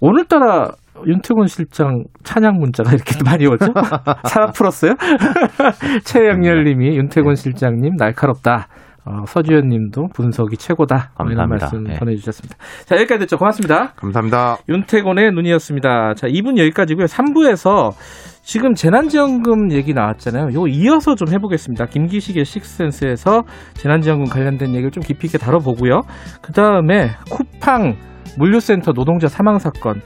[0.00, 0.72] 오늘따라
[1.06, 3.66] 윤태곤 실장 찬양 문자가 이렇게 많이 오죠?
[4.24, 4.94] 사람 풀었어요?
[6.04, 8.68] 최영렬 님이 윤태곤 실장님 날카롭다.
[9.06, 11.12] 어, 서주현님도 분석이 최고다.
[11.18, 11.46] 뭐 이런 감사합니다.
[11.46, 11.94] 말씀 네.
[11.98, 12.56] 전해주셨습니다.
[12.86, 13.36] 자 여기까지 듣죠.
[13.36, 13.92] 고맙습니다.
[13.96, 14.56] 감사합니다.
[14.68, 16.14] 윤태곤의 눈이었습니다.
[16.14, 17.04] 자 2분 여기까지고요.
[17.04, 17.92] 3부에서
[18.42, 20.54] 지금 재난지원금 얘기 나왔잖아요.
[20.54, 21.84] 요거 이어서 좀 해보겠습니다.
[21.86, 23.42] 김기식의 식센스에서
[23.74, 26.00] 재난지원금 관련된 얘기를 좀 깊이 있게 다뤄보고요.
[26.40, 27.96] 그 다음에 쿠팡
[28.38, 30.00] 물류센터 노동자 사망 사건.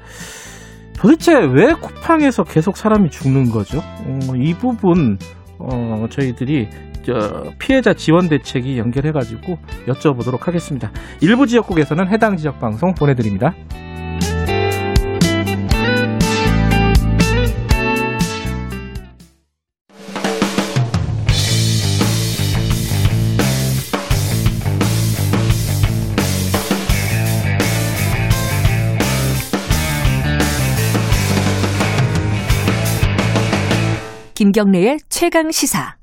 [1.00, 3.78] 도대체 왜 쿠팡에서 계속 사람이 죽는 거죠?
[3.78, 5.18] 어, 이 부분
[5.58, 6.68] 어, 저희들이
[7.04, 10.90] 저 피해자 지원 대책이 연결해가지고 여쭤보도록 하겠습니다.
[11.20, 13.54] 일부 지역국에서는 해당 지역 방송 보내드립니다.
[34.38, 35.96] 김경래의 최강 시사.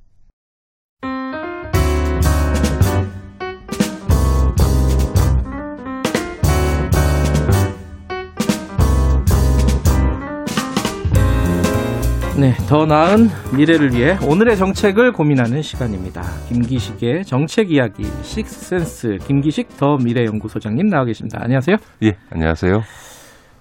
[12.37, 16.21] 네, 더 나은 미래를 위해 오늘의 정책을 고민하는 시간입니다.
[16.49, 21.39] 김기식의 정책 이야기 식센스 김기식 더 미래연구소장님 나와 계십니다.
[21.41, 21.77] 안녕하세요.
[22.03, 22.83] 예, 안녕하세요.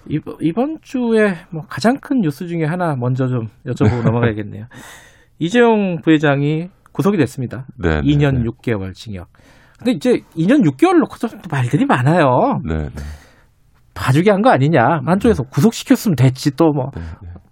[0.09, 4.65] 이번, 이번 주에 뭐 가장 큰 뉴스 중에 하나 먼저 좀 여쭤보고 넘어가야겠네요.
[5.39, 7.65] 이재용 부회장이 구속이 됐습니다.
[7.77, 8.43] 네, 네, 2년 네.
[8.43, 9.27] 6개월 징역.
[9.77, 12.59] 근데 이제 2년 6개월 놓고서 또 말들이 많아요.
[12.63, 12.89] 네, 네.
[13.93, 15.01] 봐주게 한 거 아니냐.
[15.05, 16.91] 한쪽에서 구속시켰으면 됐지 또 뭐.
[16.95, 17.01] 네,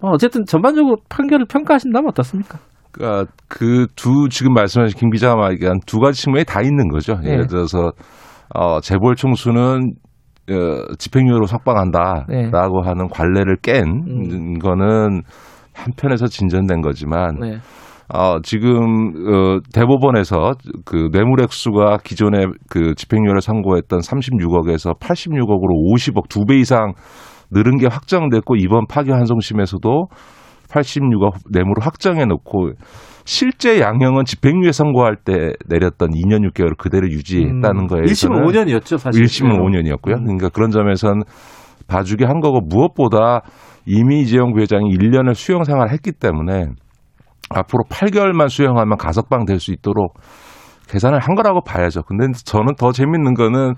[0.00, 2.58] 뭐 어쨌든 전반적으로 판결을 평가하신다면 어떻습니까?
[2.92, 7.14] 그러니까 그 두 지금 말씀하신 김 기자가 말한 두 가지 측면이 다 있는 거죠.
[7.22, 7.30] 네.
[7.32, 7.92] 예를 들어서
[8.54, 9.94] 어, 재벌 총수는
[10.50, 12.88] 어, 집행유예로 석방한다라고 네.
[12.88, 14.58] 하는 관례를 깬 음.
[14.58, 15.22] 거는
[15.72, 17.56] 한편에서 진전된 거지만 네.
[18.12, 20.52] 어, 지금 어, 대법원에서
[20.84, 26.92] 그 뇌물액수가 기존에 그 집행유예를 선고했던 36억에서 86억으로 50억 두 배 이상
[27.50, 30.06] 늘은 게 확정됐고 이번 파기 환송심에서도
[30.68, 32.72] 86억 뇌물을 확정해 놓고
[33.24, 39.22] 실제 양형은 집행유예 선고할 때 내렸던 2년 6개월을 그대로 유지했다는 음, 거에서는 1심은 5년이었죠, 사실.
[39.24, 39.58] 1심은 네.
[39.58, 40.18] 5년이었고요.
[40.18, 40.24] 음.
[40.24, 41.22] 그러니까 그런 점에선
[41.86, 43.40] 봐주게 한 거고 무엇보다
[43.86, 46.66] 이미 이재용 부회장이 1년을 수용 생활을 했기 때문에
[47.50, 50.14] 앞으로 8개월만 수용하면 가석방 될 수 있도록
[50.88, 52.02] 계산을 한 거라고 봐야죠.
[52.02, 53.74] 근데 저는 더 재밌는 거는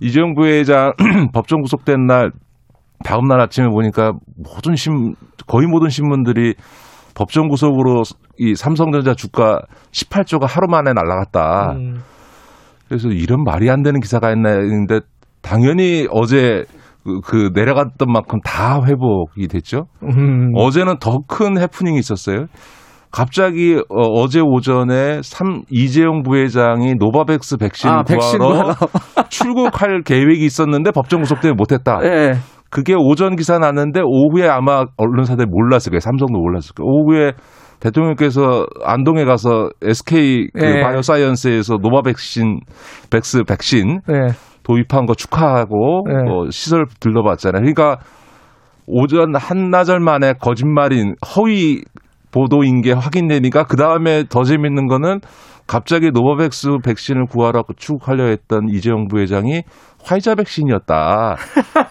[0.00, 0.92] 이재용 부회장
[1.32, 2.30] 법정 구속된 날
[3.04, 5.14] 다음 날 아침에 보니까 모든 신
[5.46, 6.54] 거의 모든 신문들이
[7.18, 8.02] 법정 구속으로
[8.38, 9.60] 이 삼성전자 주가
[9.90, 11.72] 18조가 하루 만에 날라갔다.
[11.72, 12.00] 음.
[12.86, 15.00] 그래서 이런 말이 안 되는 기사가 있나 했는데
[15.42, 16.64] 당연히 어제
[17.04, 19.86] 그, 그 내려갔던 만큼 다 회복이 됐죠.
[20.04, 20.52] 음.
[20.54, 22.46] 어제는 더 큰 해프닝이 있었어요.
[23.10, 28.74] 갑자기 어, 제 오전에 삼 이재용 부회장이 노바백스 백신 아, 구하러.
[29.30, 31.98] 출국할 계획이 있었는데 법정 구속 때문에 못했다.
[32.04, 32.34] 예.
[32.70, 36.00] 그게 오전 기사 났는데 오후에 아마 언론사들이 몰랐을 거예요.
[36.00, 36.86] 삼성도 몰랐을 거예요.
[36.86, 37.32] 오후에
[37.80, 40.82] 대통령께서 안동에 가서 SK 그 예.
[40.82, 42.60] 바이오사이언스에서 노바 백신
[43.10, 44.34] 백스 백신 예.
[44.64, 46.14] 도입한 거 축하하고 네.
[46.30, 47.60] 어, 시설 들러봤잖아요.
[47.60, 47.98] 그러니까
[48.86, 51.82] 오전 한나절 만에 거짓말인 허위
[52.32, 55.20] 보도인 게 확인되니까 그 다음에 더 재밌는 거는
[55.66, 59.62] 갑자기 노바백스 백신을 구하러 출국하려 했던 이재용 부회장이
[60.08, 61.36] 화이자 백신이었다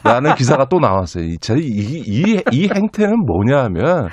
[0.03, 1.24] 라는 기사가 또 나왔어요.
[1.24, 4.09] 이, 이, 이, 이 행태는 뭐냐 하면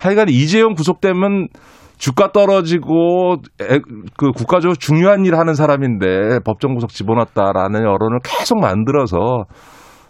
[0.00, 1.48] 하여간 이재용 구속되면
[1.96, 3.78] 주가 떨어지고 에,
[4.16, 9.44] 그 국가적으로 중요한 일 하는 사람인데 법정 구속 집어넣었다라는 여론을 계속 만들어서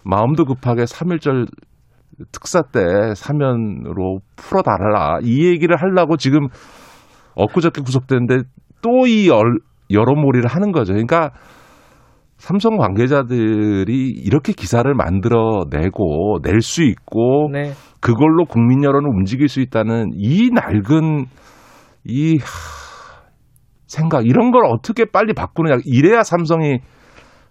[0.02, 1.46] 마음도 급하게 3.1절
[2.32, 2.80] 특사 때
[3.14, 6.48] 사면으로 풀어달라 이 얘기를 하려고 지금
[7.36, 8.48] 엊그저께 구속됐는데
[8.82, 9.30] 또 이
[9.90, 10.92] 여론몰이를 하는 거죠.
[10.92, 11.30] 그러니까
[12.44, 17.72] 삼성 관계자들이 이렇게 기사를 만들어내고 낼 수 있고 네.
[18.00, 21.24] 그걸로 국민 여론을 움직일 수 있다는 이 낡은
[22.04, 22.44] 이 하,
[23.86, 26.80] 생각 이런 걸 어떻게 빨리 바꾸느냐 이래야 삼성이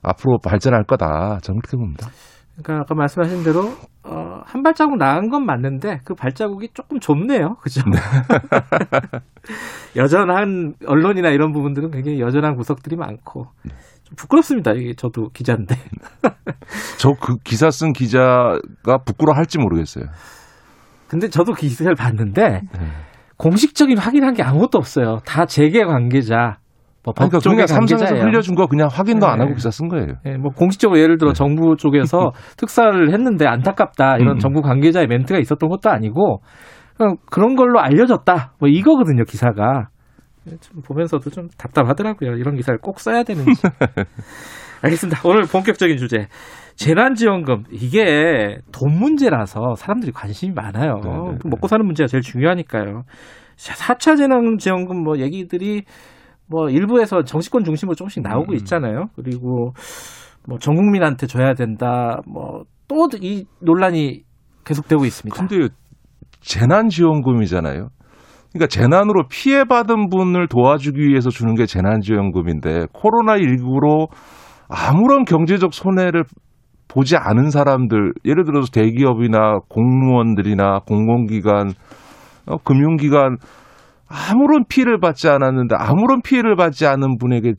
[0.04, 2.10] 앞으로 발전할 거다 저는 그렇게 봅니다.
[2.56, 3.62] 그러니까 아까 말씀하신 대로
[4.04, 7.56] 어, 한 발자국 나은 건 맞는데 그 발자국이 조금 좁네요.
[7.62, 7.82] 그죠?
[9.96, 13.72] 여전한 언론이나 이런 부분들은 굉장히 여전한 구석들이 많고 좀
[14.16, 14.72] 부끄럽습니다.
[14.74, 15.76] 이게 저도 기자인데.
[17.00, 20.06] 저 그 기사 쓴 기자가 부끄러워할지 모르겠어요.
[21.08, 22.62] 근데 저도 기사를 봤는데 네.
[23.38, 25.20] 공식적인 확인한 게 아무것도 없어요.
[25.26, 26.58] 다 재계 관계자.
[27.06, 28.16] 뭐 그러니까 그냥 삼성에서.
[28.16, 29.44] 흘려준 거 그냥 확인도 안 네.
[29.44, 30.14] 하고 기사 쓴 거예요.
[30.26, 34.40] 예, 뭐 공식적으로 예를 들어 정부 쪽에서 특사를 했는데 안타깝다 이런 음.
[34.40, 36.42] 정부 관계자의 멘트가 있었던 것도 아니고
[37.30, 39.90] 그런 걸로 알려졌다 뭐 이거거든요 기사가
[40.60, 42.32] 좀 보면서도 좀 답답하더라고요.
[42.38, 43.62] 이런 기사를 꼭 써야 되는지.
[44.82, 45.22] 알겠습니다.
[45.24, 46.28] 오늘 본격적인 주제.
[46.76, 47.64] 재난지원금.
[47.72, 51.00] 이게 돈 문제라서 사람들이 관심이 많아요.
[51.04, 51.38] 네네.
[51.46, 53.04] 먹고 사는 문제가 제일 중요하니까요.
[53.56, 55.84] 4차 재난지원금 뭐 얘기들이
[56.48, 58.56] 뭐 일부에서 정치권 중심으로 조금씩 나오고 음.
[58.58, 59.06] 있잖아요.
[59.16, 59.74] 그리고
[60.48, 62.20] 뭐 전 국민한테 줘야 된다.
[62.26, 64.24] 뭐 또 이 논란이
[64.66, 65.36] 계속되고 있습니다.
[65.36, 65.74] 근데
[66.42, 67.88] 재난지원금이잖아요.
[68.54, 74.10] 그러니까 재난으로 피해받은 분을 도와주기 위해서 주는 게 재난지원금인데 코로나19로
[74.70, 76.24] 아무런 경제적 손해를
[76.88, 81.72] 보지 않은 사람들, 예를 들어서 대기업이나 공무원들이나 공공기관,
[82.46, 83.38] 어, 금융기관
[84.08, 87.54] 아무런 피해를 받지 않았는데 아무런 피해를 받지 않은 분에게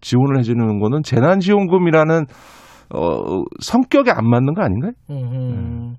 [0.00, 2.26] 지원을 해주는 거는 재난지원금이라는
[2.94, 4.92] 어, 성격에 안 맞는 거 아닌가요?
[5.10, 5.94] 음,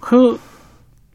[0.00, 0.38] 그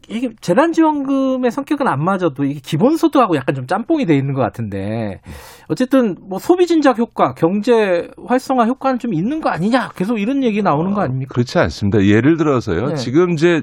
[0.10, 5.22] 이게 재난지원금의 성격은 안 맞아도 이게 기본소득하고 약간 좀 짬뽕이 돼 있는 것 같은데
[5.70, 10.62] 어쨌든 뭐 소비 진작 효과, 경제 활성화 효과는 좀 있는 거 아니냐 계속 이런 얘기
[10.62, 11.34] 나오는 거 아닙니까?
[11.34, 12.04] 그렇지 않습니다.
[12.04, 12.88] 예를 들어서요.
[12.88, 12.96] 네.
[12.96, 13.62] 지금 이제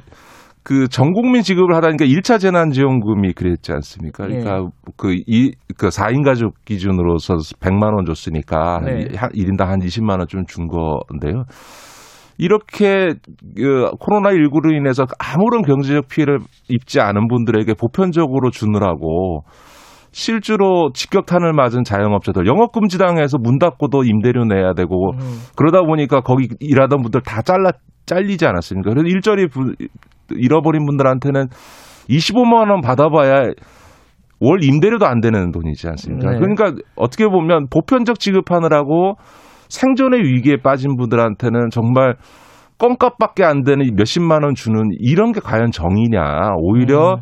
[0.63, 4.27] 그 전국민 지급을 하다니까 1차 재난지원금이 그랬지 않습니까?
[4.27, 9.09] 그러니까 그, 이, 그 4인 가족 기준으로서 100만 원 줬으니까 네.
[9.17, 11.45] 한 1인당 한 20만 원 좀 준 건데요.
[12.41, 13.13] 이렇게
[13.55, 16.39] 그 코로나19로 인해서 아무런 경제적 피해를
[16.71, 19.43] 입지 않은 분들에게 보편적으로 주느라고
[20.11, 25.13] 실제로 직격탄을 맞은 자영업자들 영업금지 당해서 문 닫고도 임대료 내야 되고
[25.55, 27.73] 그러다 보니까 거기 일하던 분들 다 잘라
[28.07, 28.91] 잘리지 않았습니까?
[28.91, 29.75] 그래서 일자리 부-
[30.35, 31.47] 잃어버린 분들한테는
[32.09, 33.53] 25만 원 받아봐야
[34.41, 36.31] 월 임대료도 안 되는 돈이지 않습니까?
[36.31, 36.39] 네.
[36.39, 39.17] 그러니까 어떻게 보면 보편적 지급하느라고
[39.71, 42.17] 생존의 위기에 빠진 분들한테는 정말
[42.79, 46.55] 껌값밖에 안 되는 이 몇십만 원 주는 이런 게 과연 정의냐?
[46.59, 47.21] 오히려 음.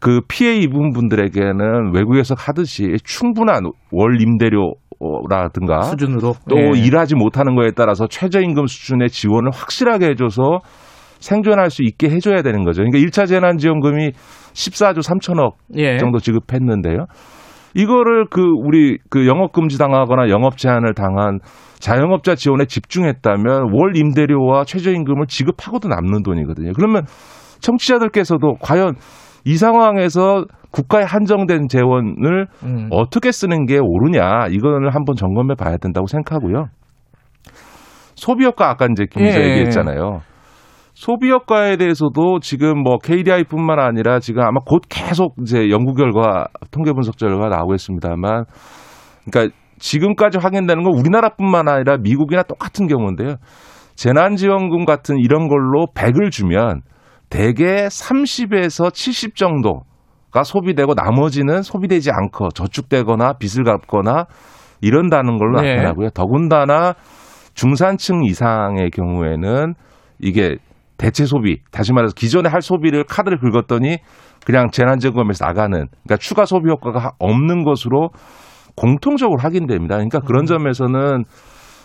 [0.00, 3.62] 그 피해 입은 분들에게는 외국에서 하듯이 충분한
[3.92, 4.74] 월 임대료
[5.28, 6.78] 라든가 수준으로 또 예.
[6.78, 10.60] 일하지 못하는 거에 따라서 최저임금 수준의 지원을 확실하게 해줘서
[11.18, 12.82] 생존할 수 있게 해줘야 되는 거죠.
[12.82, 15.98] 그러니까 1차 재난지원금이 14조 3천억 예.
[15.98, 17.06] 정도 지급했는데요.
[17.74, 21.38] 이거를 그 우리 그 영업 금지 당하거나 영업 제한을 당한
[21.78, 26.72] 자영업자 지원에 집중했다면 월 임대료와 최저임금을 지급하고도 남는 돈이거든요.
[26.76, 27.04] 그러면
[27.60, 28.94] 청취자들께서도 과연
[29.44, 32.88] 이 상황에서 국가에 한정된 재원을 음.
[32.90, 36.66] 어떻게 쓰는 게 옳으냐 이거를 한번 점검해 봐야 된다고 생각하고요.
[38.14, 39.50] 소비 효과 아까 이제 김 기자 예.
[39.50, 40.20] 얘기했잖아요.
[41.02, 46.92] 소비 효과에 대해서도 지금 뭐 KDI뿐만 아니라 지금 아마 곧 계속 이제 연구 결과 통계
[46.92, 48.44] 분석 결과 나오고 있습니다만
[49.24, 53.34] 그러니까 지금까지 확인되는 건 우리나라뿐만 아니라 미국이나 똑같은 경우인데요.
[53.96, 56.82] 재난지원금 같은 이런 걸로 100을 주면
[57.30, 64.26] 대개 30에서 70 정도가 소비되고 나머지는 소비되지 않고 저축되거나 빚을 갚거나
[64.80, 65.74] 이런다는 걸로 네.
[65.74, 66.10] 나타나고요.
[66.10, 66.94] 더군다나
[67.54, 69.74] 중산층 이상의 경우에는
[70.20, 70.58] 이게
[70.98, 73.98] 대체 소비, 다시 말해서 기존에 할 소비를 카드를 긁었더니
[74.44, 78.10] 그냥 재난지원금에서 나가는, 그러니까 추가 소비 효과가 없는 것으로
[78.76, 79.96] 공통적으로 확인됩니다.
[79.96, 81.24] 그러니까 그런 점에서는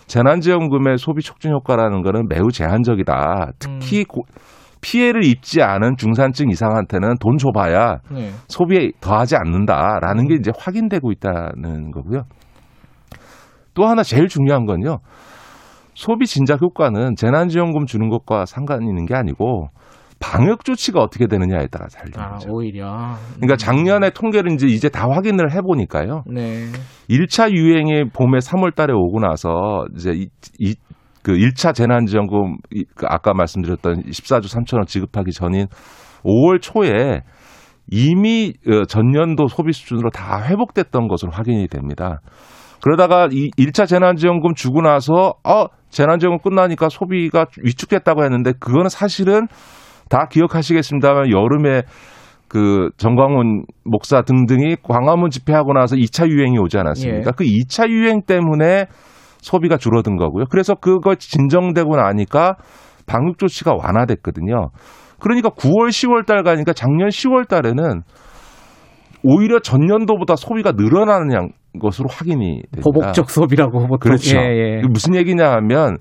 [0.08, 3.52] 재난지원금의 소비 촉진 효과라는 거는 매우 제한적이다.
[3.60, 4.24] 특히 고-
[4.82, 8.32] 피해를 입지 않은 중산층 이상한테는 돈 줘봐야 네.
[8.48, 12.22] 소비에 더하지 않는다라는 게 이제 확인되고 있다는 거고요.
[13.74, 15.00] 또 하나 제일 중요한 건요.
[15.98, 19.70] 소비 진작 효과는 재난지원금 주는 것과 상관이 있는 게 아니고
[20.20, 22.22] 방역 조치가 어떻게 되느냐에 따라 달리죠.
[22.22, 23.16] 아, 오히려.
[23.38, 26.22] 그러니까 작년에 통계를 이제 이제 다 확인을 해 보니까요.
[26.28, 26.66] 네.
[27.10, 30.28] 1차 유행이 봄에 3월 달에 오고 나서 이제 이,
[30.60, 30.76] 이,
[31.24, 35.66] 그 1차 재난지원금 이- 그 아까 말씀드렸던 14조 3천 원 지급하기 전인
[36.24, 37.22] 5월 초에
[37.90, 42.20] 이미 어, 전년도 소비 수준으로 다 회복됐던 것으로 확인이 됩니다.
[42.84, 49.48] 그러다가 이 1차 재난지원금 주고 나서 어 재난지원금 끝나니까 소비가 위축됐다고 했는데 그거는 사실은
[50.10, 51.84] 다 기억하시겠습니다만 여름에
[52.48, 57.28] 그 정광훈 목사 등등이 광화문 집회하고 나서 2차 유행이 오지 않았습니까?
[57.28, 57.32] 예.
[57.36, 58.86] 그 2차 유행 때문에
[59.42, 60.46] 소비가 줄어든 거고요.
[60.50, 62.56] 그래서 그거 진정되고 나니까
[63.06, 64.70] 방역 조치가 완화됐거든요.
[65.20, 68.02] 그러니까 9월, 10월 달 가니까 작년 10월 달에는
[69.24, 72.82] 오히려 전년도보다 소비가 늘어나는 양- 것으로 확인이 됩니다.
[72.84, 73.98] 보복적 소비라고 보통.
[74.00, 74.38] 그렇죠.
[74.38, 74.82] 예, 예.
[74.88, 75.98] 무슨 얘기냐 하면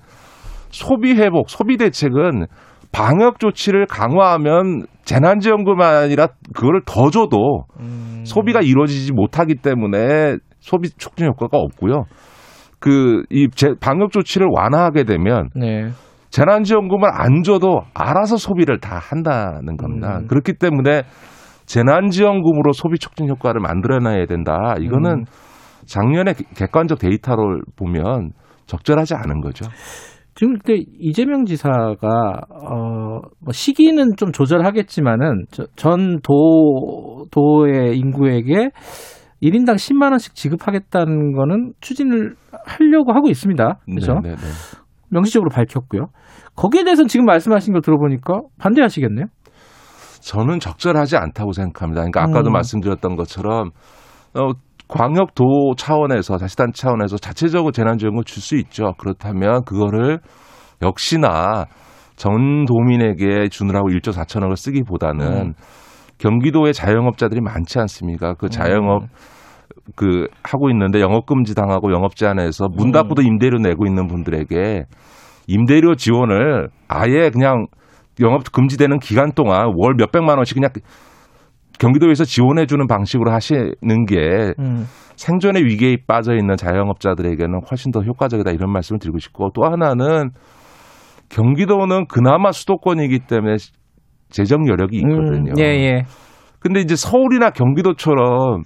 [0.69, 2.45] 소비 회복, 소비 대책은
[2.91, 8.23] 방역 조치를 강화하면 재난지원금이 아니라 그거를 더 줘도 음.
[8.25, 12.05] 소비가 이루어지지 못하기 때문에 소비 촉진 효과가 없고요.
[12.79, 13.47] 그 이
[13.79, 15.87] 방역 조치를 완화하게 되면 네.
[16.29, 20.19] 재난지원금을 안 줘도 알아서 소비를 다 한다는 겁니다.
[20.19, 20.27] 음.
[20.27, 21.03] 그렇기 때문에
[21.65, 24.75] 재난지원금으로 소비 촉진 효과를 만들어내야 된다.
[24.79, 25.25] 이거는 음.
[25.87, 28.31] 작년에 객- 객관적 데이터를 보면
[28.65, 29.65] 적절하지 않은 거죠.
[30.35, 38.69] 지금 그때 이재명 지사가 어, 뭐 시기는 좀 조절하겠지만은 저- 전 도, 도의 인구에게
[39.41, 42.35] 1인당 10만 원씩 지급하겠다는 거는 추진을
[42.65, 43.79] 하려고 하고 있습니다.
[43.85, 44.13] 그렇죠?
[44.21, 44.47] 네, 네, 네.
[45.09, 46.07] 명시적으로 밝혔고요.
[46.55, 49.25] 거기에 대해서는 지금 말씀하신 거 들어보니까 반대하시겠네요.
[50.21, 52.01] 저는 적절하지 않다고 생각합니다.
[52.01, 52.53] 그러니까 아까도 음.
[52.53, 53.69] 말씀드렸던 것처럼
[54.35, 54.51] 어,
[54.87, 58.93] 광역도 차원에서 자치단 차원에서 자체적으로 재난지원금을 줄수 있죠.
[58.97, 60.19] 그렇다면 그거를
[60.81, 61.65] 역시나
[62.15, 65.53] 전 도민에게 주느라고 1조 4천억을 쓰기보다는 음.
[66.17, 68.33] 경기도에 자영업자들이 많지 않습니까?
[68.33, 69.07] 그 자영업 음.
[69.95, 72.91] 그 하고 있는데 영업 금지 당하고 영업 제한해서 문 음.
[72.91, 74.85] 닫고도 임대료 내고 있는 분들에게
[75.47, 77.67] 임대료 지원을 아예 그냥
[78.19, 80.71] 영업 금지되는 기간 동안 월 몇백만 원씩 그냥
[81.79, 84.85] 경기도에서 지원해 주는 방식으로 하시는 게 음.
[85.15, 90.29] 생존의 위기에 빠져 있는 자영업자들에게는 훨씬 더 효과적이다 이런 말씀을 드리고 싶고 또 하나는
[91.29, 93.55] 경기도는 그나마 수도권이기 때문에
[94.29, 95.51] 재정 여력이 있거든요.
[95.51, 96.03] 음, 예, 예.
[96.59, 98.63] 근데 이제 서울이나 경기도처럼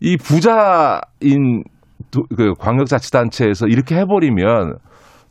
[0.00, 1.62] 이 부자인
[2.10, 4.74] 도- 그 광역자치단체에서 이렇게 해버리면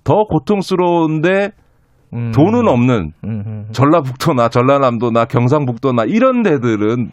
[0.03, 1.52] 더 고통스러운데
[2.14, 2.31] 음.
[2.31, 3.65] 돈은 없는 음, 음.
[3.72, 7.11] 전라북도나 전라남도나 경상북도나 이런 데들은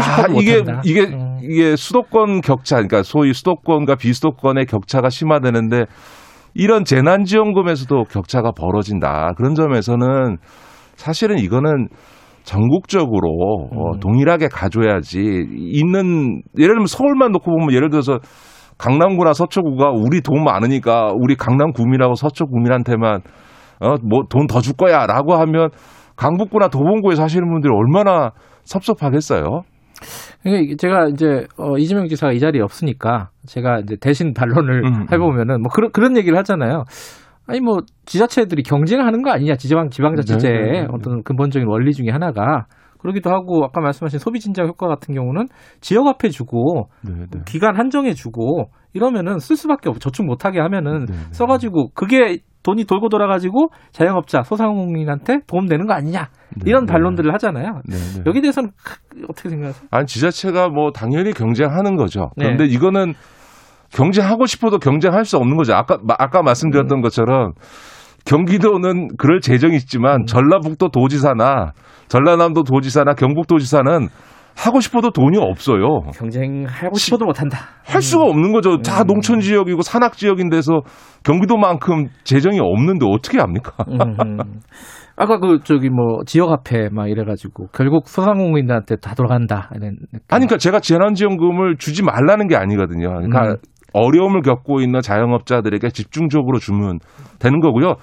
[0.00, 0.82] 싶어도 이게 못한다.
[0.84, 1.38] 이게 음.
[1.42, 5.84] 이게 수도권 격차 그러니까 소위 수도권과 비수도권의 격차가 심화되는데
[6.54, 9.32] 이런 재난지원금에서도 격차가 벌어진다.
[9.36, 10.36] 그런 점에서는
[10.94, 11.88] 사실은 이거는
[12.44, 14.00] 전국적으로 어, 음.
[14.00, 18.18] 동일하게 가져야지 있는 예를 들면 서울만 놓고 보면 예를 들어서
[18.78, 23.22] 강남구나 서초구가 우리 돈 많으니까 우리 강남구민하고 서초구민한테만
[23.84, 25.70] 어 뭐 돈 더 줄 거야 라고 하면
[26.16, 28.30] 강북구나 도봉구에 사시는 분들이 얼마나
[28.64, 29.62] 섭섭하겠어요.
[30.42, 35.06] 그러니까 제가 이제 어, 이재명 지사가 이 자리에 없으니까 제가 이제 대신 반론을 음.
[35.12, 36.84] 해보면은 뭐 그런 그런 얘기를 하잖아요.
[37.46, 40.86] 아니 뭐 지자체들이 경쟁하는 거 아니냐 지방 지방자치제의 네, 네, 네.
[40.92, 42.66] 어떤 근본적인 원리 중에 하나가
[42.98, 45.48] 그러기도 하고 아까 말씀하신 소비 진작 효과 같은 경우는
[45.82, 47.40] 지역 앞에 주고 네, 네.
[47.46, 51.18] 기간 한정해 주고 이러면은 쓸 수밖에 없고 저축 못하게 하면은 네, 네.
[51.32, 56.28] 써가지고 그게 돈이 돌고 돌아가지고 자영업자 소상공인한테 도움 되는 거 아니냐
[56.64, 56.92] 이런 네.
[56.92, 57.80] 반론들을 하잖아요.
[57.86, 58.22] 네, 네.
[58.26, 58.70] 여기 대해서는
[59.28, 59.86] 어떻게 생각하세요?
[59.90, 62.30] 아니 지자체가 뭐 당연히 경쟁하는 거죠.
[62.36, 62.44] 네.
[62.46, 63.14] 그런데 이거는
[63.92, 65.74] 경쟁하고 싶어도 경쟁할 수 없는 거죠.
[65.74, 66.46] 아까 마- 아까 음.
[66.46, 67.52] 말씀드렸던 것처럼
[68.24, 70.26] 경기도는 그럴 재정이 있지만 음.
[70.26, 71.72] 전라북도 도지사나
[72.08, 74.08] 전라남도 도지사나 경북도지사는
[74.56, 76.00] 하고 싶어도 돈이 없어요.
[76.14, 77.58] 경쟁하고 싶어도 못한다.
[77.84, 78.78] 할 수가 없는 거죠.
[78.78, 79.06] 다 음.
[79.08, 80.80] 농촌 지역이고 산악 지역인데서
[81.24, 83.72] 경기도만큼 재정이 없는데 어떻게 합니까?
[83.88, 84.38] 음, 음.
[85.16, 89.96] 아까 그 저기 뭐 지역 앞에 막 이래가지고 결국 소상공인들한테 다 돌아간다 이런.
[90.28, 93.08] 아니, 그러니까 제가 재난지원금을 주지 말라는 게 아니거든요.
[93.08, 93.56] 그러니까 음.
[93.92, 96.98] 어려움을 겪고 있는 자영업자들에게 집중적으로 주면
[97.38, 97.94] 되는 거고요.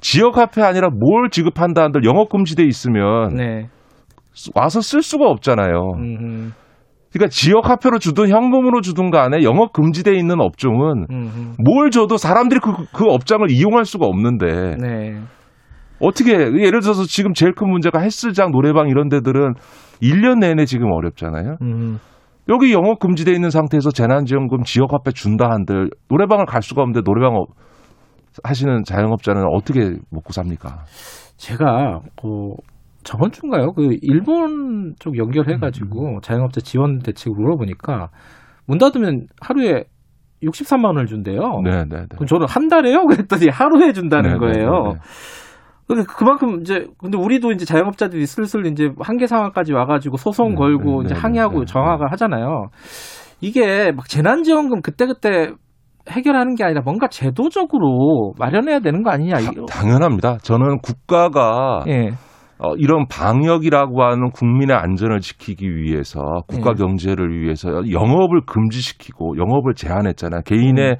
[0.00, 3.68] 지역 화폐 아니라 뭘 지급한다 한들 영업 금지돼 있으면 네.
[4.54, 5.92] 와서 쓸 수가 없잖아요.
[5.98, 6.52] 음, 음,
[7.12, 12.60] 그러니까 지역 화폐로 주든 현금으로 주든 간에 영업 금지돼 있는 업종은 음, 뭘 줘도 사람들이
[12.60, 14.78] 그, 그 업장을 이용할 수가 없는데 음.
[14.78, 15.20] 네.
[16.00, 19.54] 어떻게 예를 들어서 지금 제일 큰 문제가 헬스장, 노래방 이런 데들은
[20.02, 21.56] 1년 내내 지금 어렵잖아요.
[21.62, 21.98] 음,
[22.48, 27.36] 여기 영업 금지돼 있는 상태에서 재난지원금 지역 화폐 준다 한들 노래방을 갈 수가 없는데 노래방
[27.36, 27.48] 업
[28.42, 30.84] 하시는 자영업자는 어떻게 먹고 삽니까?
[31.36, 32.54] 제가 그
[33.04, 33.72] 저번 주인가요?
[33.72, 38.08] 그 일본 쪽 연결해가지고 자영업자 지원 대책을 물어보니까
[38.66, 39.84] 문 닫으면 하루에
[40.42, 41.60] 63만 원을 준대요.
[41.64, 42.06] 네, 네, 네.
[42.10, 43.04] 그럼 저는 한 달에요?
[43.06, 44.94] 그랬더니 하루에 준다는 네, 네, 거예요.
[45.86, 51.02] 그러니까 그만큼 이제 근데 우리도 이제 자영업자들이 슬슬 이제 한계 상황까지 와가지고 소송 네, 걸고
[51.02, 52.68] 네, 이제 네, 항의하고 네, 정화가 하잖아요.
[53.40, 55.50] 이게 막 재난지원금 그때 그때
[56.10, 59.38] 해결하는 게 아니라 뭔가 제도적으로 마련해야 되는 거 아니냐.
[59.40, 59.66] 이거.
[59.66, 60.38] 당연합니다.
[60.38, 62.10] 저는 국가가 예.
[62.64, 66.74] 어, 이런 방역이라고 하는 국민의 안전을 지키기 위해서 국가 예.
[66.74, 70.42] 경제를 위해서 영업을 금지시키고 영업을 제한했잖아요.
[70.42, 70.96] 개인의 음.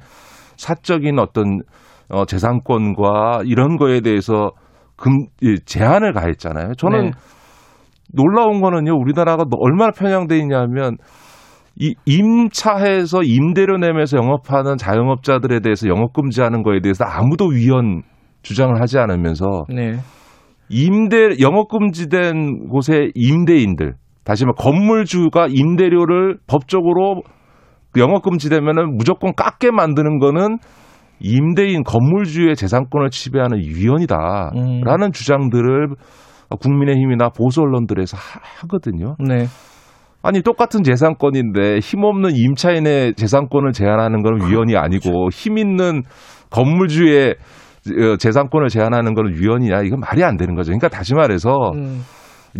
[0.57, 1.61] 사적인 어떤
[2.09, 4.51] 어, 재산권과 이런 거에 대해서
[4.97, 6.73] 금 예, 제한을 가했잖아요.
[6.77, 7.11] 저는 네.
[8.13, 8.93] 놀라운 거는요.
[8.97, 10.97] 우리나라가 뭐 얼마나 편향돼 있냐면
[11.79, 18.03] 이 임차해서 임대료 내면서 영업하는 자영업자들에 대해서 영업 금지하는 거에 대해서 아무도 위헌
[18.41, 19.93] 주장을 하지 않으면서 네.
[20.73, 23.93] 임대 영업 금지된 곳의 임대인들
[24.23, 27.21] 다시 말해 건물주가 임대료를 법적으로
[27.97, 30.57] 영업 금지되면은 무조건 깎게 만드는 거는
[31.19, 35.11] 임대인 건물주의 재산권을 지배하는 위헌이다라는 음.
[35.11, 35.89] 주장들을
[36.59, 39.15] 국민의힘이나 보수 언론들에서 하, 하거든요.
[39.19, 39.45] 네.
[40.23, 46.01] 아니 똑같은 재산권인데 힘없는 임차인의 재산권을 제한하는 건 위헌이 아니고 힘 있는
[46.49, 47.35] 건물주의 어,
[48.19, 50.69] 재산권을 제한하는 건 위헌이냐 이건 말이 안 되는 거죠.
[50.69, 52.01] 그러니까 다시 말해서 음.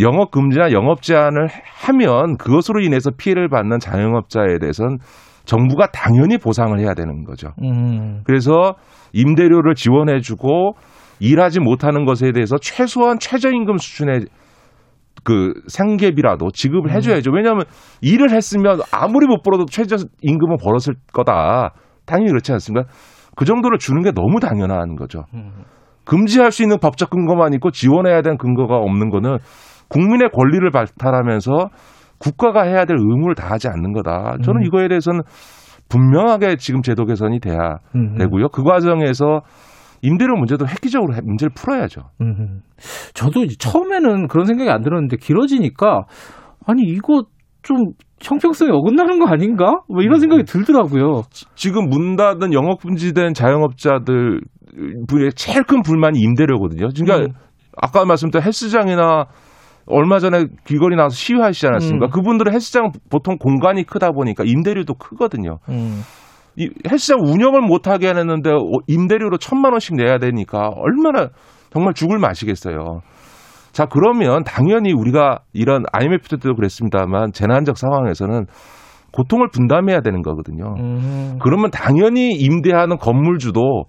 [0.02, 1.48] 영업 금지나 영업 제한을
[1.86, 4.98] 하면 그것으로 인해서 피해를 받는 자영업자에 대해서는
[5.46, 7.50] 정부가 당연히 보상을 해야 되는 거죠.
[7.64, 8.22] 음.
[8.26, 8.76] 그래서
[9.14, 10.74] 임대료를 지원해주고
[11.20, 14.26] 일하지 못하는 것에 대해서 최소한 최저임금 수준의
[15.24, 17.32] 그 생계비라도 지급을 해줘야죠.
[17.32, 17.64] 왜냐하면
[18.02, 21.74] 일을 했으면 아무리 못 벌어도 최저임금은 벌었을 거다.
[22.06, 22.90] 당연히 그렇지 않습니까?
[23.36, 25.24] 그 정도를 주는 게 너무 당연한 거죠.
[26.06, 29.38] 금지할 수 있는 법적 근거만 있고 지원해야 되는 근거가 없는 거는
[29.90, 31.70] 국민의 권리를 발달하면서
[32.20, 34.38] 국가가 해야 될 의무를 다하지 않는 거다.
[34.44, 34.66] 저는 음.
[34.66, 35.22] 이거에 대해서는
[35.90, 38.18] 분명하게 지금 제도 개선이 돼야 음.
[38.18, 38.50] 되고요.
[38.50, 39.42] 그 과정에서
[40.02, 42.02] 임대료 문제도 획기적으로 해- 문제를 풀어야죠.
[42.22, 42.62] 음.
[43.14, 46.04] 저도 처음에는 그런 생각이 안 들었는데 길어지니까
[46.66, 47.24] 아니 이거
[47.64, 47.78] 좀
[48.22, 49.82] 형평성에 어긋나는 거 아닌가?
[49.88, 51.24] 뭐 이런 생각이 들더라고요.
[51.56, 54.42] 지금 문 닫은 영업 금지된 자영업자들
[55.08, 56.90] 분의 제일 큰 불만이 임대료거든요.
[56.96, 57.34] 그러니까 음.
[57.82, 59.26] 아까 말씀드린 헬스장이나
[59.86, 62.06] 얼마 전에 길거리 나와서 시위하시지 않았습니까?
[62.08, 62.10] 음.
[62.12, 65.58] 그분들은 헬스장 보통 공간이 크다 보니까 임대료도 크거든요.
[65.70, 66.02] 음.
[66.56, 71.30] 이 헬스장 운영을 못하게 하는데 어, 임대료로 천만 원씩 내야 되니까 얼마나
[71.72, 73.02] 정말 죽을 맛이겠어요.
[73.74, 78.46] 자 그러면 당연히 우리가 이런 IMF 때도 그랬습니다만 재난적 상황에서는
[79.12, 80.76] 고통을 분담해야 되는 거거든요.
[80.80, 81.40] 음.
[81.42, 83.86] 그러면 당연히 임대하는 건물주도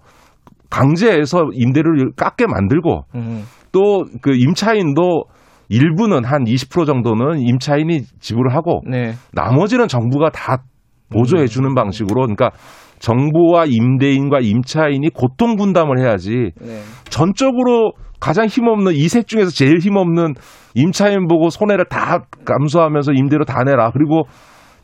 [0.69, 3.43] 강제해서 임대료를 깎게 만들고 음.
[3.71, 5.25] 또그 임차인도
[5.69, 9.13] 일부는 한 20% 정도는 임차인이 지불을 하고 네.
[9.33, 10.63] 나머지는 정부가 다
[11.11, 12.51] 보조해 주는 방식으로 그러니까
[12.99, 16.79] 정부와 임대인과 임차인이 고통 분담을 해야지 네.
[17.09, 20.33] 전적으로 가장 힘없는 이셋 중에서 제일 힘없는
[20.73, 23.91] 임차인 보고 손해를 다 감수하면서 임대료 다 내라.
[23.91, 24.23] 그리고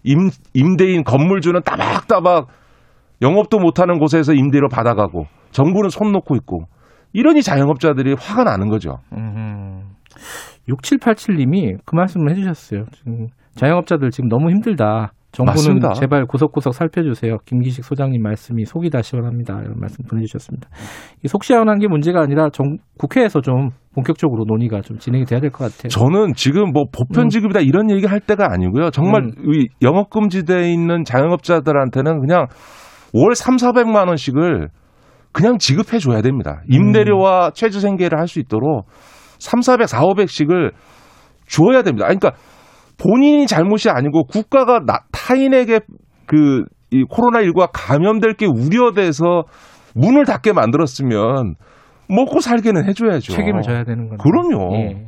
[0.03, 2.47] 임, 임대인 건물주는 따박따박
[3.21, 6.65] 영업도 못하는 곳에서 임대료 받아가고 정부는 손 놓고 있고
[7.13, 8.99] 이러니 자영업자들이 화가 나는 거죠.
[9.13, 9.83] 음.
[10.69, 12.85] 6787님이 그 말씀을 해주셨어요.
[12.93, 15.11] 지금 자영업자들 지금 너무 힘들다.
[15.31, 15.93] 정부는 맞습니다.
[15.93, 17.37] 제발 구석구석 살펴주세요.
[17.45, 19.59] 김기식 소장님 말씀이 속이 다 시원합니다.
[19.61, 20.67] 이런 말씀 보내주셨습니다.
[21.23, 25.71] 이속 시원한 게 문제가 아니라 정, 국회에서 좀 본격적으로 논의가 좀 진행이 돼야 될 것
[25.71, 25.89] 같아요.
[25.89, 28.91] 저는 지금 뭐 보편 지급이다 이런 얘기 할 때가 아니고요.
[28.91, 29.53] 정말 음.
[29.53, 32.47] 이 영업 금지돼 있는 자영업자들한테는 그냥
[33.13, 34.67] 월 3, 400만 원씩을
[35.33, 36.61] 그냥 지급해 줘야 됩니다.
[36.69, 38.85] 임대료와 최저 생계를 할 수 있도록
[39.39, 40.71] 3, 400, 4, 500씩을
[41.47, 42.05] 줘야 됩니다.
[42.07, 42.39] 아니, 그러니까
[43.03, 45.79] 본인이 잘못이 아니고 국가가 나- 타인에게
[46.25, 46.63] 그
[46.93, 49.43] 이 코로나19가 감염될 게 우려돼서
[49.95, 51.55] 문을 닫게 만들었으면
[52.09, 53.31] 먹고 살게는 해줘야죠.
[53.31, 54.21] 책임을 져야 되는 거죠.
[54.21, 54.75] 그럼요.
[54.75, 55.05] 예.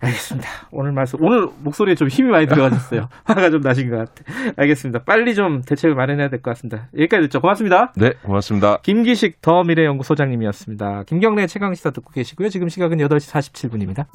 [0.00, 0.48] 알겠습니다.
[0.72, 3.06] 오늘 말씀, 오늘 목소리에 좀 힘이 많이 들어가셨어요.
[3.26, 4.52] 화가 좀 나신 것 같아요.
[4.56, 5.04] 알겠습니다.
[5.04, 6.88] 빨리 좀 대책을 마련해야 될 것 같습니다.
[6.98, 7.38] 여기까지 듣죠.
[7.40, 7.92] 고맙습니다.
[7.96, 8.78] 네, 고맙습니다.
[8.82, 11.04] 김기식 더 미래연구소장님이었습니다.
[11.06, 12.48] 김경래 최강시사 듣고 계시고요.
[12.48, 14.06] 지금 시각은 8시 47분입니다.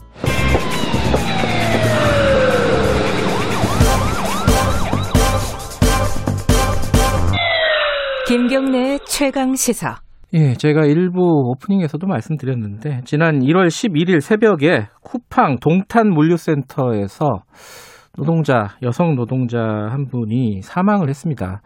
[8.30, 9.95] 김경래 최강 시사.
[10.35, 11.19] 예, 제가 일부
[11.49, 17.26] 오프닝에서도 말씀드렸는데 지난 1월 11일 새벽에 쿠팡 동탄 물류센터에서
[18.15, 21.64] 노동자 여성 노동자 한 분이 사망을 했습니다.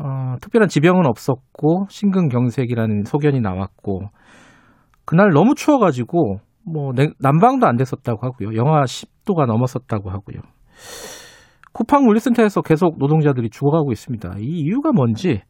[0.00, 4.08] 어, 특별한 지병은 없었고 심근경색이라는 소견이 나왔고
[5.04, 8.56] 그날 너무 추워가지고 뭐 냉- 난방도 안 됐었다고 하고요.
[8.56, 10.40] 영하 10도가 넘었었다고 하고요.
[11.72, 14.34] 쿠팡 물류센터에서 계속 노동자들이 죽어가고 있습니다.
[14.40, 15.42] 이 이유가 뭔지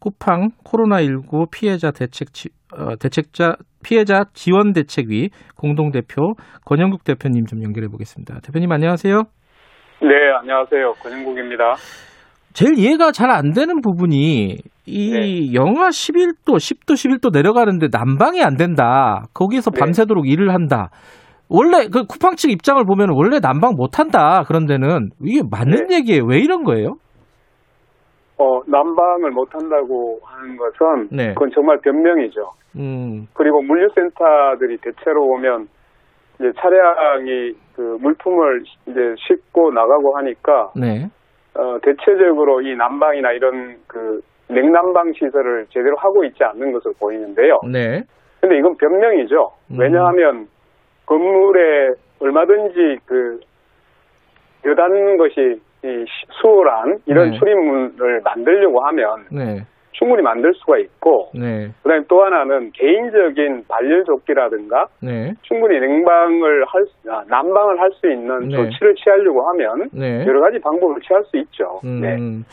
[0.00, 7.62] 쿠팡 코로나19 피해자 대책 지- 어, 대책자 피해자 지원 대책위 공동 대표 권영국 대표님 좀
[7.62, 8.40] 연결해 보겠습니다.
[8.40, 9.16] 대표님 안녕하세요.
[10.02, 10.08] 네,
[10.40, 10.92] 안녕하세요.
[11.02, 11.74] 권영국입니다.
[12.52, 14.56] 제일 이해가 잘 안 되는 부분이
[14.86, 19.22] 이 영하 11도, 10도, 11도 내려가는데 난방이 안 된다.
[19.34, 20.90] 거기서 밤새도록 일을 한다.
[21.48, 24.42] 원래 그 쿠팡 측 입장을 보면 원래 난방 못 한다.
[24.46, 26.24] 그런 데는 이게 맞는 얘기예요.
[26.26, 26.94] 왜 이런 거예요?
[28.40, 31.34] 어, 난방을 못 한다고 하는 것은 네.
[31.34, 32.50] 그건 정말 변명이죠.
[32.76, 35.68] 음, 그리고 물류센터들이 대체로 오면
[36.36, 41.10] 이제 차량이 그 물품을 이제 싣고 나가고 하니까 네.
[41.54, 47.60] 어, 대체적으로 이 난방이나 이런 그 냉난방 시설을 제대로 하고 있지 않는 것으로 보이는데요.
[47.70, 48.02] 네.
[48.40, 49.50] 근데 이건 변명이죠.
[49.72, 49.78] 음.
[49.78, 50.48] 왜냐하면
[51.04, 51.90] 건물에
[52.20, 53.40] 얼마든지 그
[54.64, 57.38] 여단 것이 이 시- 수월한 이런 네.
[57.38, 59.64] 출입문을 만들려고 하면 네.
[59.92, 61.68] 충분히 만들 수가 있고 네.
[61.82, 65.32] 그다음에 또 하나는 개인적인 발열조끼라든가 네.
[65.42, 68.54] 충분히 냉방을 할 수- 아, 난방을 할 수 있는 네.
[68.56, 70.24] 조치를 취하려고 하면 네.
[70.26, 71.80] 여러 가지 방법을 취할 수 있죠.
[71.82, 72.14] 네.
[72.16, 72.44] 음.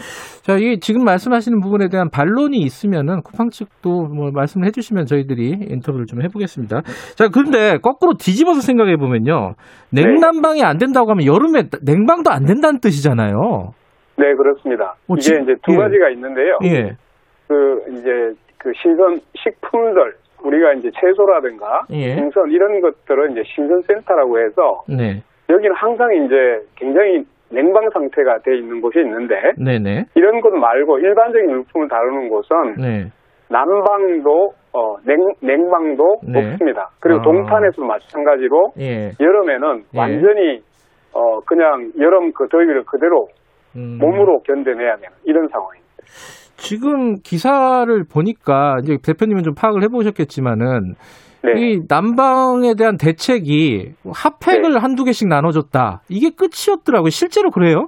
[0.44, 6.06] 자, 이게 지금 말씀하시는 부분에 대한 반론이 있으면은 쿠팡 측도 뭐 말씀을 해주시면 저희들이 인터뷰를
[6.06, 6.82] 좀 해보겠습니다.
[7.16, 9.54] 자, 그런데 거꾸로 뒤집어서 생각해 보면요,
[9.94, 13.72] 냉난방이 안 된다고 하면 여름에 냉방도 안 된다는 뜻이잖아요.
[14.18, 14.96] 네, 그렇습니다.
[15.08, 15.78] 어, 이게 지금- 이제 두 예.
[15.78, 16.58] 가지가 있는데요.
[16.64, 16.96] 예,
[17.48, 20.14] 그 이제 그 신선 식품들
[20.44, 22.16] 우리가 이제 채소라든가 예.
[22.16, 28.82] 생선 이런 것들은 이제 신선센터라고 해서 네, 여기는 항상 이제 굉장히 냉방 상태가 돼 있는
[28.82, 33.12] 곳이 있는데 네, 네, 이런 것 말고 일반적인 물품을 다루는 곳은 네.
[33.50, 36.52] 난방도 어, 냉, 냉방도 네.
[36.52, 36.90] 없습니다.
[37.00, 37.24] 그리고 아.
[37.24, 39.12] 동탄에서도 마찬가지로 예.
[39.20, 39.98] 여름에는 예.
[39.98, 40.62] 완전히
[41.14, 43.28] 어, 그냥 여름 그 더위를 그대로
[43.76, 43.98] 음.
[44.00, 45.88] 몸으로 견뎌내야 되는 이런 상황입니다.
[46.58, 50.96] 지금 기사를 보니까 이제 대표님은 좀 파악을 해보셨겠지만은
[51.44, 51.54] 네.
[51.56, 54.80] 이 난방에 대한 대책이 핫팩을 네.
[54.80, 56.02] 한두 개씩 나눠줬다.
[56.10, 57.10] 이게 끝이었더라고요.
[57.10, 57.88] 실제로 그래요?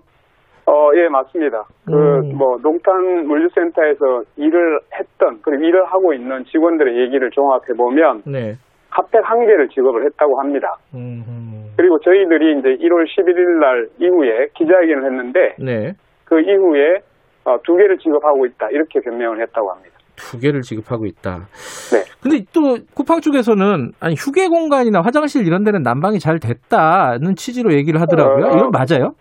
[0.68, 1.64] 어, 예, 맞습니다.
[1.86, 2.38] 그, 음.
[2.38, 8.54] 뭐, 농탄 물류센터에서 일을 했던, 그리고 일을 하고 있는 직원들의 얘기를 종합해보면, 네.
[8.91, 10.76] 핫팩 한 개를 지급을 했다고 합니다.
[10.94, 15.94] 음, 그리고 저희들이 이제 1월 11일 날 이후에 기자회견을 했는데, 네.
[16.26, 17.09] 그 이후에 어,
[17.64, 18.70] 두 개를 지급하고 있다.
[18.72, 19.96] 이렇게 변명을 했다고 합니다.
[20.16, 21.48] 두 개를 지급하고 있다.
[21.92, 22.04] 네.
[22.22, 28.02] 근데 또 쿠팡 쪽에서는 아니 휴게 공간이나 화장실 이런 데는 난방이 잘 됐다는 취지로 얘기를
[28.02, 28.46] 하더라고요.
[28.46, 29.14] 어, 이건 맞아요?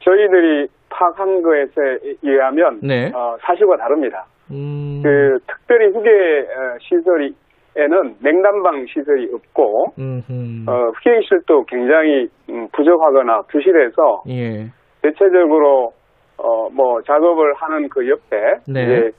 [0.00, 3.12] 저희들이 파악한 것에 의하면, 네.
[3.14, 4.24] 어, 사실과 다릅니다.
[4.50, 13.42] 음, 그, 특별히 휴게 어, 시설에는 냉난방 시설이 없고, 음, 어, 휴게실도 굉장히 음, 부족하거나
[13.42, 14.70] 부실해서 예.
[15.02, 15.92] 대체적으로
[16.38, 18.36] 어, 뭐 작업을 하는 그 옆에
[18.72, 18.82] 네.
[18.84, 19.10] 이제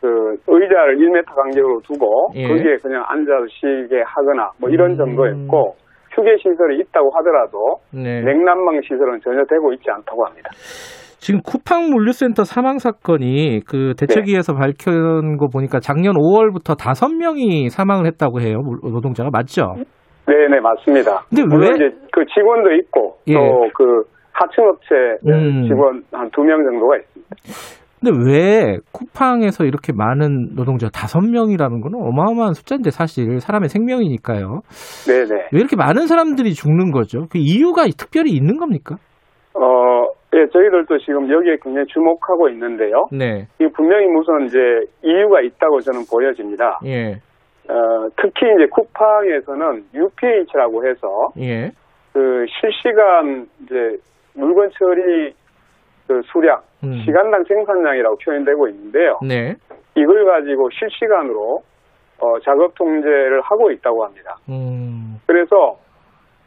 [0.00, 2.46] 그 의자를 1m 간격으로 두고 예.
[2.46, 4.96] 거기에 그냥 앉아서 쉬게 하거나 뭐 이런 음.
[4.96, 5.74] 정도였고
[6.14, 8.20] 휴게 시설이 있다고 하더라도 네.
[8.22, 10.50] 냉난방 시설은 전혀 되고 있지 않다고 합니다.
[11.20, 18.06] 지금 쿠팡 물류센터 사망 사건이 그 대책위에서 밝힌 거 보니까 작년 5월부터 다섯 명이 사망을
[18.06, 18.58] 했다고 해요.
[18.64, 19.74] 물- 노동자가 맞죠?
[20.28, 21.22] 네 네 맞습니다.
[21.28, 23.34] 근데 왜- 이제 그 직원도 있고 예.
[23.34, 24.02] 또그
[24.40, 24.94] 하청 업체
[25.26, 25.64] 음.
[25.68, 27.88] 직원 한 두 명 정도가 있습니다.
[28.00, 34.60] 근데 왜 쿠팡에서 이렇게 많은 노동자 다섯 명이라는 거는 어마어마한 숫자인데 사실 사람의 생명이니까요.
[35.08, 35.34] 네네.
[35.52, 37.26] 왜 이렇게 많은 사람들이 죽는 거죠?
[37.28, 38.94] 그 이유가 특별히 있는 겁니까?
[39.54, 43.06] 어, 예, 저희들도 지금 여기에 굉장히 주목하고 있는데요.
[43.10, 43.46] 네.
[43.60, 44.58] 이 분명히 무슨 이제
[45.02, 46.78] 이유가 있다고 저는 보여집니다.
[46.84, 47.14] 예.
[47.68, 51.08] 어, 특히 이제 쿠팡에서는 UPH라고 해서
[51.40, 51.70] 예.
[52.12, 53.74] 그 실시간 이제
[54.38, 55.34] 물건 처리
[56.06, 57.02] 그 수량, 음.
[57.04, 59.18] 시간당 생산량이라고 표현되고 있는데요.
[59.26, 59.54] 네.
[59.94, 61.62] 이걸 가지고 실시간으로
[62.20, 64.36] 어, 작업 통제를 하고 있다고 합니다.
[64.48, 65.20] 음.
[65.26, 65.76] 그래서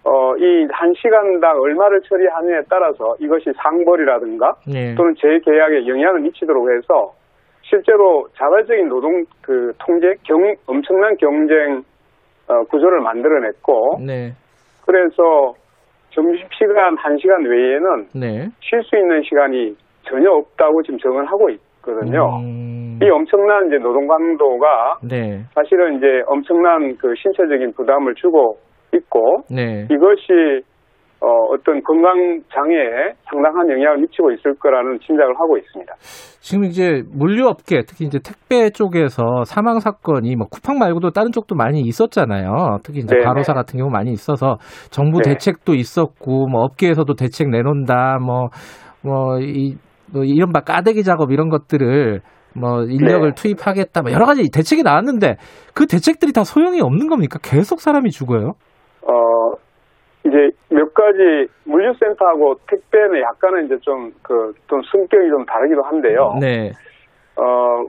[0.03, 4.95] 어, 이 한 시간당 얼마를 처리하느냐에 따라서 이것이 상벌이라든가 네.
[4.95, 7.13] 또는 재계약에 영향을 미치도록 해서
[7.61, 11.83] 실제로 자발적인 노동 그 통제 경 엄청난 경쟁
[12.47, 14.33] 어, 구조를 만들어냈고 네.
[14.85, 15.53] 그래서
[16.11, 18.49] 점심시간 한시간 외에는 네.
[18.61, 22.39] 쉴 수 있는 시간이 전혀 없다고 지금 정언하고 있거든요.
[22.43, 22.99] 음.
[23.01, 25.41] 이 엄청난 이제 노동 강도가 네.
[25.55, 28.57] 사실은 이제 엄청난 그 신체적인 부담을 주고
[28.93, 29.87] 있고 네.
[29.89, 30.61] 이것이
[31.23, 35.93] 어, 어떤 건강 장애에 상당한 영향을 미치고 있을 거라는 짐작을 하고 있습니다.
[36.41, 41.81] 지금 이제 물류업계 특히 이제 택배 쪽에서 사망 사건이 뭐 쿠팡 말고도 다른 쪽도 많이
[41.81, 42.79] 있었잖아요.
[42.83, 43.23] 특히 이제 네네.
[43.23, 44.57] 과로사 같은 경우 많이 있어서
[44.89, 45.29] 정부 네.
[45.29, 48.49] 대책도 있었고 뭐 업계에서도 대책 내놓는다 뭐
[49.03, 49.75] 뭐이
[50.11, 52.21] 뭐 이른바 까대기 작업 이런 것들을
[52.59, 53.35] 뭐 인력을 네.
[53.35, 55.35] 투입하겠다 뭐 여러 가지 대책이 나왔는데
[55.75, 57.37] 그 대책들이 다 소용이 없는 겁니까?
[57.43, 58.53] 계속 사람이 죽어요.
[59.03, 59.51] 어,
[60.25, 66.35] 이제 몇 가지 물류센터하고 택배는 약간은 이제 좀 그 좀 성격이 좀 다르기도 한데요.
[66.39, 66.71] 네.
[67.35, 67.83] 어,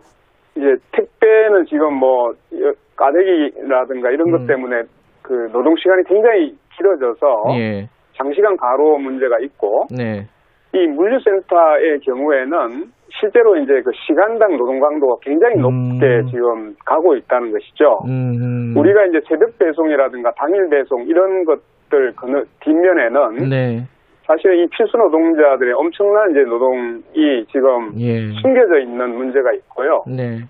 [0.56, 2.30] 이제 택배는 지금 뭐
[2.60, 4.32] 여- 까대기라든가 이런 음.
[4.32, 4.82] 것 때문에
[5.22, 7.88] 그 노동 시간이 굉장히 길어져서 예.
[8.16, 10.26] 장시간 가로 문제가 있고 네.
[10.74, 12.84] 이 물류센터의 경우에는
[13.20, 16.26] 실제로 이제 그 시간당 노동 강도가 굉장히 높게 음.
[16.30, 18.00] 지금 가고 있다는 것이죠.
[18.08, 18.74] 음.
[18.76, 21.60] 우리가 이제 새벽 배송이라든가 당일 배송 이런 것
[21.92, 23.84] 들 그 뒷면에는 네.
[24.26, 28.30] 사실 이 필수 노동자들의 엄청난 이제 노동이 지금 예.
[28.40, 30.04] 숨겨져 있는 문제가 있고요.
[30.08, 30.40] 네.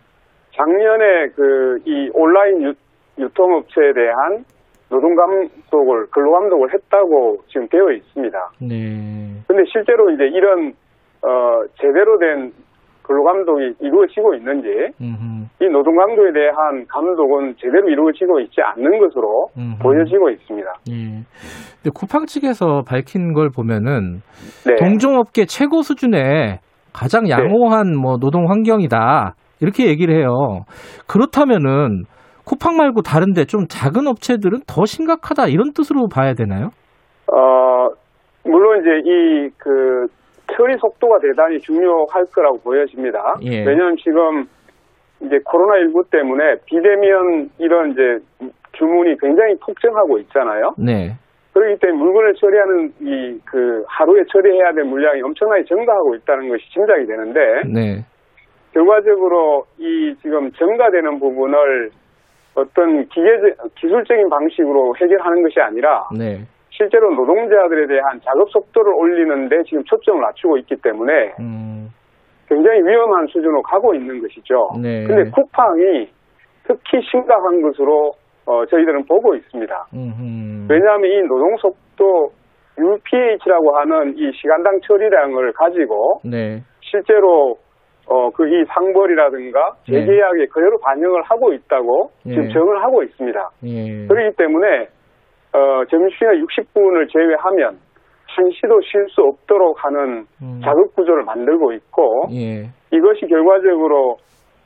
[0.55, 2.75] 작년에 그 이 온라인 유,
[3.19, 4.45] 유통업체에 대한
[4.89, 8.39] 노동 감독을 근로 감독을 했다고 지금 되어 있습니다.
[8.61, 9.43] 네.
[9.49, 10.75] 근데 실제로 이제 이런
[11.23, 12.53] 어 제대로 된그
[13.03, 14.69] 근로 감독이 이루어지고 있는지
[15.01, 15.47] 음흠.
[15.61, 19.83] 이 노동 강도에 대한 감독은 제대로 이루어지고 있지 않는 것으로 음흠.
[19.83, 20.69] 보여지고 있습니다.
[20.91, 20.95] 예.
[21.83, 24.21] 근데 쿠팡 측에서 밝힌 걸 보면은
[24.67, 24.77] 네.
[24.77, 26.59] 동종업계 최고 수준의
[26.93, 30.65] 가장 양호한 뭐 노동 환경이다 이렇게 얘기를 해요.
[31.09, 32.05] 그렇다면은
[32.45, 36.71] 쿠팡 말고 다른데 좀 작은 업체들은 더 심각하다 이런 뜻으로 봐야 되나요?
[37.29, 37.89] 어,
[38.45, 40.07] 물론 이제 이그
[40.57, 43.37] 처리 속도가 대단히 중요할 거라고 보여집니다.
[43.43, 43.65] 예.
[43.65, 44.45] 왜냐하면 지금
[45.21, 48.19] 이제 코로나19 때문에 비대면 이런 이제
[48.73, 50.75] 주문이 굉장히 폭증하고 있잖아요.
[50.79, 51.13] 네.
[51.53, 57.07] 그렇기 때문에 물건을 처리하는 이 그 하루에 처리해야 될 물량이 엄청나게 증가하고 있다는 것이 짐작이
[57.07, 58.03] 되는데 네.
[58.73, 61.91] 결과적으로 이 지금 증가되는 부분을
[62.55, 63.29] 어떤 기계
[63.77, 66.41] 기술적인 방식으로 해결하는 것이 아니라 네.
[66.83, 71.89] 실제로 노동자들에 대한 작업 속도를 올리는데 지금 초점을 맞추고 있기 때문에 음.
[72.49, 74.71] 굉장히 위험한 수준으로 가고 있는 것이죠.
[74.83, 75.05] 네.
[75.07, 76.09] 근데 쿠팡이
[76.65, 78.13] 특히 심각한 것으로
[78.47, 79.87] 어, 저희들은 보고 있습니다.
[79.95, 80.67] 음흠.
[80.69, 82.31] 왜냐하면 이 노동 속도
[82.77, 86.59] UPH라고 하는 이 시간당 처리량을 가지고 네.
[86.81, 87.57] 실제로
[88.09, 90.01] 어, 그 이 상벌이라든가 네.
[90.05, 92.49] 재계약의 그대로 반영을 하고 있다고 지금 예.
[92.53, 93.51] 정을 하고 있습니다.
[93.65, 94.07] 예.
[94.09, 94.89] 그렇기 때문에
[95.55, 97.79] 어, 점심시간 60분을 제외하면
[98.27, 100.61] 한시도 쉴 수 없도록 하는 음.
[100.65, 102.65] 작업 구조를 만들고 있고 예.
[102.91, 104.17] 이것이 결과적으로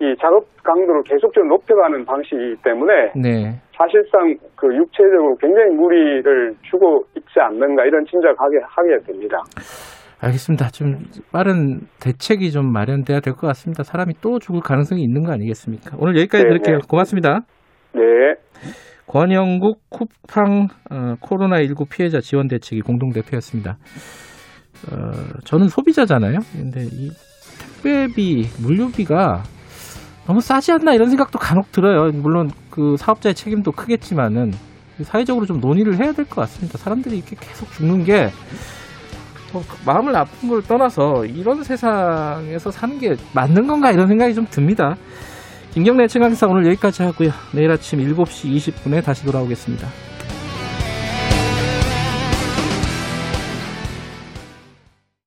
[0.00, 3.58] 이 작업 강도를 계속적으로 높여가는 방식이기 때문에 네.
[3.74, 9.38] 사실상 그 육체적으로 굉장히 무리를 주고 있지 않는가 이런 짐작을 하게, 하게 됩니다.
[10.20, 10.68] 알겠습니다.
[10.68, 10.96] 좀
[11.32, 13.82] 빠른 대책이 좀 마련돼야 될 것 같습니다.
[13.82, 15.96] 사람이 또 죽을 가능성이 있는 거 아니겠습니까?
[15.98, 16.78] 오늘 여기까지 네, 드릴게요.
[16.78, 16.86] 네.
[16.88, 17.40] 고맙습니다.
[17.94, 18.02] 네.
[19.16, 23.78] 권영국 쿠팡 어, 코로나19 피해자 지원 대책이 공동 대표였습니다.
[24.93, 25.10] 어,
[25.44, 26.40] 저는 소비자잖아요.
[26.52, 27.10] 근데 이
[27.82, 29.43] 택배비, 물류비가
[30.26, 32.12] 너무 싸지 않나 이런 생각도 간혹 들어요.
[32.12, 34.52] 물론 그 사업자의 책임도 크겠지만은
[35.02, 36.76] 사회적으로 좀 논의를 해야 될 것 같습니다.
[36.76, 38.26] 사람들이 이렇게 계속 죽는 게
[39.55, 44.94] 어, 마음을 아픈 걸 떠나서 이런 세상에서 사는 게 맞는 건가 이런 생각이 좀 듭니다.
[45.77, 47.32] 김경래 최강사 오늘 여기까지 하고요.
[47.53, 49.86] 내일 아침 7시 20분에 다시 돌아오겠습니다.